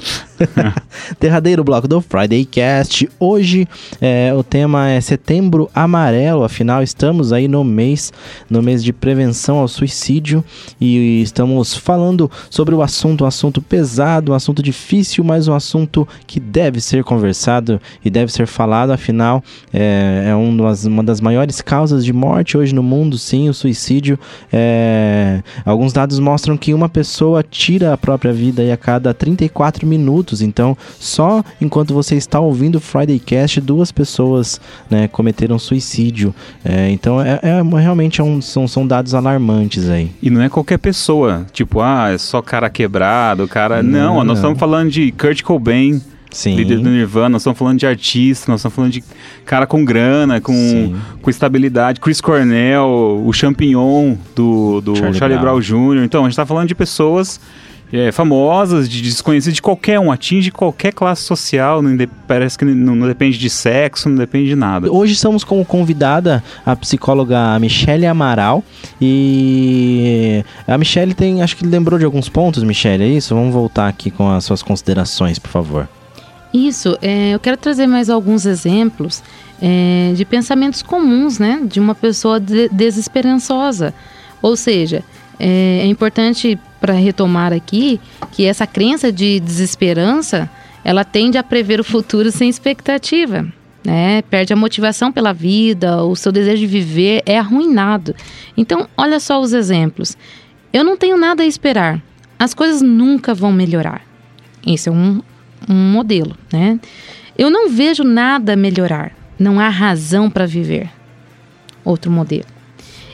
Derradeiro 1.19 1.63
bloco 1.63 1.87
do 1.87 2.01
Friday 2.01 2.45
Cast. 2.45 3.09
Hoje 3.19 3.67
é, 3.99 4.33
o 4.35 4.43
tema 4.43 4.89
é 4.89 4.99
Setembro 5.01 5.69
Amarelo, 5.73 6.43
afinal 6.43 6.81
estamos 6.81 7.31
aí 7.31 7.47
no 7.47 7.63
mês, 7.63 8.11
no 8.49 8.61
mês 8.61 8.83
de 8.83 8.91
prevenção 8.93 9.57
ao 9.59 9.67
suicídio 9.67 10.43
e 10.79 11.21
estamos 11.21 11.75
falando 11.75 12.29
sobre 12.49 12.73
o 12.73 12.81
assunto, 12.81 13.23
um 13.23 13.27
assunto 13.27 13.61
pesado, 13.61 14.31
um 14.31 14.35
assunto 14.35 14.61
difícil, 14.63 15.23
mas 15.23 15.47
um 15.47 15.53
assunto 15.53 16.07
que 16.25 16.39
deve 16.39 16.81
ser 16.81 17.03
conversado 17.03 17.79
e 18.03 18.09
deve 18.09 18.31
ser 18.31 18.47
falado, 18.47 18.91
afinal 18.91 19.43
é, 19.73 20.27
é 20.29 20.35
um 20.35 20.55
das- 20.57 20.85
uma 20.85 21.03
das 21.03 21.21
maiores 21.21 21.61
causas 21.61 22.03
de 22.03 22.13
morte 22.13 22.57
hoje 22.57 22.73
no 22.73 22.83
mundo, 22.83 23.17
sim, 23.17 23.49
o 23.49 23.53
suicídio. 23.53 24.17
É, 24.51 25.41
alguns 25.65 25.93
dados 25.93 26.19
mostram 26.19 26.57
que 26.57 26.73
uma 26.73 26.89
pessoa 26.89 27.43
tira 27.43 27.93
a 27.93 27.97
própria 27.97 28.33
vida 28.33 28.61
a 28.71 28.77
cada 28.77 29.13
34 29.13 29.85
minutos. 29.85 30.30
Então, 30.39 30.77
só 30.99 31.43
enquanto 31.59 31.93
você 31.95 32.15
está 32.15 32.39
ouvindo 32.39 32.75
o 32.75 32.79
Friday 32.79 33.17
Cast, 33.19 33.59
duas 33.59 33.91
pessoas 33.91 34.61
né, 34.87 35.07
cometeram 35.07 35.57
suicídio. 35.57 36.33
É, 36.63 36.91
então, 36.91 37.19
é, 37.19 37.39
é- 37.41 37.61
realmente 37.81 38.21
é 38.21 38.23
um- 38.23 38.39
são, 38.39 38.67
são 38.67 38.85
dados 38.85 39.15
alarmantes 39.15 39.89
aí. 39.89 40.11
E 40.21 40.29
não 40.29 40.41
é 40.43 40.47
qualquer 40.49 40.77
pessoa, 40.77 41.47
tipo, 41.51 41.81
ah, 41.81 42.11
é 42.13 42.17
só 42.19 42.39
cara 42.41 42.69
quebrado, 42.69 43.47
cara. 43.47 43.81
Não, 43.81 44.17
Não, 44.17 44.23
nós 44.23 44.37
estamos 44.37 44.59
falando 44.59 44.91
de 44.91 45.11
Kurt 45.13 45.41
Cobain, 45.41 45.99
Sim. 46.29 46.55
líder 46.55 46.77
do 46.79 46.89
Nirvana, 46.89 47.29
nós 47.29 47.41
estamos 47.41 47.57
falando 47.59 47.79
de 47.79 47.85
artista, 47.87 48.49
nós 48.51 48.59
estamos 48.61 48.75
falando 48.75 48.91
de 48.91 49.03
cara 49.45 49.65
com 49.67 49.83
grana, 49.83 50.39
com, 50.39 50.53
Sim. 50.53 50.95
com 51.21 51.29
estabilidade. 51.29 51.99
Chris 51.99 52.21
Cornell, 52.21 53.21
o 53.25 53.33
Champignon 53.33 54.15
do, 54.35 54.79
do 54.81 54.95
Charlie 54.95 55.17
Charlie, 55.17 55.39
Brown. 55.39 55.59
Brown. 55.59 55.91
Jr. 55.95 56.03
Então, 56.05 56.21
a 56.21 56.23
gente 56.25 56.33
está 56.33 56.45
falando 56.45 56.67
de 56.67 56.75
pessoas 56.75 57.39
é, 57.91 58.11
famosas, 58.11 58.87
de 58.87 59.01
desconhecidas, 59.01 59.55
de 59.55 59.61
qualquer 59.61 59.99
um, 59.99 60.11
atinge 60.11 60.51
qualquer 60.51 60.93
classe 60.93 61.23
social, 61.23 61.81
não 61.81 61.97
parece 62.27 62.57
que 62.57 62.65
não, 62.65 62.95
não 62.95 63.07
depende 63.07 63.37
de 63.37 63.49
sexo, 63.49 64.09
não 64.09 64.17
depende 64.17 64.49
de 64.49 64.55
nada. 64.55 64.91
Hoje 64.91 65.13
estamos 65.13 65.43
como 65.43 65.65
convidada 65.65 66.43
a 66.65 66.75
psicóloga 66.75 67.57
Michele 67.59 68.05
Amaral 68.05 68.63
e 68.99 70.43
a 70.67 70.77
Michele 70.77 71.13
tem, 71.13 71.41
acho 71.41 71.57
que 71.57 71.65
lembrou 71.65 71.99
de 71.99 72.05
alguns 72.05 72.29
pontos, 72.29 72.63
Michele, 72.63 73.03
é 73.03 73.07
isso? 73.07 73.35
Vamos 73.35 73.53
voltar 73.53 73.87
aqui 73.87 74.09
com 74.09 74.29
as 74.29 74.45
suas 74.45 74.63
considerações, 74.63 75.37
por 75.37 75.49
favor. 75.49 75.87
Isso, 76.53 76.97
é, 77.01 77.33
eu 77.33 77.39
quero 77.39 77.55
trazer 77.55 77.87
mais 77.87 78.09
alguns 78.09 78.45
exemplos 78.45 79.23
é, 79.61 80.11
de 80.15 80.25
pensamentos 80.25 80.81
comuns, 80.81 81.39
né? 81.39 81.61
De 81.65 81.79
uma 81.79 81.95
pessoa 81.95 82.39
de- 82.41 82.67
desesperançosa. 82.69 83.93
Ou 84.41 84.57
seja, 84.57 85.01
é, 85.39 85.79
é 85.81 85.85
importante 85.85 86.59
para 86.81 86.93
retomar 86.93 87.53
aqui 87.53 88.01
que 88.31 88.45
essa 88.45 88.65
crença 88.65 89.11
de 89.11 89.39
desesperança, 89.39 90.49
ela 90.83 91.05
tende 91.05 91.37
a 91.37 91.43
prever 91.43 91.79
o 91.79 91.83
futuro 91.83 92.31
sem 92.31 92.49
expectativa. 92.49 93.45
Né? 93.83 94.23
Perde 94.23 94.51
a 94.51 94.55
motivação 94.55 95.11
pela 95.11 95.31
vida, 95.31 96.03
o 96.03 96.15
seu 96.15 96.31
desejo 96.31 96.61
de 96.61 96.67
viver 96.67 97.21
é 97.25 97.37
arruinado. 97.37 98.15
Então, 98.57 98.89
olha 98.97 99.19
só 99.19 99.39
os 99.39 99.53
exemplos. 99.53 100.17
Eu 100.73 100.83
não 100.83 100.97
tenho 100.97 101.17
nada 101.17 101.43
a 101.43 101.45
esperar. 101.45 102.01
As 102.37 102.53
coisas 102.53 102.81
nunca 102.81 103.33
vão 103.33 103.51
melhorar. 103.51 104.01
Esse 104.65 104.89
é 104.89 104.91
um, 104.91 105.21
um 105.69 105.91
modelo, 105.91 106.35
né? 106.51 106.79
Eu 107.37 107.49
não 107.49 107.69
vejo 107.69 108.03
nada 108.03 108.55
melhorar. 108.55 109.11
Não 109.37 109.59
há 109.59 109.69
razão 109.69 110.29
para 110.29 110.45
viver. 110.45 110.89
Outro 111.83 112.11
modelo. 112.11 112.45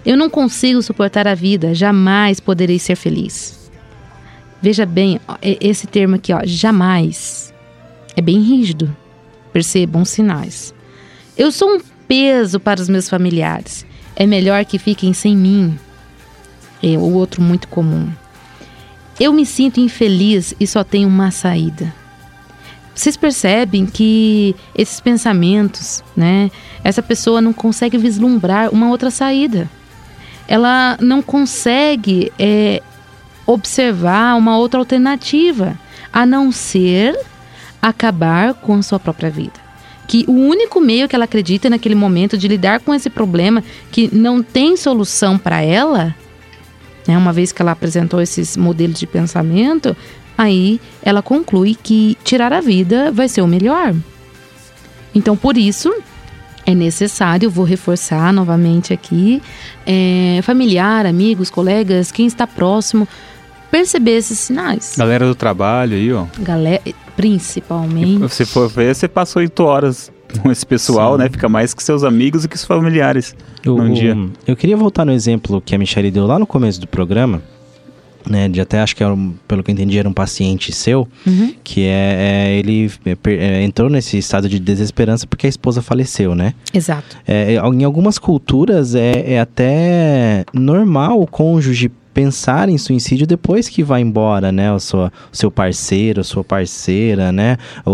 Eu 0.07 0.15
não 0.15 0.29
consigo 0.29 0.81
suportar 0.81 1.27
a 1.27 1.35
vida, 1.35 1.75
jamais 1.75 2.39
poderei 2.39 2.79
ser 2.79 2.95
feliz. 2.95 3.69
Veja 4.61 4.85
bem, 4.85 5.19
esse 5.41 5.85
termo 5.85 6.15
aqui, 6.15 6.31
ó, 6.31 6.39
jamais. 6.45 7.53
É 8.15 8.21
bem 8.21 8.39
rígido. 8.39 8.95
Percebam 9.51 10.03
os 10.03 10.09
sinais. 10.09 10.73
Eu 11.37 11.51
sou 11.51 11.75
um 11.75 11.81
peso 12.07 12.57
para 12.57 12.79
os 12.79 12.87
meus 12.87 13.09
familiares. 13.09 13.85
É 14.15 14.25
melhor 14.25 14.63
que 14.63 14.79
fiquem 14.79 15.11
sem 15.11 15.35
mim. 15.35 15.77
É 16.81 16.97
o 16.97 17.13
outro 17.13 17.41
muito 17.41 17.67
comum. 17.67 18.09
Eu 19.19 19.33
me 19.33 19.45
sinto 19.45 19.81
infeliz 19.81 20.55
e 20.57 20.65
só 20.65 20.85
tenho 20.85 21.09
uma 21.09 21.31
saída. 21.31 21.93
Vocês 22.95 23.17
percebem 23.17 23.85
que 23.85 24.55
esses 24.73 25.01
pensamentos, 25.01 26.01
né? 26.15 26.49
Essa 26.81 27.03
pessoa 27.03 27.41
não 27.41 27.51
consegue 27.51 27.97
vislumbrar 27.97 28.73
uma 28.73 28.89
outra 28.89 29.11
saída. 29.11 29.69
Ela 30.47 30.97
não 31.01 31.21
consegue 31.21 32.31
é, 32.39 32.81
observar 33.45 34.35
uma 34.37 34.57
outra 34.57 34.79
alternativa, 34.79 35.77
a 36.11 36.25
não 36.25 36.51
ser 36.51 37.17
acabar 37.81 38.53
com 38.53 38.81
sua 38.81 38.99
própria 38.99 39.29
vida. 39.29 39.67
Que 40.07 40.23
o 40.27 40.33
único 40.33 40.79
meio 40.79 41.07
que 41.07 41.15
ela 41.15 41.25
acredita 41.25 41.69
naquele 41.69 41.95
momento 41.95 42.37
de 42.37 42.47
lidar 42.47 42.79
com 42.79 42.93
esse 42.93 43.09
problema 43.09 43.63
que 43.91 44.09
não 44.15 44.41
tem 44.41 44.77
solução 44.77 45.37
para 45.37 45.61
ela 45.61 46.15
né, 47.07 47.17
uma 47.17 47.31
vez 47.31 47.51
que 47.51 47.61
ela 47.61 47.71
apresentou 47.71 48.21
esses 48.21 48.57
modelos 48.57 48.99
de 48.99 49.07
pensamento, 49.07 49.95
aí 50.37 50.79
ela 51.01 51.21
conclui 51.21 51.73
que 51.73 52.17
tirar 52.23 52.51
a 52.51 52.59
vida 52.59 53.11
vai 53.11 53.29
ser 53.29 53.41
o 53.41 53.47
melhor. 53.47 53.95
Então, 55.15 55.35
por 55.37 55.57
isso, 55.57 55.91
é 56.67 56.75
necessário, 56.75 57.49
vou 57.49 57.63
reforçar 57.65 58.31
novamente 58.33 58.93
aqui, 58.93 59.41
é, 59.85 60.41
familiar, 60.43 61.05
amigos, 61.05 61.49
colegas, 61.49 62.11
quem 62.11 62.27
está 62.27 62.45
próximo, 62.45 63.07
perceber 63.71 64.17
esses 64.17 64.37
sinais. 64.37 64.95
Galera 64.97 65.25
do 65.25 65.33
trabalho 65.33 65.95
aí, 65.95 66.11
ó. 66.11 66.25
Galera, 66.39 66.81
principalmente. 67.15 68.29
Se 68.33 68.45
for 68.45 68.67
ver, 68.69 68.93
você 68.93 69.07
passa 69.07 69.39
oito 69.39 69.63
horas 69.63 70.11
com 70.43 70.51
esse 70.51 70.65
pessoal, 70.65 71.13
Sim. 71.13 71.23
né? 71.23 71.29
Fica 71.29 71.47
mais 71.47 71.73
que 71.73 71.81
seus 71.81 72.03
amigos 72.03 72.43
e 72.43 72.49
que 72.49 72.57
seus 72.57 72.67
familiares 72.67 73.33
num 73.65 73.89
O- 73.91 73.93
dia. 73.93 74.15
Eu 74.45 74.55
queria 74.55 74.75
voltar 74.75 75.05
no 75.05 75.11
exemplo 75.13 75.61
que 75.61 75.73
a 75.73 75.77
Michelle 75.77 76.11
deu 76.11 76.25
lá 76.27 76.37
no 76.37 76.45
começo 76.45 76.81
do 76.81 76.87
programa, 76.87 77.41
né? 78.29 78.47
De 78.49 78.59
até 78.61 78.79
acho 78.79 78.95
que 78.95 79.03
era 79.03 79.15
pelo 79.47 79.63
que 79.63 79.71
eu 79.71 79.73
entendi 79.73 79.97
era 79.97 80.07
um 80.07 80.13
paciente 80.13 80.71
seu, 80.71 81.07
Uhum. 81.25 81.53
que 81.63 81.85
é, 81.85 82.49
é, 82.49 82.55
ele 82.59 82.91
é, 83.05 83.17
é, 83.29 83.63
entrou 83.63 83.89
nesse 83.89 84.17
estado 84.17 84.47
de 84.49 84.59
desesperança 84.59 85.25
porque 85.27 85.45
a 85.45 85.49
esposa 85.49 85.81
faleceu, 85.81 86.35
né? 86.35 86.53
Exato. 86.73 87.17
É, 87.27 87.53
é, 87.53 87.57
em 87.57 87.83
algumas 87.83 88.17
culturas 88.17 88.95
é, 88.95 89.33
é 89.33 89.39
até 89.39 90.45
normal 90.53 91.21
o 91.21 91.27
cônjuge 91.27 91.91
pensar 92.17 92.67
em 92.67 92.79
suicídio 92.79 93.27
depois 93.27 93.69
que 93.69 93.83
vai 93.83 94.01
embora, 94.01 94.51
né? 94.51 94.73
O, 94.73 94.79
sua, 94.79 95.13
o 95.31 95.37
seu 95.37 95.51
parceiro, 95.51 96.21
a 96.21 96.23
sua 96.23 96.43
parceira, 96.43 97.31
né? 97.31 97.57
O, 97.85 97.91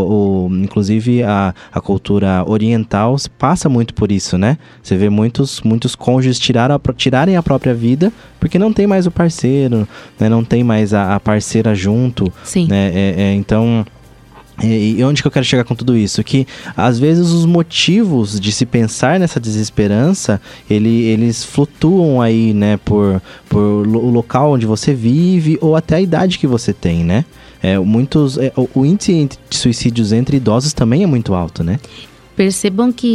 o- 0.47 0.49
inclusive 0.63 1.21
a, 1.23 1.53
a 1.73 1.81
cultura 1.81 2.41
oriental 2.47 3.17
passa 3.37 3.67
muito 3.67 3.93
por 3.93 4.13
isso, 4.13 4.37
né? 4.37 4.57
Você 4.81 4.95
vê 4.95 5.09
muitos, 5.09 5.59
muitos 5.61 5.93
cônjuges 5.93 6.39
tiraram 6.39 6.73
a 6.75 6.93
tirarem 6.93 7.35
a 7.35 7.43
própria 7.43 7.73
vida 7.73 8.13
porque 8.39 8.57
não 8.57 8.71
tem 8.71 8.87
mais 8.87 9.05
o 9.05 9.11
parceiro, 9.11 9.85
né? 10.17 10.29
Não 10.29 10.41
tem 10.41 10.63
mais 10.63 10.93
a, 10.93 11.15
a 11.15 11.19
parceira 11.19 11.75
junto, 11.75 12.31
Sim. 12.45 12.67
né? 12.69 12.91
É, 12.95 13.15
é, 13.23 13.33
então, 13.33 13.85
e, 14.63 15.03
onde 15.03 15.21
que 15.21 15.27
eu 15.27 15.31
quero 15.31 15.45
chegar 15.45 15.63
com 15.63 15.75
tudo 15.75 15.97
isso? 15.97 16.23
Que 16.23 16.47
às 16.75 16.97
vezes 16.97 17.31
os 17.31 17.45
motivos 17.45 18.39
de 18.39 18.51
se 18.51 18.65
pensar 18.65 19.19
nessa 19.19 19.39
desesperança, 19.39 20.41
ele, 20.69 21.03
eles 21.03 21.43
flutuam 21.43 22.21
aí, 22.21 22.53
né? 22.53 22.77
Por, 22.77 23.21
por 23.49 23.59
o 23.59 24.09
local 24.09 24.53
onde 24.53 24.65
você 24.65 24.93
vive 24.93 25.57
ou 25.61 25.75
até 25.75 25.95
a 25.95 26.01
idade 26.01 26.39
que 26.39 26.47
você 26.47 26.73
tem, 26.73 27.03
né? 27.03 27.25
É, 27.61 27.77
muitos, 27.79 28.37
é, 28.37 28.51
o, 28.55 28.69
o 28.81 28.85
índice 28.85 29.29
de 29.49 29.57
suicídios 29.57 30.11
entre 30.11 30.37
idosos 30.37 30.73
também 30.73 31.03
é 31.03 31.07
muito 31.07 31.33
alto, 31.33 31.63
né? 31.63 31.79
Percebam 32.35 32.91
que 32.91 33.07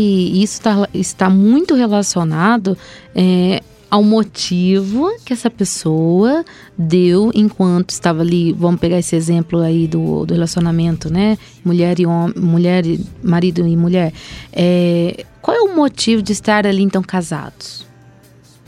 isso 0.43 0.61
tá, 0.61 0.89
está 0.95 1.29
muito 1.29 1.75
relacionado 1.75 2.79
é, 3.15 3.61
ao 3.91 4.03
motivo 4.03 5.11
que 5.25 5.33
essa 5.33 5.51
pessoa 5.51 6.45
deu 6.77 7.31
enquanto 7.35 7.91
estava 7.91 8.21
ali. 8.21 8.53
Vamos 8.53 8.81
pegar 8.81 8.99
esse 8.99 9.17
exemplo 9.17 9.61
aí 9.61 9.87
do, 9.87 10.27
do 10.27 10.35
relacionamento, 10.35 11.13
né? 11.13 11.39
Mulher 11.65 11.99
e 11.99 12.07
homem, 12.07 12.35
mulher, 12.37 12.87
e- 12.87 13.01
marido 13.23 13.67
e 13.67 13.77
mulher. 13.77 14.13
É, 14.53 15.25
qual 15.41 15.57
é 15.57 15.61
o 15.61 15.75
motivo 15.75 16.21
de 16.21 16.33
estar 16.33 16.67
ali 16.67 16.83
então 16.83 17.03
casados? 17.03 17.87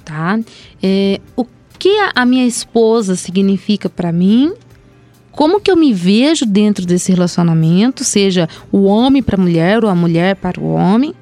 Tá? 0.04 0.40
É, 0.82 1.20
o 1.36 1.44
que 1.78 1.98
a, 2.14 2.24
minha 2.24 2.46
esposa 2.46 3.14
significa 3.14 3.88
para 3.88 4.12
mim? 4.12 4.52
Como 5.32 5.60
que 5.60 5.70
eu 5.70 5.76
me 5.76 5.92
vejo 5.92 6.44
dentro 6.44 6.84
desse 6.84 7.12
relacionamento, 7.12 8.04
seja 8.04 8.48
o 8.72 8.84
homem 8.84 9.22
para 9.22 9.36
a 9.36 9.40
mulher 9.40 9.84
ou 9.84 9.90
a 9.90 9.94
mulher 9.94 10.36
para 10.36 10.60
o 10.60 10.72
homem? 10.72 11.14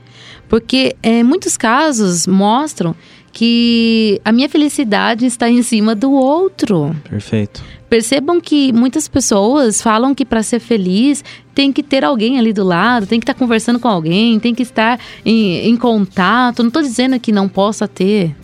Porque 0.49 0.97
é, 1.03 1.23
muitos 1.23 1.57
casos 1.57 2.27
mostram 2.27 2.97
que 3.39 4.21
a 4.25 4.33
minha 4.33 4.49
felicidade 4.49 5.25
está 5.25 5.49
em 5.49 5.63
cima 5.63 5.95
do 5.95 6.11
outro. 6.11 6.93
Perfeito. 7.09 7.63
Percebam 7.89 8.41
que 8.41 8.73
muitas 8.73 9.07
pessoas 9.07 9.81
falam 9.81 10.13
que 10.13 10.25
para 10.25 10.43
ser 10.43 10.59
feliz 10.59 11.23
tem 11.55 11.73
que 11.73 11.81
ter 11.81 12.05
alguém 12.05 12.37
ali 12.37 12.53
do 12.53 12.65
lado, 12.65 13.07
tem 13.07 13.21
que 13.21 13.23
estar 13.23 13.35
conversando 13.35 13.79
com 13.79 13.87
alguém, 13.87 14.41
tem 14.41 14.53
que 14.53 14.65
estar 14.65 14.99
em, 15.25 15.69
em 15.69 15.77
contato. 15.77 16.65
Não 16.65 16.67
estou 16.67 16.83
dizendo 16.83 17.21
que 17.21 17.31
não 17.31 17.49
possa 17.49 17.87
ter, 17.87 18.35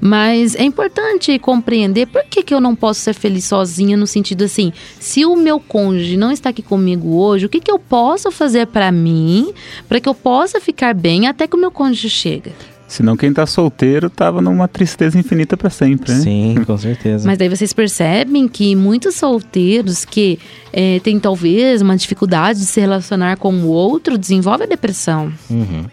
Mas 0.00 0.56
é 0.56 0.64
importante 0.64 1.38
compreender 1.38 2.06
por 2.06 2.24
que, 2.24 2.42
que 2.42 2.52
eu 2.52 2.60
não 2.60 2.74
posso 2.74 3.02
ser 3.02 3.14
feliz 3.14 3.44
sozinha, 3.44 3.96
no 3.96 4.06
sentido 4.06 4.42
assim, 4.42 4.72
se 4.98 5.24
o 5.24 5.36
meu 5.36 5.60
cônjuge 5.60 6.16
não 6.16 6.32
está 6.32 6.50
aqui 6.50 6.60
comigo 6.60 7.14
hoje, 7.14 7.46
o 7.46 7.48
que, 7.48 7.60
que 7.60 7.70
eu 7.70 7.78
posso 7.78 8.32
fazer 8.32 8.66
para 8.66 8.90
mim, 8.90 9.52
para 9.88 10.00
que 10.00 10.08
eu 10.08 10.14
possa 10.14 10.60
ficar 10.60 10.92
bem 10.92 11.28
até 11.28 11.46
que 11.46 11.54
o 11.54 11.60
meu 11.60 11.70
cônjuge 11.70 12.10
chega? 12.10 12.50
Senão 12.86 13.16
quem 13.16 13.32
tá 13.32 13.46
solteiro 13.46 14.10
tava 14.10 14.40
numa 14.40 14.68
tristeza 14.68 15.18
infinita 15.18 15.56
pra 15.56 15.70
sempre, 15.70 16.12
né? 16.12 16.20
Sim, 16.20 16.54
com 16.66 16.76
certeza. 16.76 17.26
Mas 17.26 17.38
daí 17.38 17.48
vocês 17.48 17.72
percebem 17.72 18.46
que 18.46 18.76
muitos 18.76 19.14
solteiros 19.14 20.04
que 20.04 20.38
eh, 20.72 21.00
têm 21.02 21.18
talvez 21.18 21.80
uma 21.80 21.96
dificuldade 21.96 22.58
de 22.60 22.66
se 22.66 22.80
relacionar 22.80 23.38
com 23.38 23.52
o 23.52 23.66
outro 23.66 24.18
desenvolvem 24.18 24.66
a 24.66 24.68
depressão. 24.68 25.32
Uhum. 25.50 25.86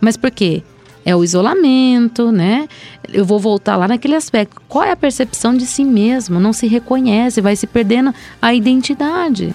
Mas 0.00 0.16
por 0.16 0.30
quê? 0.30 0.62
É 1.04 1.16
o 1.16 1.24
isolamento, 1.24 2.30
né? 2.30 2.68
Eu 3.12 3.24
vou 3.24 3.38
voltar 3.38 3.76
lá 3.76 3.88
naquele 3.88 4.14
aspecto. 4.14 4.60
Qual 4.68 4.84
é 4.84 4.92
a 4.92 4.96
percepção 4.96 5.56
de 5.56 5.66
si 5.66 5.84
mesmo? 5.84 6.38
Não 6.38 6.52
se 6.52 6.66
reconhece, 6.66 7.40
vai 7.40 7.56
se 7.56 7.66
perdendo 7.66 8.14
a 8.40 8.54
identidade. 8.54 9.54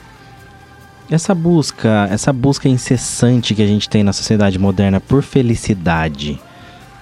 Essa 1.10 1.34
busca, 1.34 2.08
essa 2.12 2.34
busca 2.34 2.68
incessante 2.68 3.56
que 3.56 3.62
a 3.62 3.68
gente 3.68 3.88
tem 3.90 4.04
na 4.04 4.12
sociedade 4.12 4.60
moderna 4.60 5.00
por 5.00 5.24
felicidade. 5.24 6.38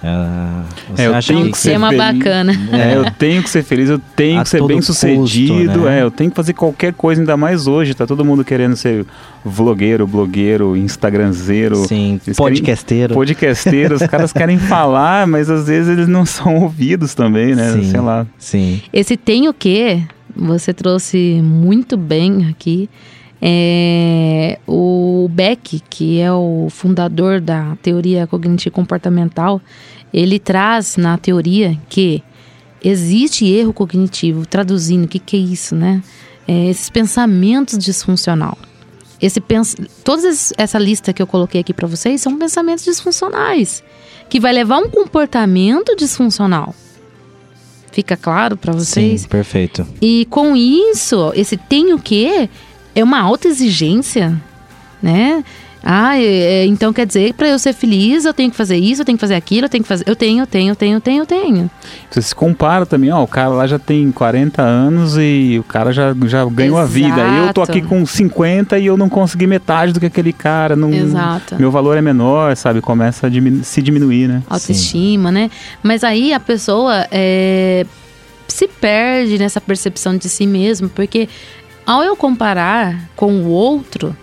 Ah, 0.02 0.62
você 0.90 1.02
É, 1.02 1.06
eu 1.06 1.14
acha 1.14 1.32
tenho 1.32 1.46
que 1.46 1.52
que 1.52 1.58
ser 1.58 1.70
Tema 1.70 1.88
feliz. 1.90 2.04
bacana. 2.18 2.52
É, 2.72 2.96
eu 2.96 3.10
tenho 3.12 3.42
que 3.42 3.50
ser 3.50 3.62
feliz, 3.62 3.88
eu 3.88 3.98
tenho 4.14 4.40
A 4.40 4.42
que 4.44 4.48
ser 4.50 4.62
bem 4.64 4.80
sucedido, 4.82 5.54
custo, 5.64 5.78
né? 5.80 5.98
é, 5.98 6.02
eu 6.02 6.10
tenho 6.10 6.30
que 6.30 6.36
fazer 6.36 6.52
qualquer 6.52 6.92
coisa, 6.92 7.20
ainda 7.20 7.36
mais 7.36 7.66
hoje, 7.66 7.94
tá 7.94 8.06
todo 8.06 8.24
mundo 8.24 8.44
querendo 8.44 8.76
ser 8.76 9.04
vlogueiro, 9.44 10.06
blogueiro, 10.06 10.76
instagramzeiro, 10.76 11.76
Sim, 11.86 12.20
Eles 12.26 12.36
podcasteiro. 12.36 13.14
podcasteiro, 13.14 13.94
os 13.96 14.02
caras 14.06 14.32
querem 14.34 14.58
falar, 14.58 15.26
mas 15.26 15.48
às 15.48 15.66
vezes 15.66 15.88
eles 15.90 16.08
não 16.08 16.26
são 16.26 16.56
ouvidos 16.56 17.14
também, 17.14 17.54
né, 17.54 17.72
Sim. 17.72 17.90
sei 17.90 18.00
lá. 18.00 18.26
Sim. 18.38 18.80
Esse 18.92 19.16
tem 19.16 19.48
o 19.48 19.54
quê? 19.54 20.02
Você 20.34 20.74
trouxe 20.74 21.40
muito 21.42 21.96
bem 21.96 22.48
aqui. 22.50 22.90
É, 23.40 24.58
o 24.66 25.28
Beck, 25.30 25.80
que 25.90 26.20
é 26.20 26.32
o 26.32 26.68
fundador 26.70 27.40
da 27.40 27.76
teoria 27.82 28.26
cognitivo 28.26 28.74
comportamental, 28.74 29.60
ele 30.12 30.38
traz 30.38 30.96
na 30.96 31.18
teoria 31.18 31.76
que 31.88 32.22
existe 32.82 33.44
erro 33.46 33.72
cognitivo, 33.72 34.46
traduzindo, 34.46 35.04
o 35.04 35.08
que, 35.08 35.18
que 35.18 35.36
é 35.36 35.40
isso, 35.40 35.74
né? 35.74 36.02
É, 36.48 36.66
esses 36.70 36.88
pensamentos 36.88 37.78
disfuncional. 37.78 38.56
Esse 39.20 39.40
pens... 39.40 39.74
Toda 40.04 40.28
es- 40.28 40.52
essa 40.56 40.78
lista 40.78 41.12
que 41.12 41.20
eu 41.20 41.26
coloquei 41.26 41.60
aqui 41.60 41.72
para 41.74 41.88
vocês 41.88 42.20
são 42.20 42.38
pensamentos 42.38 42.84
disfuncionais, 42.84 43.82
que 44.28 44.38
vai 44.38 44.52
levar 44.52 44.76
a 44.76 44.78
um 44.80 44.88
comportamento 44.90 45.96
disfuncional. 45.96 46.74
Fica 47.90 48.16
claro 48.16 48.56
para 48.56 48.72
vocês? 48.72 49.22
Sim, 49.22 49.28
perfeito. 49.28 49.86
E 50.00 50.26
com 50.30 50.54
isso, 50.54 51.32
esse 51.34 51.56
tem 51.56 51.92
o 51.94 51.98
quê? 51.98 52.48
É 52.96 53.04
uma 53.04 53.20
alta 53.20 53.46
exigência, 53.46 54.34
né? 55.02 55.44
Ah, 55.88 56.18
é- 56.18 56.24
é, 56.24 56.66
então 56.66 56.92
quer 56.92 57.06
dizer, 57.06 57.32
para 57.34 57.46
eu 57.46 57.60
ser 57.60 57.72
feliz, 57.72 58.24
eu 58.24 58.34
tenho 58.34 58.50
que 58.50 58.56
fazer 58.56 58.76
isso, 58.76 59.02
eu 59.02 59.04
tenho 59.04 59.16
que 59.16 59.20
fazer 59.20 59.36
aquilo, 59.36 59.66
eu 59.66 59.68
tenho 59.68 59.84
que 59.84 59.88
fazer. 59.88 60.02
Eu 60.08 60.16
tenho, 60.16 60.42
eu 60.42 60.46
tenho, 60.46 60.70
eu 60.72 60.74
tenho, 60.74 60.96
eu 60.96 61.00
tenho, 61.00 61.22
eu 61.22 61.26
tenho. 61.26 61.70
Você 62.10 62.22
se 62.22 62.34
compara 62.34 62.84
também, 62.84 63.12
ó, 63.12 63.22
o 63.22 63.26
cara 63.28 63.50
lá 63.50 63.68
já 63.68 63.78
tem 63.78 64.10
40 64.10 64.60
anos 64.62 65.16
e 65.16 65.58
o 65.60 65.62
cara 65.62 65.92
já, 65.92 66.12
já 66.26 66.44
ganhou 66.46 66.76
a 66.76 66.84
vida. 66.84 67.20
Eu 67.20 67.52
tô 67.54 67.62
Exato. 67.62 67.78
aqui 67.78 67.82
com 67.82 68.04
50 68.04 68.76
e 68.80 68.86
eu 68.86 68.96
não 68.96 69.08
consegui 69.08 69.46
metade 69.46 69.92
do 69.92 70.00
que 70.00 70.06
aquele 70.06 70.32
cara. 70.32 70.74
Não, 70.74 70.92
Exato. 70.92 71.54
Meu 71.56 71.70
valor 71.70 71.96
é 71.96 72.00
menor, 72.02 72.56
sabe? 72.56 72.80
Começa 72.80 73.28
a 73.28 73.30
diminu- 73.30 73.62
se 73.62 73.80
diminuir, 73.80 74.26
né? 74.26 74.42
Autoestima, 74.50 75.30
né? 75.30 75.48
Mas 75.84 76.02
aí 76.02 76.32
a 76.32 76.40
pessoa 76.40 77.06
é, 77.12 77.86
se 78.48 78.66
perde 78.66 79.38
nessa 79.38 79.60
percepção 79.60 80.16
de 80.16 80.28
si 80.28 80.48
mesmo, 80.48 80.88
porque 80.88 81.28
ao 81.86 82.02
eu 82.02 82.16
comparar 82.16 83.08
com 83.14 83.32
o 83.42 83.48
outro, 83.48 84.14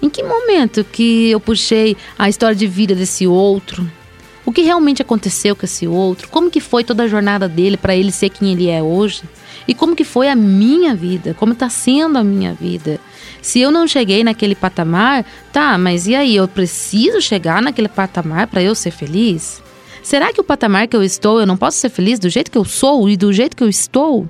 em 0.00 0.08
que 0.08 0.22
momento 0.22 0.84
que 0.84 1.30
eu 1.30 1.40
puxei 1.40 1.96
a 2.16 2.28
história 2.28 2.54
de 2.54 2.68
vida 2.68 2.94
desse 2.94 3.26
outro? 3.26 3.84
O 4.46 4.52
que 4.52 4.62
realmente 4.62 5.02
aconteceu 5.02 5.54
com 5.54 5.66
esse 5.66 5.86
outro? 5.86 6.28
Como 6.28 6.50
que 6.50 6.60
foi 6.60 6.84
toda 6.84 7.02
a 7.02 7.08
jornada 7.08 7.48
dele 7.48 7.76
para 7.76 7.94
ele 7.94 8.10
ser 8.10 8.30
quem 8.30 8.52
ele 8.52 8.68
é 8.68 8.82
hoje? 8.82 9.22
E 9.68 9.74
como 9.74 9.94
que 9.94 10.04
foi 10.04 10.28
a 10.28 10.36
minha 10.36 10.94
vida? 10.94 11.34
Como 11.34 11.52
está 11.52 11.68
sendo 11.68 12.16
a 12.16 12.24
minha 12.24 12.54
vida? 12.54 12.98
Se 13.42 13.60
eu 13.60 13.70
não 13.70 13.86
cheguei 13.86 14.24
naquele 14.24 14.54
patamar, 14.54 15.24
tá, 15.52 15.76
mas 15.76 16.06
e 16.06 16.14
aí? 16.14 16.36
Eu 16.36 16.48
preciso 16.48 17.20
chegar 17.20 17.60
naquele 17.60 17.88
patamar 17.88 18.46
para 18.46 18.62
eu 18.62 18.74
ser 18.74 18.90
feliz? 18.90 19.62
Será 20.02 20.32
que 20.32 20.40
o 20.40 20.44
patamar 20.44 20.88
que 20.88 20.96
eu 20.96 21.02
estou, 21.02 21.40
eu 21.40 21.46
não 21.46 21.56
posso 21.56 21.78
ser 21.78 21.90
feliz 21.90 22.18
do 22.18 22.28
jeito 22.28 22.50
que 22.50 22.58
eu 22.58 22.64
sou 22.64 23.08
e 23.08 23.16
do 23.16 23.32
jeito 23.32 23.56
que 23.56 23.62
eu 23.62 23.68
estou? 23.68 24.28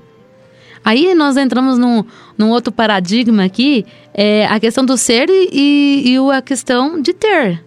Aí 0.85 1.15
nós 1.15 1.37
entramos 1.37 1.79
num, 1.79 2.05
num 2.39 2.49
outro 2.51 2.73
paradigma 2.73 3.45
aqui, 3.45 3.85
é 4.15 4.47
a 4.47 4.59
questão 4.59 4.85
do 4.85 4.97
ser 4.97 5.29
e, 5.29 6.03
e 6.15 6.17
a 6.33 6.41
questão 6.41 7.01
de 7.01 7.13
ter. 7.13 7.63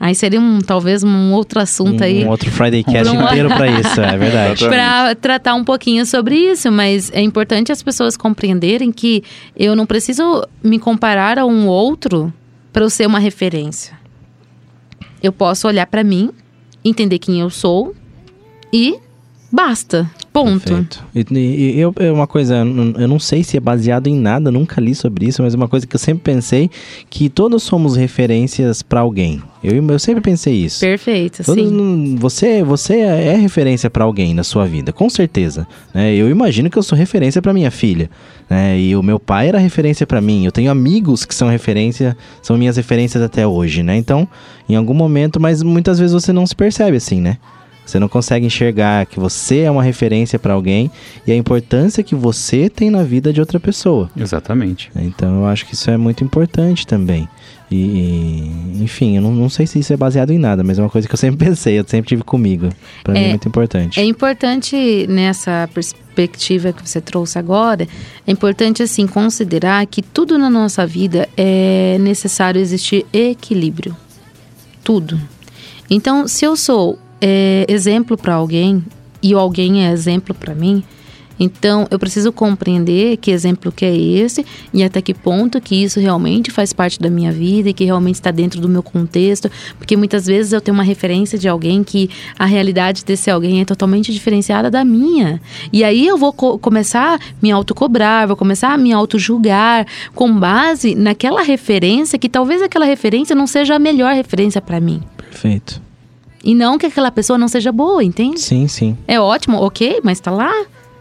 Aí 0.00 0.16
seria 0.16 0.40
um, 0.40 0.58
talvez 0.60 1.04
um 1.04 1.32
outro 1.32 1.60
assunto 1.60 2.02
aí 2.02 2.24
Um 2.24 2.28
outro 2.28 2.50
Friday 2.50 2.82
Cast 2.82 3.14
um- 3.16 3.22
inteiro 3.22 3.48
pra 3.48 3.68
isso, 3.78 4.00
é 4.00 4.18
verdade. 4.18 4.66
para 4.66 5.14
tratar 5.14 5.54
um 5.54 5.62
pouquinho 5.62 6.04
sobre 6.04 6.34
isso, 6.34 6.72
mas 6.72 7.08
é 7.12 7.20
importante 7.20 7.70
as 7.70 7.82
pessoas 7.84 8.16
compreenderem 8.16 8.90
que 8.90 9.22
eu 9.56 9.76
não 9.76 9.86
preciso 9.86 10.44
me 10.60 10.78
comparar 10.80 11.38
a 11.38 11.46
um 11.46 11.68
outro 11.68 12.32
para 12.72 12.82
eu 12.82 12.90
ser 12.90 13.06
uma 13.06 13.20
referência. 13.20 13.96
Eu 15.22 15.30
posso 15.32 15.68
olhar 15.68 15.86
para 15.86 16.02
mim, 16.02 16.30
entender 16.84 17.20
quem 17.20 17.38
eu 17.38 17.48
sou 17.48 17.94
e 18.72 18.98
basta. 19.52 20.10
Ponto. 20.32 21.04
E, 21.14 21.24
e- 21.38 21.78
eu, 21.78 21.92
é 21.98 22.10
uma 22.10 22.26
coisa, 22.26 22.56
eu 22.56 22.64
não- 23.08 23.18
sei 23.18 23.44
se 23.44 23.56
é 23.56 23.60
baseado 23.60 24.06
em 24.06 24.16
nada, 24.16 24.50
nunca 24.50 24.80
li 24.80 24.94
sobre 24.94 25.26
isso, 25.26 25.42
mas 25.42 25.52
é 25.52 25.56
uma 25.56 25.68
coisa 25.68 25.86
que 25.86 25.94
eu 25.94 25.98
sempre 26.00 26.22
pensei 26.22 26.70
que 27.10 27.28
todos 27.28 27.62
somos 27.62 27.96
referências 27.96 28.82
pra 28.82 29.00
alguém. 29.00 29.42
Eu, 29.62 29.74
eu 29.86 29.98
sempre 29.98 30.22
pensei 30.22 30.54
isso. 30.54 30.80
Perfeito, 30.80 31.44
Todos 31.44 31.68
sim. 31.68 32.16
você, 32.18 32.62
você 32.64 32.94
é 33.00 33.36
referência 33.36 33.90
pra 33.90 34.04
alguém 34.04 34.32
na 34.34 34.42
sua 34.42 34.64
vida, 34.66 34.92
com 34.92 35.08
certeza. 35.10 35.66
né? 35.94 36.14
Eu 36.14 36.30
imagino 36.30 36.70
que 36.70 36.78
eu 36.78 36.82
sou 36.82 36.96
referência 36.96 37.42
pra 37.42 37.52
minha 37.52 37.70
filha. 37.70 38.08
né? 38.48 38.78
E 38.80 38.96
o 38.96 39.02
meu 39.02 39.20
pai 39.20 39.48
era 39.48 39.58
referência 39.58 40.06
pra 40.06 40.20
mim. 40.20 40.44
Eu 40.46 40.52
tenho 40.52 40.70
amigos 40.70 41.24
que 41.26 41.34
são 41.34 41.48
referência, 41.48 42.16
são 42.42 42.56
minhas 42.58 42.76
referências 42.76 43.22
até 43.22 43.46
hoje, 43.46 43.82
né? 43.82 43.96
Então, 43.96 44.26
em 44.68 44.74
algum 44.76 44.94
momento, 44.94 45.38
mas 45.38 45.62
muitas 45.62 45.98
vezes 45.98 46.12
você 46.14 46.32
não 46.32 46.46
se 46.46 46.56
percebe 46.56 46.96
assim, 46.96 47.20
né? 47.20 47.36
Você 47.84 47.98
não 47.98 48.08
consegue 48.08 48.46
enxergar 48.46 49.04
que 49.06 49.18
você 49.18 49.60
é 49.60 49.70
uma 49.70 49.82
referência 49.82 50.38
pra 50.38 50.54
alguém 50.54 50.90
e 51.26 51.32
a 51.32 51.36
importância 51.36 52.02
que 52.02 52.14
você 52.14 52.70
tem 52.70 52.90
na 52.90 53.02
vida 53.02 53.32
de 53.32 53.40
outra 53.40 53.58
pessoa. 53.60 54.08
Exatamente. 54.16 54.90
Então 54.96 55.40
eu 55.40 55.46
acho 55.46 55.66
que 55.66 55.74
isso 55.74 55.90
é 55.90 55.96
muito 55.96 56.22
importante 56.24 56.86
também. 56.86 57.28
E, 57.70 57.74
e, 57.76 58.82
enfim, 58.84 59.16
eu 59.16 59.22
não, 59.22 59.32
não 59.32 59.48
sei 59.48 59.66
se 59.66 59.78
isso 59.78 59.92
é 59.92 59.96
baseado 59.96 60.30
em 60.30 60.38
nada, 60.38 60.62
mas 60.62 60.78
é 60.78 60.82
uma 60.82 60.90
coisa 60.90 61.08
que 61.08 61.14
eu 61.14 61.18
sempre 61.18 61.38
pensei, 61.46 61.78
eu 61.78 61.84
sempre 61.86 62.08
tive 62.08 62.22
comigo. 62.22 62.68
Pra 63.02 63.14
mim 63.14 63.20
é 63.20 63.24
É- 63.24 63.28
muito 63.30 63.48
importante. 63.48 63.98
É 63.98 64.04
importante 64.04 65.06
nessa 65.08 65.68
perspectiva 65.74 66.72
que 66.72 66.86
você 66.88 67.00
trouxe 67.00 67.38
agora, 67.38 67.88
é 68.26 68.30
importante 68.30 68.82
assim 68.82 69.06
considerar 69.06 69.84
que 69.86 70.02
tudo 70.02 70.38
na 70.38 70.48
nossa 70.50 70.86
vida 70.86 71.28
é 71.36 71.96
necessário 71.98 72.60
existir 72.60 73.06
equilíbrio. 73.12 73.96
Tudo. 74.84 75.18
Então, 75.90 76.28
se 76.28 76.44
eu 76.44 76.56
sou 76.56 76.98
é, 77.22 77.64
exemplo 77.68 78.16
para 78.18 78.34
alguém 78.34 78.84
e 79.22 79.32
alguém 79.32 79.86
é 79.86 79.92
exemplo 79.92 80.34
para 80.34 80.54
mim, 80.54 80.82
então 81.40 81.88
eu 81.90 81.98
preciso 81.98 82.30
compreender 82.30 83.16
que 83.16 83.30
exemplo 83.30 83.72
que 83.72 83.84
é 83.84 83.96
esse 83.96 84.44
e 84.72 84.82
até 84.84 85.00
que 85.00 85.12
ponto 85.14 85.60
que 85.60 85.74
isso 85.74 85.98
realmente 85.98 86.50
faz 86.50 86.72
parte 86.72 87.00
da 87.00 87.08
minha 87.10 87.32
vida 87.32 87.70
e 87.70 87.72
que 87.72 87.84
realmente 87.84 88.16
está 88.16 88.30
dentro 88.30 88.60
do 88.60 88.68
meu 88.68 88.82
contexto, 88.82 89.50
porque 89.78 89.96
muitas 89.96 90.26
vezes 90.26 90.52
eu 90.52 90.60
tenho 90.60 90.74
uma 90.76 90.84
referência 90.84 91.38
de 91.38 91.48
alguém 91.48 91.82
que 91.82 92.08
a 92.38 92.44
realidade 92.44 93.04
desse 93.04 93.30
alguém 93.30 93.60
é 93.60 93.64
totalmente 93.64 94.12
diferenciada 94.12 94.70
da 94.70 94.84
minha. 94.84 95.40
E 95.72 95.82
aí 95.82 96.06
eu 96.06 96.16
vou 96.18 96.32
co- 96.32 96.58
começar 96.58 97.14
a 97.16 97.20
me 97.40 97.50
autocobrar, 97.50 98.26
vou 98.28 98.36
começar 98.36 98.72
a 98.72 98.78
me 98.78 98.92
autojulgar 98.92 99.86
com 100.14 100.32
base 100.38 100.94
naquela 100.94 101.42
referência 101.42 102.18
que 102.18 102.28
talvez 102.28 102.60
aquela 102.62 102.84
referência 102.84 103.34
não 103.34 103.46
seja 103.46 103.74
a 103.76 103.78
melhor 103.80 104.14
referência 104.14 104.60
para 104.60 104.78
mim. 104.80 105.00
Perfeito. 105.16 105.80
E 106.42 106.54
não 106.54 106.78
que 106.78 106.86
aquela 106.86 107.10
pessoa 107.10 107.38
não 107.38 107.48
seja 107.48 107.70
boa, 107.70 108.02
entende? 108.02 108.40
Sim, 108.40 108.66
sim. 108.66 108.96
É 109.06 109.20
ótimo, 109.20 109.58
ok, 109.58 110.00
mas 110.02 110.20
tá 110.20 110.30
lá. 110.30 110.52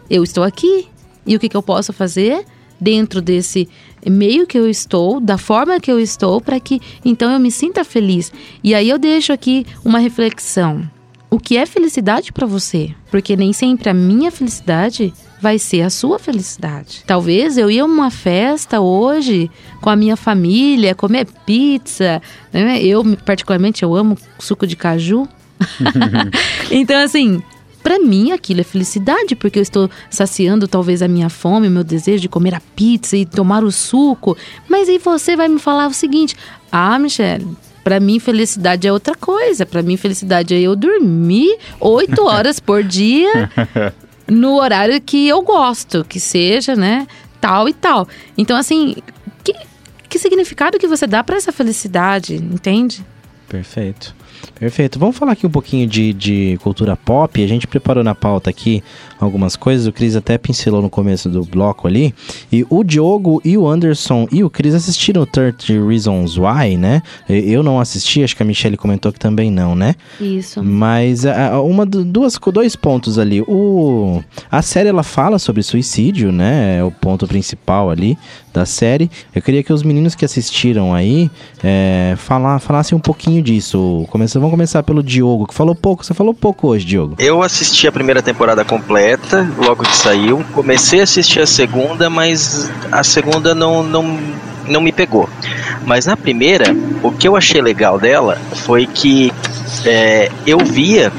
Eu 0.09 0.23
estou 0.23 0.43
aqui. 0.43 0.87
E 1.25 1.35
o 1.35 1.39
que, 1.39 1.49
que 1.49 1.57
eu 1.57 1.63
posso 1.63 1.91
fazer 1.93 2.45
dentro 2.79 3.21
desse 3.21 3.69
meio 4.05 4.47
que 4.47 4.57
eu 4.57 4.67
estou, 4.67 5.19
da 5.19 5.37
forma 5.37 5.79
que 5.79 5.91
eu 5.91 5.99
estou, 5.99 6.41
para 6.41 6.59
que 6.59 6.81
então 7.05 7.31
eu 7.31 7.39
me 7.39 7.51
sinta 7.51 7.83
feliz. 7.83 8.31
E 8.63 8.73
aí 8.73 8.89
eu 8.89 8.97
deixo 8.97 9.31
aqui 9.31 9.65
uma 9.85 9.99
reflexão. 9.99 10.83
O 11.33 11.39
que 11.39 11.55
é 11.55 11.65
felicidade 11.65 12.33
para 12.33 12.45
você? 12.45 12.93
Porque 13.09 13.37
nem 13.37 13.53
sempre 13.53 13.89
a 13.89 13.93
minha 13.93 14.29
felicidade 14.29 15.13
vai 15.41 15.57
ser 15.57 15.81
a 15.81 15.89
sua 15.89 16.19
felicidade. 16.19 17.03
Talvez 17.07 17.57
eu 17.57 17.71
ia 17.71 17.83
a 17.83 17.85
uma 17.85 18.11
festa 18.11 18.81
hoje 18.81 19.49
com 19.79 19.89
a 19.89 19.95
minha 19.95 20.17
família, 20.17 20.93
comer 20.93 21.25
pizza, 21.45 22.21
né? 22.51 22.83
Eu 22.83 23.01
particularmente 23.25 23.81
eu 23.81 23.95
amo 23.95 24.17
suco 24.39 24.67
de 24.67 24.75
caju. 24.75 25.25
então 26.69 27.01
assim, 27.01 27.41
Pra 27.81 27.97
mim, 27.97 28.31
aquilo 28.31 28.61
é 28.61 28.63
felicidade, 28.63 29.35
porque 29.35 29.57
eu 29.57 29.63
estou 29.63 29.89
saciando 30.07 30.67
talvez 30.67 31.01
a 31.01 31.07
minha 31.07 31.29
fome, 31.29 31.67
o 31.67 31.71
meu 31.71 31.83
desejo 31.83 32.21
de 32.21 32.29
comer 32.29 32.53
a 32.53 32.61
pizza 32.75 33.17
e 33.17 33.25
tomar 33.25 33.63
o 33.63 33.71
suco. 33.71 34.37
Mas 34.69 34.87
aí 34.87 34.99
você 34.99 35.35
vai 35.35 35.47
me 35.47 35.57
falar 35.57 35.87
o 35.87 35.93
seguinte: 35.93 36.35
ah, 36.71 36.99
Michelle. 36.99 37.47
Pra 37.83 37.99
mim, 37.99 38.19
felicidade 38.19 38.87
é 38.87 38.93
outra 38.93 39.15
coisa. 39.15 39.65
Pra 39.65 39.81
mim, 39.81 39.97
felicidade 39.97 40.53
é 40.53 40.59
eu 40.59 40.75
dormir 40.75 41.57
oito 41.79 42.23
horas 42.25 42.59
por 42.59 42.83
dia 42.83 43.49
no 44.27 44.59
horário 44.59 44.99
que 45.01 45.27
eu 45.27 45.41
gosto, 45.41 46.05
que 46.05 46.19
seja, 46.19 46.75
né, 46.75 47.07
tal 47.39 47.67
e 47.67 47.73
tal. 47.73 48.07
Então, 48.37 48.55
assim, 48.55 48.95
que, 49.43 49.53
que 50.07 50.19
significado 50.19 50.79
que 50.79 50.87
você 50.87 51.05
dá 51.05 51.23
pra 51.23 51.35
essa 51.35 51.51
felicidade, 51.51 52.35
entende? 52.35 53.05
Perfeito. 53.49 54.15
Perfeito. 54.59 54.99
Vamos 54.99 55.17
falar 55.17 55.31
aqui 55.33 55.45
um 55.45 55.49
pouquinho 55.49 55.87
de, 55.87 56.13
de 56.13 56.59
cultura 56.63 56.95
pop. 56.95 57.43
A 57.43 57.47
gente 57.47 57.67
preparou 57.67 58.03
na 58.03 58.13
pauta 58.15 58.49
aqui 58.49 58.83
algumas 59.19 59.55
coisas. 59.55 59.87
O 59.87 59.91
Cris 59.91 60.15
até 60.15 60.37
pincelou 60.37 60.81
no 60.81 60.89
começo 60.89 61.29
do 61.29 61.43
bloco 61.43 61.87
ali. 61.87 62.13
E 62.51 62.65
o 62.69 62.83
Diogo 62.83 63.41
e 63.43 63.57
o 63.57 63.67
Anderson 63.67 64.27
e 64.31 64.43
o 64.43 64.49
Cris 64.49 64.73
assistiram 64.73 65.23
o 65.23 65.25
30 65.25 65.73
Reasons 65.87 66.37
Why, 66.37 66.77
né? 66.77 67.01
Eu 67.27 67.63
não 67.63 67.79
assisti, 67.79 68.23
acho 68.23 68.35
que 68.35 68.43
a 68.43 68.45
Michelle 68.45 68.77
comentou 68.77 69.11
que 69.11 69.19
também 69.19 69.49
não, 69.51 69.75
né? 69.75 69.95
Isso. 70.19 70.63
Mas 70.63 71.23
uma 71.63 71.85
du- 71.85 72.03
duas 72.05 72.37
dois 72.53 72.75
pontos 72.75 73.17
ali. 73.19 73.41
O 73.41 74.21
a 74.51 74.61
série 74.61 74.89
ela 74.89 75.03
fala 75.03 75.39
sobre 75.39 75.63
suicídio, 75.63 76.31
né? 76.31 76.77
É 76.79 76.83
o 76.83 76.91
ponto 76.91 77.27
principal 77.27 77.89
ali 77.89 78.17
da 78.53 78.65
série. 78.65 79.09
Eu 79.33 79.41
queria 79.41 79.63
que 79.63 79.71
os 79.71 79.81
meninos 79.83 80.13
que 80.15 80.25
assistiram 80.25 80.93
aí 80.93 81.29
é, 81.63 82.15
falar, 82.17 82.59
falassem 82.59 82.97
um 82.97 83.01
pouquinho 83.01 83.41
disso. 83.41 84.05
Vamos 84.39 84.51
começar 84.51 84.83
pelo 84.83 85.03
Diogo, 85.03 85.47
que 85.47 85.53
falou 85.53 85.75
pouco. 85.75 86.05
Você 86.05 86.13
falou 86.13 86.33
pouco 86.33 86.67
hoje, 86.67 86.85
Diogo. 86.85 87.15
Eu 87.19 87.41
assisti 87.41 87.87
a 87.87 87.91
primeira 87.91 88.21
temporada 88.21 88.63
completa, 88.63 89.49
logo 89.57 89.83
que 89.83 89.95
saiu. 89.95 90.43
Comecei 90.53 90.99
a 90.99 91.03
assistir 91.03 91.41
a 91.41 91.47
segunda, 91.47 92.09
mas 92.09 92.69
a 92.91 93.03
segunda 93.03 93.53
não, 93.55 93.83
não, 93.83 94.19
não 94.67 94.81
me 94.81 94.91
pegou. 94.91 95.29
Mas 95.85 96.05
na 96.05 96.15
primeira, 96.15 96.75
o 97.03 97.11
que 97.11 97.27
eu 97.27 97.35
achei 97.35 97.61
legal 97.61 97.99
dela 97.99 98.37
foi 98.65 98.85
que 98.85 99.31
é, 99.85 100.31
eu 100.45 100.59
via 100.59 101.11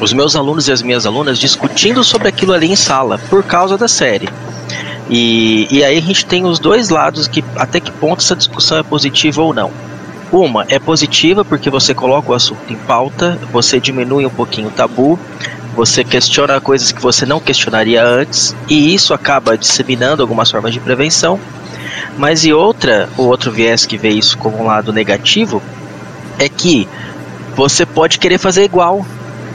os 0.00 0.12
meus 0.12 0.34
alunos 0.34 0.66
e 0.68 0.72
as 0.72 0.82
minhas 0.82 1.06
alunas 1.06 1.38
discutindo 1.38 2.02
sobre 2.02 2.28
aquilo 2.28 2.52
ali 2.52 2.70
em 2.70 2.76
sala, 2.76 3.18
por 3.30 3.42
causa 3.44 3.78
da 3.78 3.86
série. 3.86 4.28
E, 5.08 5.68
e 5.70 5.84
aí 5.84 5.98
a 5.98 6.00
gente 6.00 6.26
tem 6.26 6.44
os 6.44 6.58
dois 6.58 6.88
lados 6.88 7.28
que 7.28 7.44
até 7.56 7.78
que 7.80 7.92
ponto 7.92 8.20
essa 8.20 8.34
discussão 8.34 8.78
é 8.78 8.82
positiva 8.82 9.42
ou 9.42 9.52
não. 9.52 9.70
Uma 10.32 10.64
é 10.70 10.78
positiva 10.78 11.44
porque 11.44 11.68
você 11.68 11.92
coloca 11.92 12.32
o 12.32 12.34
assunto 12.34 12.72
em 12.72 12.76
pauta, 12.76 13.38
você 13.52 13.78
diminui 13.78 14.24
um 14.24 14.30
pouquinho 14.30 14.68
o 14.68 14.70
tabu, 14.70 15.18
você 15.76 16.02
questiona 16.02 16.58
coisas 16.58 16.90
que 16.90 17.02
você 17.02 17.26
não 17.26 17.38
questionaria 17.38 18.02
antes, 18.02 18.56
e 18.66 18.94
isso 18.94 19.12
acaba 19.12 19.58
disseminando 19.58 20.22
algumas 20.22 20.50
formas 20.50 20.72
de 20.72 20.80
prevenção. 20.80 21.38
Mas 22.16 22.46
e 22.46 22.52
outra, 22.52 23.10
o 23.18 23.24
outro 23.24 23.52
viés 23.52 23.84
que 23.84 23.98
vê 23.98 24.08
isso 24.08 24.38
como 24.38 24.58
um 24.58 24.64
lado 24.64 24.90
negativo 24.90 25.62
é 26.38 26.48
que 26.48 26.88
você 27.54 27.84
pode 27.84 28.18
querer 28.18 28.38
fazer 28.38 28.64
igual 28.64 29.04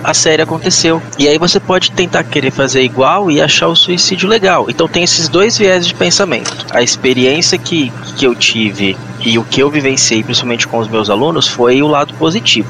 a 0.03 0.13
série 0.13 0.41
aconteceu. 0.41 1.01
E 1.17 1.27
aí 1.27 1.37
você 1.37 1.59
pode 1.59 1.91
tentar 1.91 2.23
querer 2.23 2.51
fazer 2.51 2.81
igual 2.81 3.29
e 3.31 3.41
achar 3.41 3.67
o 3.67 3.75
suicídio 3.75 4.27
legal. 4.27 4.69
Então 4.69 4.87
tem 4.87 5.03
esses 5.03 5.27
dois 5.27 5.57
viés 5.57 5.87
de 5.87 5.93
pensamento. 5.93 6.65
A 6.71 6.81
experiência 6.81 7.57
que, 7.57 7.91
que 8.17 8.25
eu 8.25 8.35
tive 8.35 8.97
e 9.25 9.37
o 9.37 9.43
que 9.43 9.61
eu 9.61 9.69
vivenciei, 9.69 10.23
principalmente 10.23 10.67
com 10.67 10.77
os 10.77 10.87
meus 10.87 11.09
alunos, 11.09 11.47
foi 11.47 11.81
o 11.81 11.87
lado 11.87 12.13
positivo. 12.15 12.69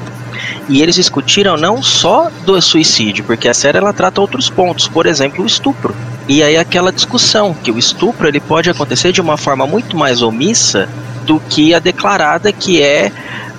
E 0.68 0.82
eles 0.82 0.94
discutiram 0.94 1.56
não 1.56 1.82
só 1.82 2.30
do 2.44 2.60
suicídio, 2.60 3.24
porque 3.24 3.48
a 3.48 3.54
série 3.54 3.78
ela 3.78 3.92
trata 3.92 4.20
outros 4.20 4.48
pontos, 4.48 4.86
por 4.86 5.06
exemplo, 5.06 5.42
o 5.42 5.46
estupro. 5.46 5.94
E 6.28 6.42
aí 6.42 6.56
aquela 6.56 6.92
discussão 6.92 7.54
que 7.54 7.70
o 7.70 7.78
estupro 7.78 8.28
ele 8.28 8.40
pode 8.40 8.68
acontecer 8.68 9.12
de 9.12 9.20
uma 9.20 9.36
forma 9.36 9.66
muito 9.66 9.96
mais 9.96 10.20
omissa 10.22 10.88
do 11.24 11.40
que 11.40 11.74
a 11.74 11.78
declarada, 11.78 12.52
que 12.52 12.82
é 12.82 13.10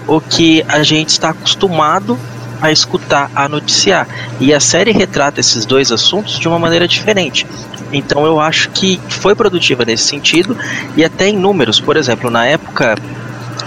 o 0.07 0.19
que 0.19 0.63
a 0.67 0.83
gente 0.83 1.09
está 1.09 1.29
acostumado 1.29 2.17
a 2.61 2.71
escutar, 2.71 3.31
a 3.35 3.47
noticiar. 3.47 4.07
E 4.39 4.53
a 4.53 4.59
série 4.59 4.91
retrata 4.91 5.39
esses 5.39 5.65
dois 5.65 5.91
assuntos 5.91 6.39
de 6.39 6.47
uma 6.47 6.59
maneira 6.59 6.87
diferente. 6.87 7.45
Então 7.91 8.25
eu 8.25 8.39
acho 8.39 8.69
que 8.69 8.99
foi 9.09 9.33
produtiva 9.35 9.83
nesse 9.85 10.03
sentido 10.03 10.55
e 10.95 11.03
até 11.03 11.27
em 11.29 11.37
números, 11.37 11.79
por 11.79 11.97
exemplo, 11.97 12.29
na 12.29 12.45
época 12.45 12.95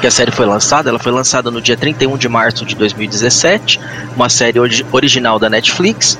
que 0.00 0.06
a 0.06 0.10
série 0.10 0.30
foi 0.30 0.46
lançada, 0.46 0.88
ela 0.88 0.98
foi 0.98 1.12
lançada 1.12 1.50
no 1.50 1.60
dia 1.60 1.76
31 1.76 2.16
de 2.16 2.28
março 2.28 2.64
de 2.64 2.74
2017, 2.76 3.78
uma 4.16 4.28
série 4.28 4.58
ori- 4.58 4.86
original 4.92 5.38
da 5.38 5.48
Netflix. 5.50 6.18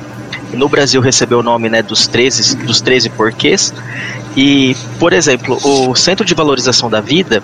No 0.53 0.68
Brasil 0.68 1.01
recebeu 1.01 1.39
o 1.39 1.43
nome 1.43 1.68
né, 1.68 1.83
dos 1.83 2.07
13, 2.07 2.57
dos 2.59 2.81
13 2.81 3.09
porquês. 3.11 3.73
E, 4.37 4.77
por 4.99 5.12
exemplo, 5.12 5.59
o 5.64 5.95
Centro 5.95 6.25
de 6.25 6.35
Valorização 6.35 6.91
da 6.91 7.01
Vida, 7.01 7.43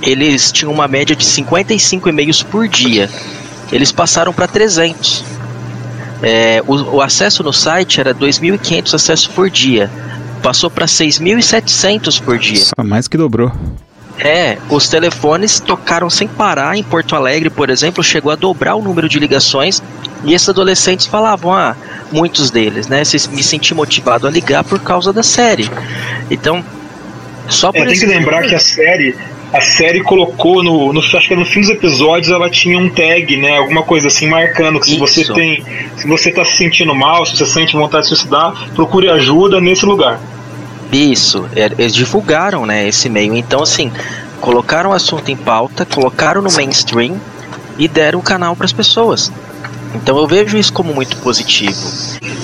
eles 0.00 0.50
tinham 0.50 0.72
uma 0.72 0.88
média 0.88 1.14
de 1.14 1.24
55 1.24 2.08
e-mails 2.08 2.42
por 2.42 2.66
dia. 2.68 3.08
Eles 3.72 3.90
passaram 3.90 4.32
para 4.32 4.46
300. 4.46 5.24
É, 6.22 6.62
o, 6.66 6.96
o 6.96 7.00
acesso 7.00 7.42
no 7.42 7.52
site 7.52 7.98
era 8.00 8.14
2.500 8.14 8.94
acessos 8.94 9.26
por 9.26 9.50
dia. 9.50 9.90
Passou 10.42 10.70
para 10.70 10.86
6.700 10.86 12.22
por 12.22 12.38
dia. 12.38 12.64
Só 12.64 12.84
mais 12.84 13.08
que 13.08 13.16
dobrou. 13.16 13.50
É, 14.18 14.58
os 14.68 14.88
telefones 14.88 15.58
tocaram 15.58 16.08
sem 16.10 16.28
parar 16.28 16.76
em 16.76 16.82
Porto 16.82 17.16
Alegre, 17.16 17.48
por 17.50 17.70
exemplo, 17.70 18.04
chegou 18.04 18.30
a 18.30 18.36
dobrar 18.36 18.76
o 18.76 18.82
número 18.82 19.08
de 19.08 19.18
ligações 19.18 19.82
e 20.24 20.34
esses 20.34 20.48
adolescentes 20.48 21.06
falavam, 21.06 21.52
ah, 21.52 21.74
muitos 22.12 22.50
deles, 22.50 22.86
né, 22.86 23.04
se 23.04 23.28
me 23.30 23.42
senti 23.42 23.74
motivado 23.74 24.26
a 24.26 24.30
ligar 24.30 24.62
por 24.62 24.78
causa 24.78 25.12
da 25.12 25.22
série. 25.22 25.68
Então, 26.30 26.64
só 27.48 27.72
por 27.72 27.80
É, 27.80 27.86
tem 27.86 27.98
que 27.98 28.06
lembrar 28.06 28.42
que 28.42 28.54
a 28.54 28.60
série, 28.60 29.16
a 29.52 29.60
série 29.60 30.02
colocou 30.02 30.62
no, 30.62 30.92
no, 30.92 31.00
acho 31.00 31.28
que 31.28 31.36
no 31.36 31.44
fim 31.44 31.60
dos 31.60 31.70
episódios 31.70 32.32
ela 32.32 32.48
tinha 32.48 32.78
um 32.78 32.88
tag, 32.88 33.36
né, 33.36 33.58
alguma 33.58 33.82
coisa 33.82 34.08
assim 34.08 34.26
marcando 34.26 34.80
que 34.80 34.86
se 34.86 34.98
você 34.98 35.22
Isso. 35.22 35.34
tem, 35.34 35.62
se 35.96 36.06
você 36.06 36.32
tá 36.32 36.44
se 36.44 36.56
sentindo 36.56 36.94
mal, 36.94 37.26
se 37.26 37.36
você 37.36 37.44
sente 37.44 37.76
vontade 37.76 38.04
de 38.04 38.08
se 38.08 38.16
suicidar, 38.16 38.70
procure 38.74 39.10
ajuda 39.10 39.60
nesse 39.60 39.84
lugar. 39.84 40.18
Isso, 40.90 41.46
é, 41.54 41.66
eles 41.78 41.94
divulgaram, 41.94 42.64
né, 42.64 42.88
esse 42.88 43.08
meio. 43.08 43.34
Então, 43.34 43.62
assim, 43.62 43.92
colocaram 44.40 44.90
o 44.90 44.92
assunto 44.94 45.30
em 45.30 45.36
pauta, 45.36 45.84
colocaram 45.84 46.40
no 46.40 46.52
mainstream 46.52 47.20
e 47.78 47.86
deram 47.88 48.18
o 48.20 48.22
canal 48.22 48.56
para 48.56 48.64
as 48.64 48.72
pessoas. 48.72 49.30
Então 49.94 50.16
eu 50.18 50.26
vejo 50.26 50.56
isso 50.56 50.72
como 50.72 50.94
muito 50.94 51.16
positivo. 51.18 51.76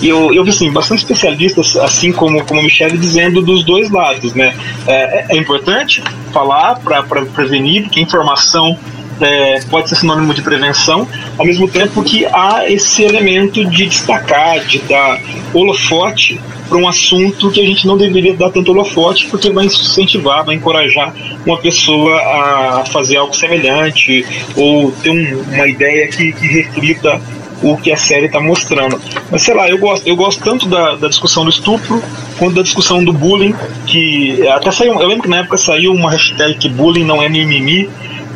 E 0.01 0.09
eu, 0.09 0.32
eu 0.32 0.44
vi 0.44 0.51
assim, 0.51 0.70
bastante 0.70 1.01
especialistas, 1.01 1.76
assim 1.76 2.12
como, 2.12 2.44
como 2.44 2.61
a 2.61 2.62
Michelle, 2.62 2.96
dizendo 2.96 3.42
dos 3.42 3.64
dois 3.64 3.90
lados, 3.90 4.34
né? 4.34 4.55
É, 4.86 5.26
é 5.30 5.36
importante 5.36 6.03
falar 6.32 6.76
para 6.76 7.03
prevenir, 7.03 7.84
porque 7.84 8.01
informação 8.01 8.78
é, 9.20 9.61
pode 9.70 9.88
ser 9.88 9.96
sinônimo 9.96 10.32
de 10.32 10.42
prevenção, 10.42 11.09
ao 11.36 11.44
mesmo 11.44 11.66
tempo 11.68 12.03
que 12.05 12.24
há 12.26 12.70
esse 12.70 13.03
elemento 13.03 13.64
de 13.64 13.86
destacar, 13.86 14.61
de 14.64 14.78
dar 14.80 15.20
holofote 15.53 16.40
para 16.68 16.78
um 16.78 16.86
assunto 16.86 17.51
que 17.51 17.61
a 17.61 17.64
gente 17.64 17.86
não 17.86 17.96
deveria 17.96 18.34
dar 18.36 18.51
tanto 18.51 18.70
holofote, 18.70 19.26
porque 19.26 19.51
vai 19.51 19.64
incentivar, 19.66 20.44
vai 20.44 20.55
encorajar 20.55 21.14
uma 21.46 21.57
pessoa 21.57 22.14
a 22.20 22.84
fazer 22.92 23.16
algo 23.16 23.34
semelhante 23.34 24.24
ou 24.55 24.92
ter 24.92 25.11
um- 25.11 25.40
uma 25.51 25.66
ideia 25.66 26.07
que, 26.09 26.30
que 26.32 26.46
reflita 26.46 27.20
o 27.62 27.76
que 27.76 27.92
a 27.92 27.96
série 27.96 28.26
está 28.26 28.40
mostrando. 28.40 29.00
Mas 29.30 29.42
sei 29.42 29.54
lá, 29.54 29.68
eu 29.68 29.78
gosto, 29.78 30.06
eu 30.06 30.16
gosto 30.16 30.42
tanto 30.42 30.68
da, 30.68 30.94
da 30.94 31.09
discussão 31.09 31.44
do 31.44 31.50
estupro 31.50 32.02
quanto 32.38 32.54
da 32.54 32.62
discussão 32.62 33.04
do 33.04 33.12
bullying, 33.12 33.54
que 33.86 34.46
até 34.48 34.70
saiu, 34.70 35.00
eu 35.00 35.09
lembro 35.09 35.24
que 35.24 35.28
na 35.28 35.38
época 35.38 35.56
saiu 35.56 35.92
uma 35.92 36.11
hashtag 36.11 36.54
que 36.54 36.68
bullying 36.68 37.04
não 37.04 37.22
é 37.22 37.28
mimimi, 37.28 37.88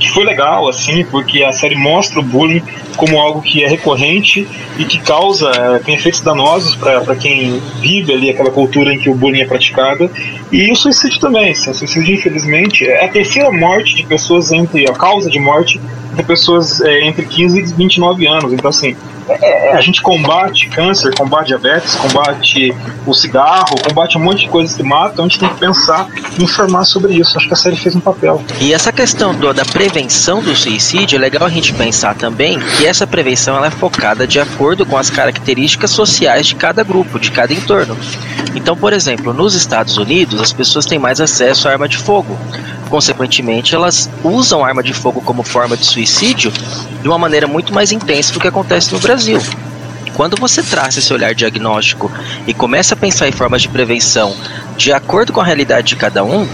que 0.02 0.10
foi 0.10 0.24
legal, 0.24 0.68
assim, 0.68 1.04
porque 1.04 1.44
a 1.44 1.52
série 1.52 1.76
mostra 1.76 2.18
o 2.18 2.22
bullying 2.22 2.62
como 2.96 3.18
algo 3.18 3.40
que 3.40 3.62
é 3.62 3.68
recorrente 3.68 4.46
e 4.76 4.84
que 4.84 4.98
causa, 4.98 5.50
eh, 5.50 5.78
tem 5.84 5.94
efeitos 5.94 6.20
danosos 6.20 6.74
para 6.74 7.14
quem 7.14 7.62
vive 7.80 8.12
ali 8.12 8.28
aquela 8.28 8.50
cultura 8.50 8.92
em 8.92 8.98
que 8.98 9.08
o 9.08 9.14
bullying 9.14 9.42
é 9.42 9.46
praticado. 9.46 10.10
E 10.50 10.70
o 10.72 10.74
suicídio 10.74 11.20
também, 11.20 11.52
assim, 11.52 11.70
o 11.70 11.74
suicídio, 11.74 12.14
infelizmente, 12.14 12.84
é 12.84 13.04
a 13.04 13.08
terceira 13.08 13.52
morte 13.52 13.94
de 13.94 14.04
pessoas 14.04 14.50
entre, 14.50 14.90
a 14.90 14.92
causa 14.92 15.30
de 15.30 15.38
morte 15.38 15.80
de 16.12 16.22
pessoas 16.22 16.80
eh, 16.80 17.06
entre 17.06 17.24
15 17.26 17.58
e 17.58 17.62
29 17.62 18.26
anos. 18.26 18.52
Então, 18.52 18.68
assim, 18.70 18.96
é- 19.28 19.70
é- 19.70 19.76
a 19.76 19.80
gente 19.80 20.02
combate 20.02 20.68
câncer, 20.68 21.14
combate 21.14 21.48
diabetes, 21.48 21.94
combate 21.94 22.74
o 23.06 23.14
cigarro, 23.14 23.74
combate 23.88 24.18
um 24.18 24.20
monte 24.20 24.40
de 24.42 24.48
coisas 24.48 24.76
que 24.76 24.82
matam, 24.82 25.24
a 25.24 25.28
gente 25.28 25.38
tem 25.40 25.48
que 25.48 25.58
pensar 25.58 26.06
e 26.38 26.42
informar 26.44 26.84
sobre 26.84 27.14
isso. 27.14 27.36
Acho 27.36 27.46
que 27.48 27.54
a 27.54 27.56
série 27.56 27.76
fez 27.76 27.94
um 27.96 28.00
papel. 28.00 28.42
E 28.60 28.72
essa 28.74 28.92
questão 28.92 29.34
do- 29.34 29.52
da 29.54 29.64
prevenção 29.64 30.42
do 30.42 30.54
suicídio, 30.54 31.16
é 31.16 31.18
legal 31.20 31.44
a 31.46 31.50
gente 31.50 31.72
pensar 31.72 32.14
também 32.14 32.58
que 32.76 32.86
essa 32.86 33.06
prevenção 33.06 33.56
ela 33.56 33.68
é 33.68 33.70
focada 33.70 34.26
de 34.26 34.38
acordo 34.40 34.84
com 34.84 34.96
as 34.96 35.08
características 35.10 35.90
sociais 35.90 36.46
de 36.46 36.54
cada 36.56 36.82
grupo, 36.82 37.18
de 37.18 37.30
cada 37.30 37.52
entorno. 37.52 37.96
Então, 38.54 38.76
por 38.76 38.92
exemplo, 38.92 39.32
nos 39.32 39.54
Estados 39.54 39.96
Unidos, 39.96 40.40
as 40.40 40.52
pessoas 40.52 40.84
têm 40.84 40.98
mais 40.98 41.20
acesso 41.20 41.68
à 41.68 41.72
arma 41.72 41.88
de 41.88 41.96
fogo. 41.96 42.36
Consequentemente, 42.92 43.74
elas 43.74 44.10
usam 44.22 44.62
arma 44.62 44.82
de 44.82 44.92
fogo 44.92 45.22
como 45.22 45.42
forma 45.42 45.78
de 45.78 45.86
suicídio 45.86 46.52
de 47.00 47.08
uma 47.08 47.16
maneira 47.16 47.46
muito 47.46 47.72
mais 47.72 47.90
intensa 47.90 48.34
do 48.34 48.38
que 48.38 48.46
acontece 48.46 48.92
no 48.92 49.00
Brasil. 49.00 49.40
Quando 50.12 50.36
você 50.38 50.62
traz 50.62 50.98
esse 50.98 51.10
olhar 51.10 51.34
diagnóstico 51.34 52.12
e 52.46 52.52
começa 52.52 52.92
a 52.92 52.96
pensar 52.98 53.26
em 53.26 53.32
formas 53.32 53.62
de 53.62 53.70
prevenção 53.70 54.36
de 54.76 54.92
acordo 54.92 55.32
com 55.32 55.40
a 55.40 55.44
realidade 55.44 55.86
de 55.86 55.96
cada 55.96 56.22
um, 56.22 56.46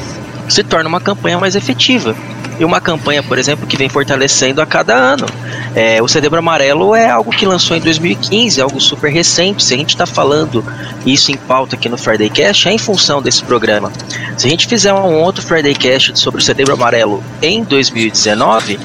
se 0.49 0.63
torna 0.63 0.89
uma 0.89 1.01
campanha 1.01 1.41
mais 1.41 1.57
efetiva. 1.57 2.15
E 2.59 2.65
uma 2.65 2.81
campanha, 2.81 3.23
por 3.23 3.39
exemplo, 3.39 3.67
que 3.67 3.77
vem 3.77 3.89
fortalecendo 3.89 4.61
a 4.61 4.67
cada 4.67 4.95
ano. 4.95 5.27
É, 5.75 6.03
o 6.03 6.09
Setembro 6.09 6.39
Amarelo 6.39 6.95
é 6.95 7.09
algo 7.09 7.31
que 7.31 7.47
lançou 7.47 7.77
em 7.77 7.81
2015, 7.81 8.61
algo 8.61 8.81
super 8.81 9.13
recente. 9.13 9.63
Se 9.63 9.75
a 9.75 9.77
gente 9.77 9.91
está 9.91 10.07
falando 10.07 10.65
isso 11.07 11.31
em 11.31 11.37
pauta 11.37 11.77
aqui 11.77 11.89
no 11.89 11.97
Friday 11.97 12.29
Cast, 12.29 12.69
é 12.69 12.73
em 12.73 12.79
função 12.79 13.23
desse 13.23 13.45
programa. 13.45 13.93
Se 14.37 14.47
a 14.47 14.51
gente 14.51 14.67
fizer 14.67 14.93
um 14.93 15.21
outro 15.21 15.43
Friday 15.43 15.75
Cast 15.75 16.19
sobre 16.19 16.41
o 16.41 16.45
Setembro 16.45 16.75
Amarelo 16.75 17.23
em 17.41 17.63
2019, 17.63 18.79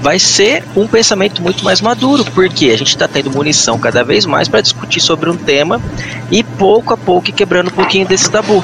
vai 0.00 0.18
ser 0.18 0.64
um 0.74 0.86
pensamento 0.86 1.42
muito 1.42 1.62
mais 1.62 1.80
maduro, 1.80 2.24
porque 2.24 2.66
a 2.66 2.78
gente 2.78 2.88
está 2.88 3.06
tendo 3.06 3.30
munição 3.30 3.78
cada 3.78 4.02
vez 4.02 4.24
mais 4.24 4.48
para 4.48 4.60
discutir 4.60 5.00
sobre 5.00 5.28
um 5.28 5.36
tema 5.36 5.80
e 6.30 6.42
pouco 6.42 6.94
a 6.94 6.96
pouco 6.96 7.32
quebrando 7.32 7.68
um 7.68 7.74
pouquinho 7.74 8.06
desse 8.06 8.30
tabu. 8.30 8.62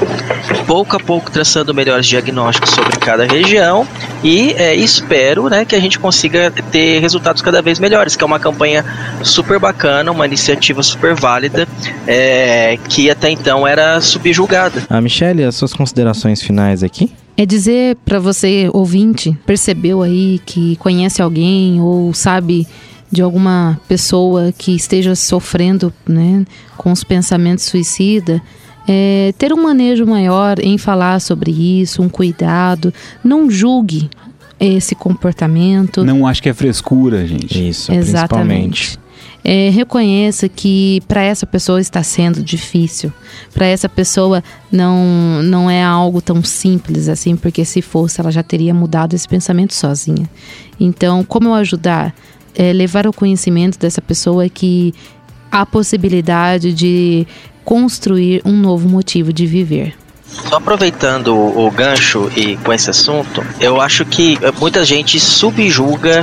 Pouco 0.66 0.96
a 0.96 1.00
pouco 1.00 1.30
traçando 1.30 1.74
melhores 1.74 2.06
diagnósticos 2.06 2.70
sobre 2.70 2.96
cada 2.96 3.24
região 3.24 3.86
e 4.22 4.52
é, 4.52 4.74
espero 4.74 5.48
né, 5.48 5.64
que 5.64 5.74
a 5.74 5.80
gente 5.80 5.98
consiga 5.98 6.50
ter 6.70 7.00
resultados 7.00 7.42
cada 7.42 7.60
vez 7.62 7.78
melhores, 7.78 8.16
que 8.16 8.24
é 8.24 8.26
uma 8.26 8.38
campanha 8.38 8.84
super 9.22 9.58
bacana, 9.58 10.10
uma 10.10 10.26
iniciativa 10.26 10.82
super 10.82 11.14
válida, 11.14 11.66
é, 12.06 12.78
que 12.88 13.10
até 13.10 13.30
então 13.30 13.66
era 13.66 14.00
subjulgada. 14.00 14.84
A 14.88 15.00
Michelle, 15.00 15.44
as 15.44 15.54
suas 15.54 15.72
considerações 15.72 16.42
finais 16.42 16.82
aqui? 16.82 17.12
É 17.36 17.44
dizer 17.44 17.96
para 18.04 18.18
você, 18.18 18.70
ouvinte, 18.72 19.36
percebeu 19.44 20.02
aí 20.02 20.40
que 20.46 20.76
conhece 20.76 21.20
alguém 21.20 21.80
ou 21.80 22.14
sabe 22.14 22.66
de 23.10 23.22
alguma 23.22 23.80
pessoa 23.88 24.52
que 24.56 24.74
esteja 24.74 25.14
sofrendo 25.14 25.92
né, 26.06 26.44
com 26.76 26.92
os 26.92 27.04
pensamentos 27.04 27.64
suicida, 27.64 28.42
é, 28.88 29.34
ter 29.38 29.52
um 29.52 29.62
manejo 29.62 30.06
maior 30.06 30.58
em 30.60 30.78
falar 30.78 31.20
sobre 31.20 31.50
isso, 31.50 32.02
um 32.02 32.08
cuidado, 32.08 32.92
não 33.22 33.50
julgue 33.50 34.08
esse 34.58 34.94
comportamento. 34.94 36.04
Não 36.04 36.26
acho 36.26 36.42
que 36.42 36.48
é 36.48 36.54
frescura, 36.54 37.26
gente. 37.26 37.68
Isso, 37.68 37.92
principalmente. 37.92 37.98
Exatamente. 38.08 39.06
É, 39.48 39.70
reconheça 39.70 40.48
que 40.48 41.00
para 41.06 41.22
essa 41.22 41.46
pessoa 41.46 41.80
está 41.80 42.02
sendo 42.02 42.42
difícil. 42.42 43.12
Para 43.54 43.66
essa 43.66 43.88
pessoa 43.88 44.42
não, 44.72 45.40
não 45.42 45.70
é 45.70 45.84
algo 45.84 46.20
tão 46.20 46.42
simples 46.42 47.08
assim, 47.08 47.36
porque 47.36 47.64
se 47.64 47.80
fosse, 47.80 48.20
ela 48.20 48.32
já 48.32 48.42
teria 48.42 48.74
mudado 48.74 49.14
esse 49.14 49.28
pensamento 49.28 49.72
sozinha. 49.72 50.28
Então, 50.80 51.22
como 51.22 51.48
eu 51.48 51.54
ajudar? 51.54 52.12
É, 52.56 52.72
levar 52.72 53.06
ao 53.06 53.12
conhecimento 53.12 53.78
dessa 53.78 54.00
pessoa 54.00 54.48
que 54.48 54.94
há 55.52 55.64
possibilidade 55.66 56.72
de 56.72 57.26
construir 57.64 58.40
um 58.44 58.52
novo 58.56 58.88
motivo 58.88 59.32
de 59.32 59.46
viver. 59.46 59.94
Só 60.48 60.56
aproveitando 60.56 61.34
o, 61.36 61.70
gancho 61.70 62.30
e 62.36 62.56
com 62.58 62.72
esse 62.72 62.90
assunto, 62.90 63.44
eu 63.60 63.80
acho 63.80 64.04
que 64.04 64.38
eh, 64.42 64.52
muita 64.60 64.84
gente 64.84 65.18
subjuga 65.20 66.20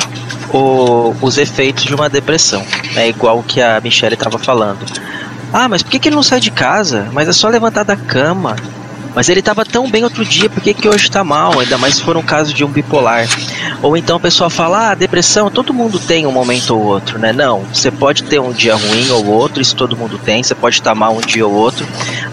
o- 0.53 1.15
os 1.21 1.37
efeitos 1.37 1.83
de 1.85 1.95
uma 1.95 2.09
depressão. 2.09 2.63
É 2.95 3.07
igual 3.07 3.39
o 3.39 3.43
que 3.43 3.61
a 3.61 3.79
Michelle 3.81 4.13
estava 4.15 4.37
falando. 4.37 4.79
Ah, 5.51 5.67
mas 5.69 5.81
por 5.83 5.91
que, 5.91 5.99
que 5.99 6.09
ele 6.09 6.15
não 6.15 6.23
sai 6.23 6.39
de 6.39 6.51
casa? 6.51 7.09
Mas 7.13 7.27
é 7.29 7.31
só 7.31 7.47
levantar 7.47 7.83
da 7.83 7.95
cama. 7.95 8.55
Mas 9.15 9.29
ele 9.29 9.41
estava 9.41 9.63
tão 9.63 9.89
bem 9.89 10.03
outro 10.03 10.25
dia, 10.25 10.49
por 10.49 10.61
que, 10.61 10.73
que 10.73 10.89
hoje 10.89 11.05
está 11.05 11.23
mal? 11.23 11.59
Ainda 11.59 11.77
mais 11.77 11.95
se 11.95 12.01
for 12.01 12.17
um 12.17 12.23
caso 12.23 12.53
de 12.53 12.63
um 12.63 12.69
bipolar. 12.69 13.27
Ou 13.81 13.95
então 13.95 14.17
a 14.17 14.19
pessoa 14.19 14.49
fala, 14.49 14.91
ah, 14.91 14.95
depressão, 14.95 15.51
todo 15.51 15.73
mundo 15.73 15.99
tem 15.99 16.25
um 16.25 16.31
momento 16.31 16.75
ou 16.75 16.83
outro, 16.83 17.19
né? 17.19 17.31
Não, 17.31 17.61
você 17.61 17.91
pode 17.91 18.23
ter 18.23 18.39
um 18.39 18.51
dia 18.51 18.75
ruim 18.75 19.09
ou 19.11 19.25
outro, 19.27 19.61
isso 19.61 19.75
todo 19.75 19.95
mundo 19.95 20.17
tem, 20.17 20.41
você 20.41 20.55
pode 20.55 20.77
estar 20.77 20.95
mal 20.95 21.15
um 21.15 21.21
dia 21.21 21.45
ou 21.45 21.53
outro, 21.53 21.85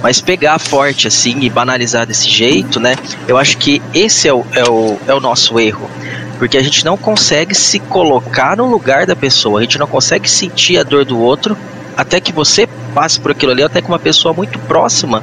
mas 0.02 0.20
pegar 0.20 0.58
forte 0.58 1.06
assim 1.06 1.40
e 1.40 1.50
banalizar 1.50 2.06
desse 2.06 2.30
jeito, 2.30 2.80
né? 2.80 2.96
Eu 3.28 3.36
acho 3.36 3.58
que 3.58 3.82
esse 3.92 4.26
é 4.26 4.32
o, 4.32 4.44
é 4.52 4.64
o, 4.64 4.98
é 5.06 5.14
o 5.14 5.20
nosso 5.20 5.58
erro. 5.60 5.90
Porque 6.38 6.56
a 6.56 6.62
gente 6.62 6.84
não 6.86 6.96
consegue 6.96 7.54
se 7.54 7.78
colocar 7.78 8.56
no 8.56 8.64
lugar 8.64 9.04
da 9.04 9.14
pessoa, 9.14 9.58
a 9.60 9.62
gente 9.62 9.78
não 9.78 9.86
consegue 9.86 10.30
sentir 10.30 10.78
a 10.78 10.82
dor 10.82 11.04
do 11.04 11.18
outro 11.18 11.56
até 11.94 12.18
que 12.18 12.32
você 12.32 12.66
passe 12.94 13.20
por 13.20 13.32
aquilo 13.32 13.52
ali, 13.52 13.62
até 13.62 13.82
que 13.82 13.88
uma 13.88 13.98
pessoa 13.98 14.32
muito 14.32 14.58
próxima 14.60 15.22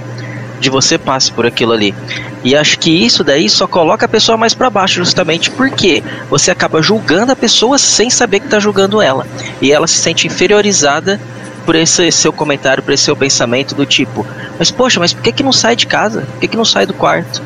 de 0.59 0.69
você 0.69 0.97
passe 0.97 1.31
por 1.31 1.45
aquilo 1.45 1.73
ali. 1.73 1.93
E 2.43 2.55
acho 2.55 2.79
que 2.79 2.89
isso 2.89 3.23
daí 3.23 3.49
só 3.49 3.67
coloca 3.67 4.05
a 4.05 4.09
pessoa 4.09 4.37
mais 4.37 4.53
para 4.53 4.69
baixo, 4.69 4.95
justamente 4.95 5.51
porque 5.51 6.03
você 6.29 6.51
acaba 6.51 6.81
julgando 6.81 7.31
a 7.31 7.35
pessoa 7.35 7.77
sem 7.77 8.09
saber 8.09 8.39
que 8.39 8.47
tá 8.47 8.59
julgando 8.59 9.01
ela. 9.01 9.27
E 9.61 9.71
ela 9.71 9.87
se 9.87 9.97
sente 9.97 10.27
inferiorizada 10.27 11.19
por 11.65 11.75
esse 11.75 12.09
seu 12.11 12.31
comentário, 12.31 12.81
por 12.81 12.93
esse 12.93 13.03
seu 13.03 13.15
pensamento 13.15 13.75
do 13.75 13.85
tipo: 13.85 14.25
Mas 14.57 14.71
poxa, 14.71 14.99
mas 14.99 15.13
por 15.13 15.21
que, 15.21 15.31
que 15.31 15.43
não 15.43 15.51
sai 15.51 15.75
de 15.75 15.85
casa? 15.85 16.21
Por 16.21 16.39
que, 16.39 16.47
que 16.47 16.57
não 16.57 16.65
sai 16.65 16.85
do 16.85 16.93
quarto? 16.93 17.41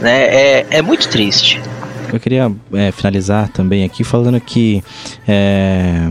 Né? 0.00 0.22
É, 0.24 0.66
é 0.70 0.82
muito 0.82 1.08
triste. 1.08 1.60
Eu 2.12 2.20
queria 2.20 2.50
é, 2.72 2.90
finalizar 2.92 3.48
também 3.48 3.84
aqui 3.84 4.02
falando 4.04 4.40
que 4.40 4.82
é, 5.26 6.10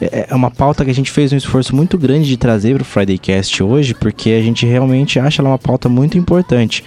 é 0.00 0.26
é 0.30 0.34
uma 0.34 0.50
pauta 0.50 0.84
que 0.84 0.90
a 0.90 0.94
gente 0.94 1.10
fez 1.10 1.32
um 1.32 1.36
esforço 1.36 1.76
muito 1.76 1.98
grande 1.98 2.26
de 2.26 2.36
trazer 2.36 2.74
para 2.74 2.82
o 2.82 2.84
Friday 2.84 3.18
Cast 3.18 3.62
hoje, 3.62 3.94
porque 3.94 4.30
a 4.30 4.42
gente 4.42 4.64
realmente 4.66 5.18
acha 5.18 5.42
ela 5.42 5.50
uma 5.50 5.58
pauta 5.58 5.88
muito 5.88 6.16
importante. 6.16 6.84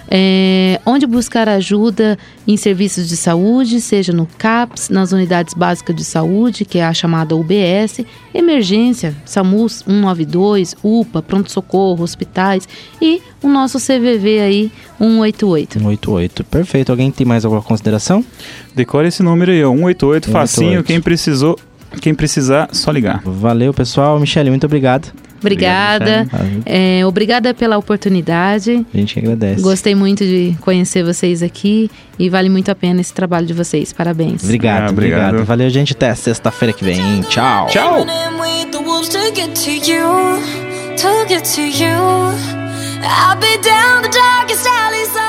É, 0.10 0.80
onde 0.86 1.06
buscar 1.06 1.50
ajuda 1.50 2.18
em 2.48 2.56
serviços 2.56 3.10
de 3.10 3.18
saúde, 3.18 3.82
seja 3.82 4.14
no 4.14 4.26
CAPS, 4.38 4.90
nas 4.90 5.12
unidades 5.12 5.54
básicas 5.54 5.96
de 5.96 6.04
saúde, 6.04 6.64
que 6.64 6.80
é 6.80 6.86
a 6.86 6.94
chamada 6.94 7.36
UBS, 7.36 8.06
emergência, 8.34 9.16
SAMUS 9.26 9.84
192, 9.86 10.76
UPA, 10.82 11.22
pronto-socorro, 11.22 12.04
hospitais 12.04 12.68
e 13.02 13.22
o 13.44 13.50
nosso 13.50 13.80
CVV 13.80 14.40
aí, 14.40 14.72
188. 14.98 15.74
188. 15.80 16.44
Perfeito. 16.46 16.92
Alguém 16.92 17.12
tem 17.12 17.26
mais 17.26 17.44
alguma 17.44 17.62
consideração? 17.62 18.24
Decore 18.74 19.08
esse 19.08 19.22
número 19.22 19.52
aí, 19.52 19.64
ó, 19.64 19.72
188, 19.72 20.32
facinho, 20.32 20.70
188. 20.70 20.88
quem 20.88 21.02
precisou, 21.02 21.60
quem 22.02 22.16
precisar, 22.16 22.70
só 22.72 22.92
ligar. 22.92 23.22
Valeu, 23.26 23.74
pessoal. 23.74 24.20
Michelle, 24.20 24.50
muito 24.50 24.66
obrigado. 24.66 25.12
Obrigada. 25.40 26.24
Michele. 26.32 26.62
É, 26.66 27.06
obrigada 27.06 27.54
pela 27.54 27.78
oportunidade. 27.78 28.86
A 28.94 28.98
gente 28.98 29.20
agradece. 29.20 29.62
Gostei 29.62 29.96
muito 29.96 30.24
de 30.24 30.56
conhecer 30.62 31.04
vocês 31.04 31.44
aqui 31.44 31.90
e 32.18 32.30
vale 32.30 32.50
muito 32.50 32.70
a 32.70 32.76
pena 32.76 33.02
esse 33.02 33.14
trabalho 33.14 33.46
de 33.46 33.54
vocês. 33.54 33.94
Parabéns. 33.94 34.44
Obrigado, 34.44 34.88
Ah, 34.88 34.92
obrigado, 34.92 35.24
obrigado. 35.30 35.46
Valeu, 35.46 35.70
gente. 35.70 35.94
Até 35.94 36.14
sexta-feira 36.16 36.74
que 36.74 36.84
vem. 36.84 37.22
Tchau. 37.30 37.68
Tchau! 37.68 38.06
And 45.10 45.27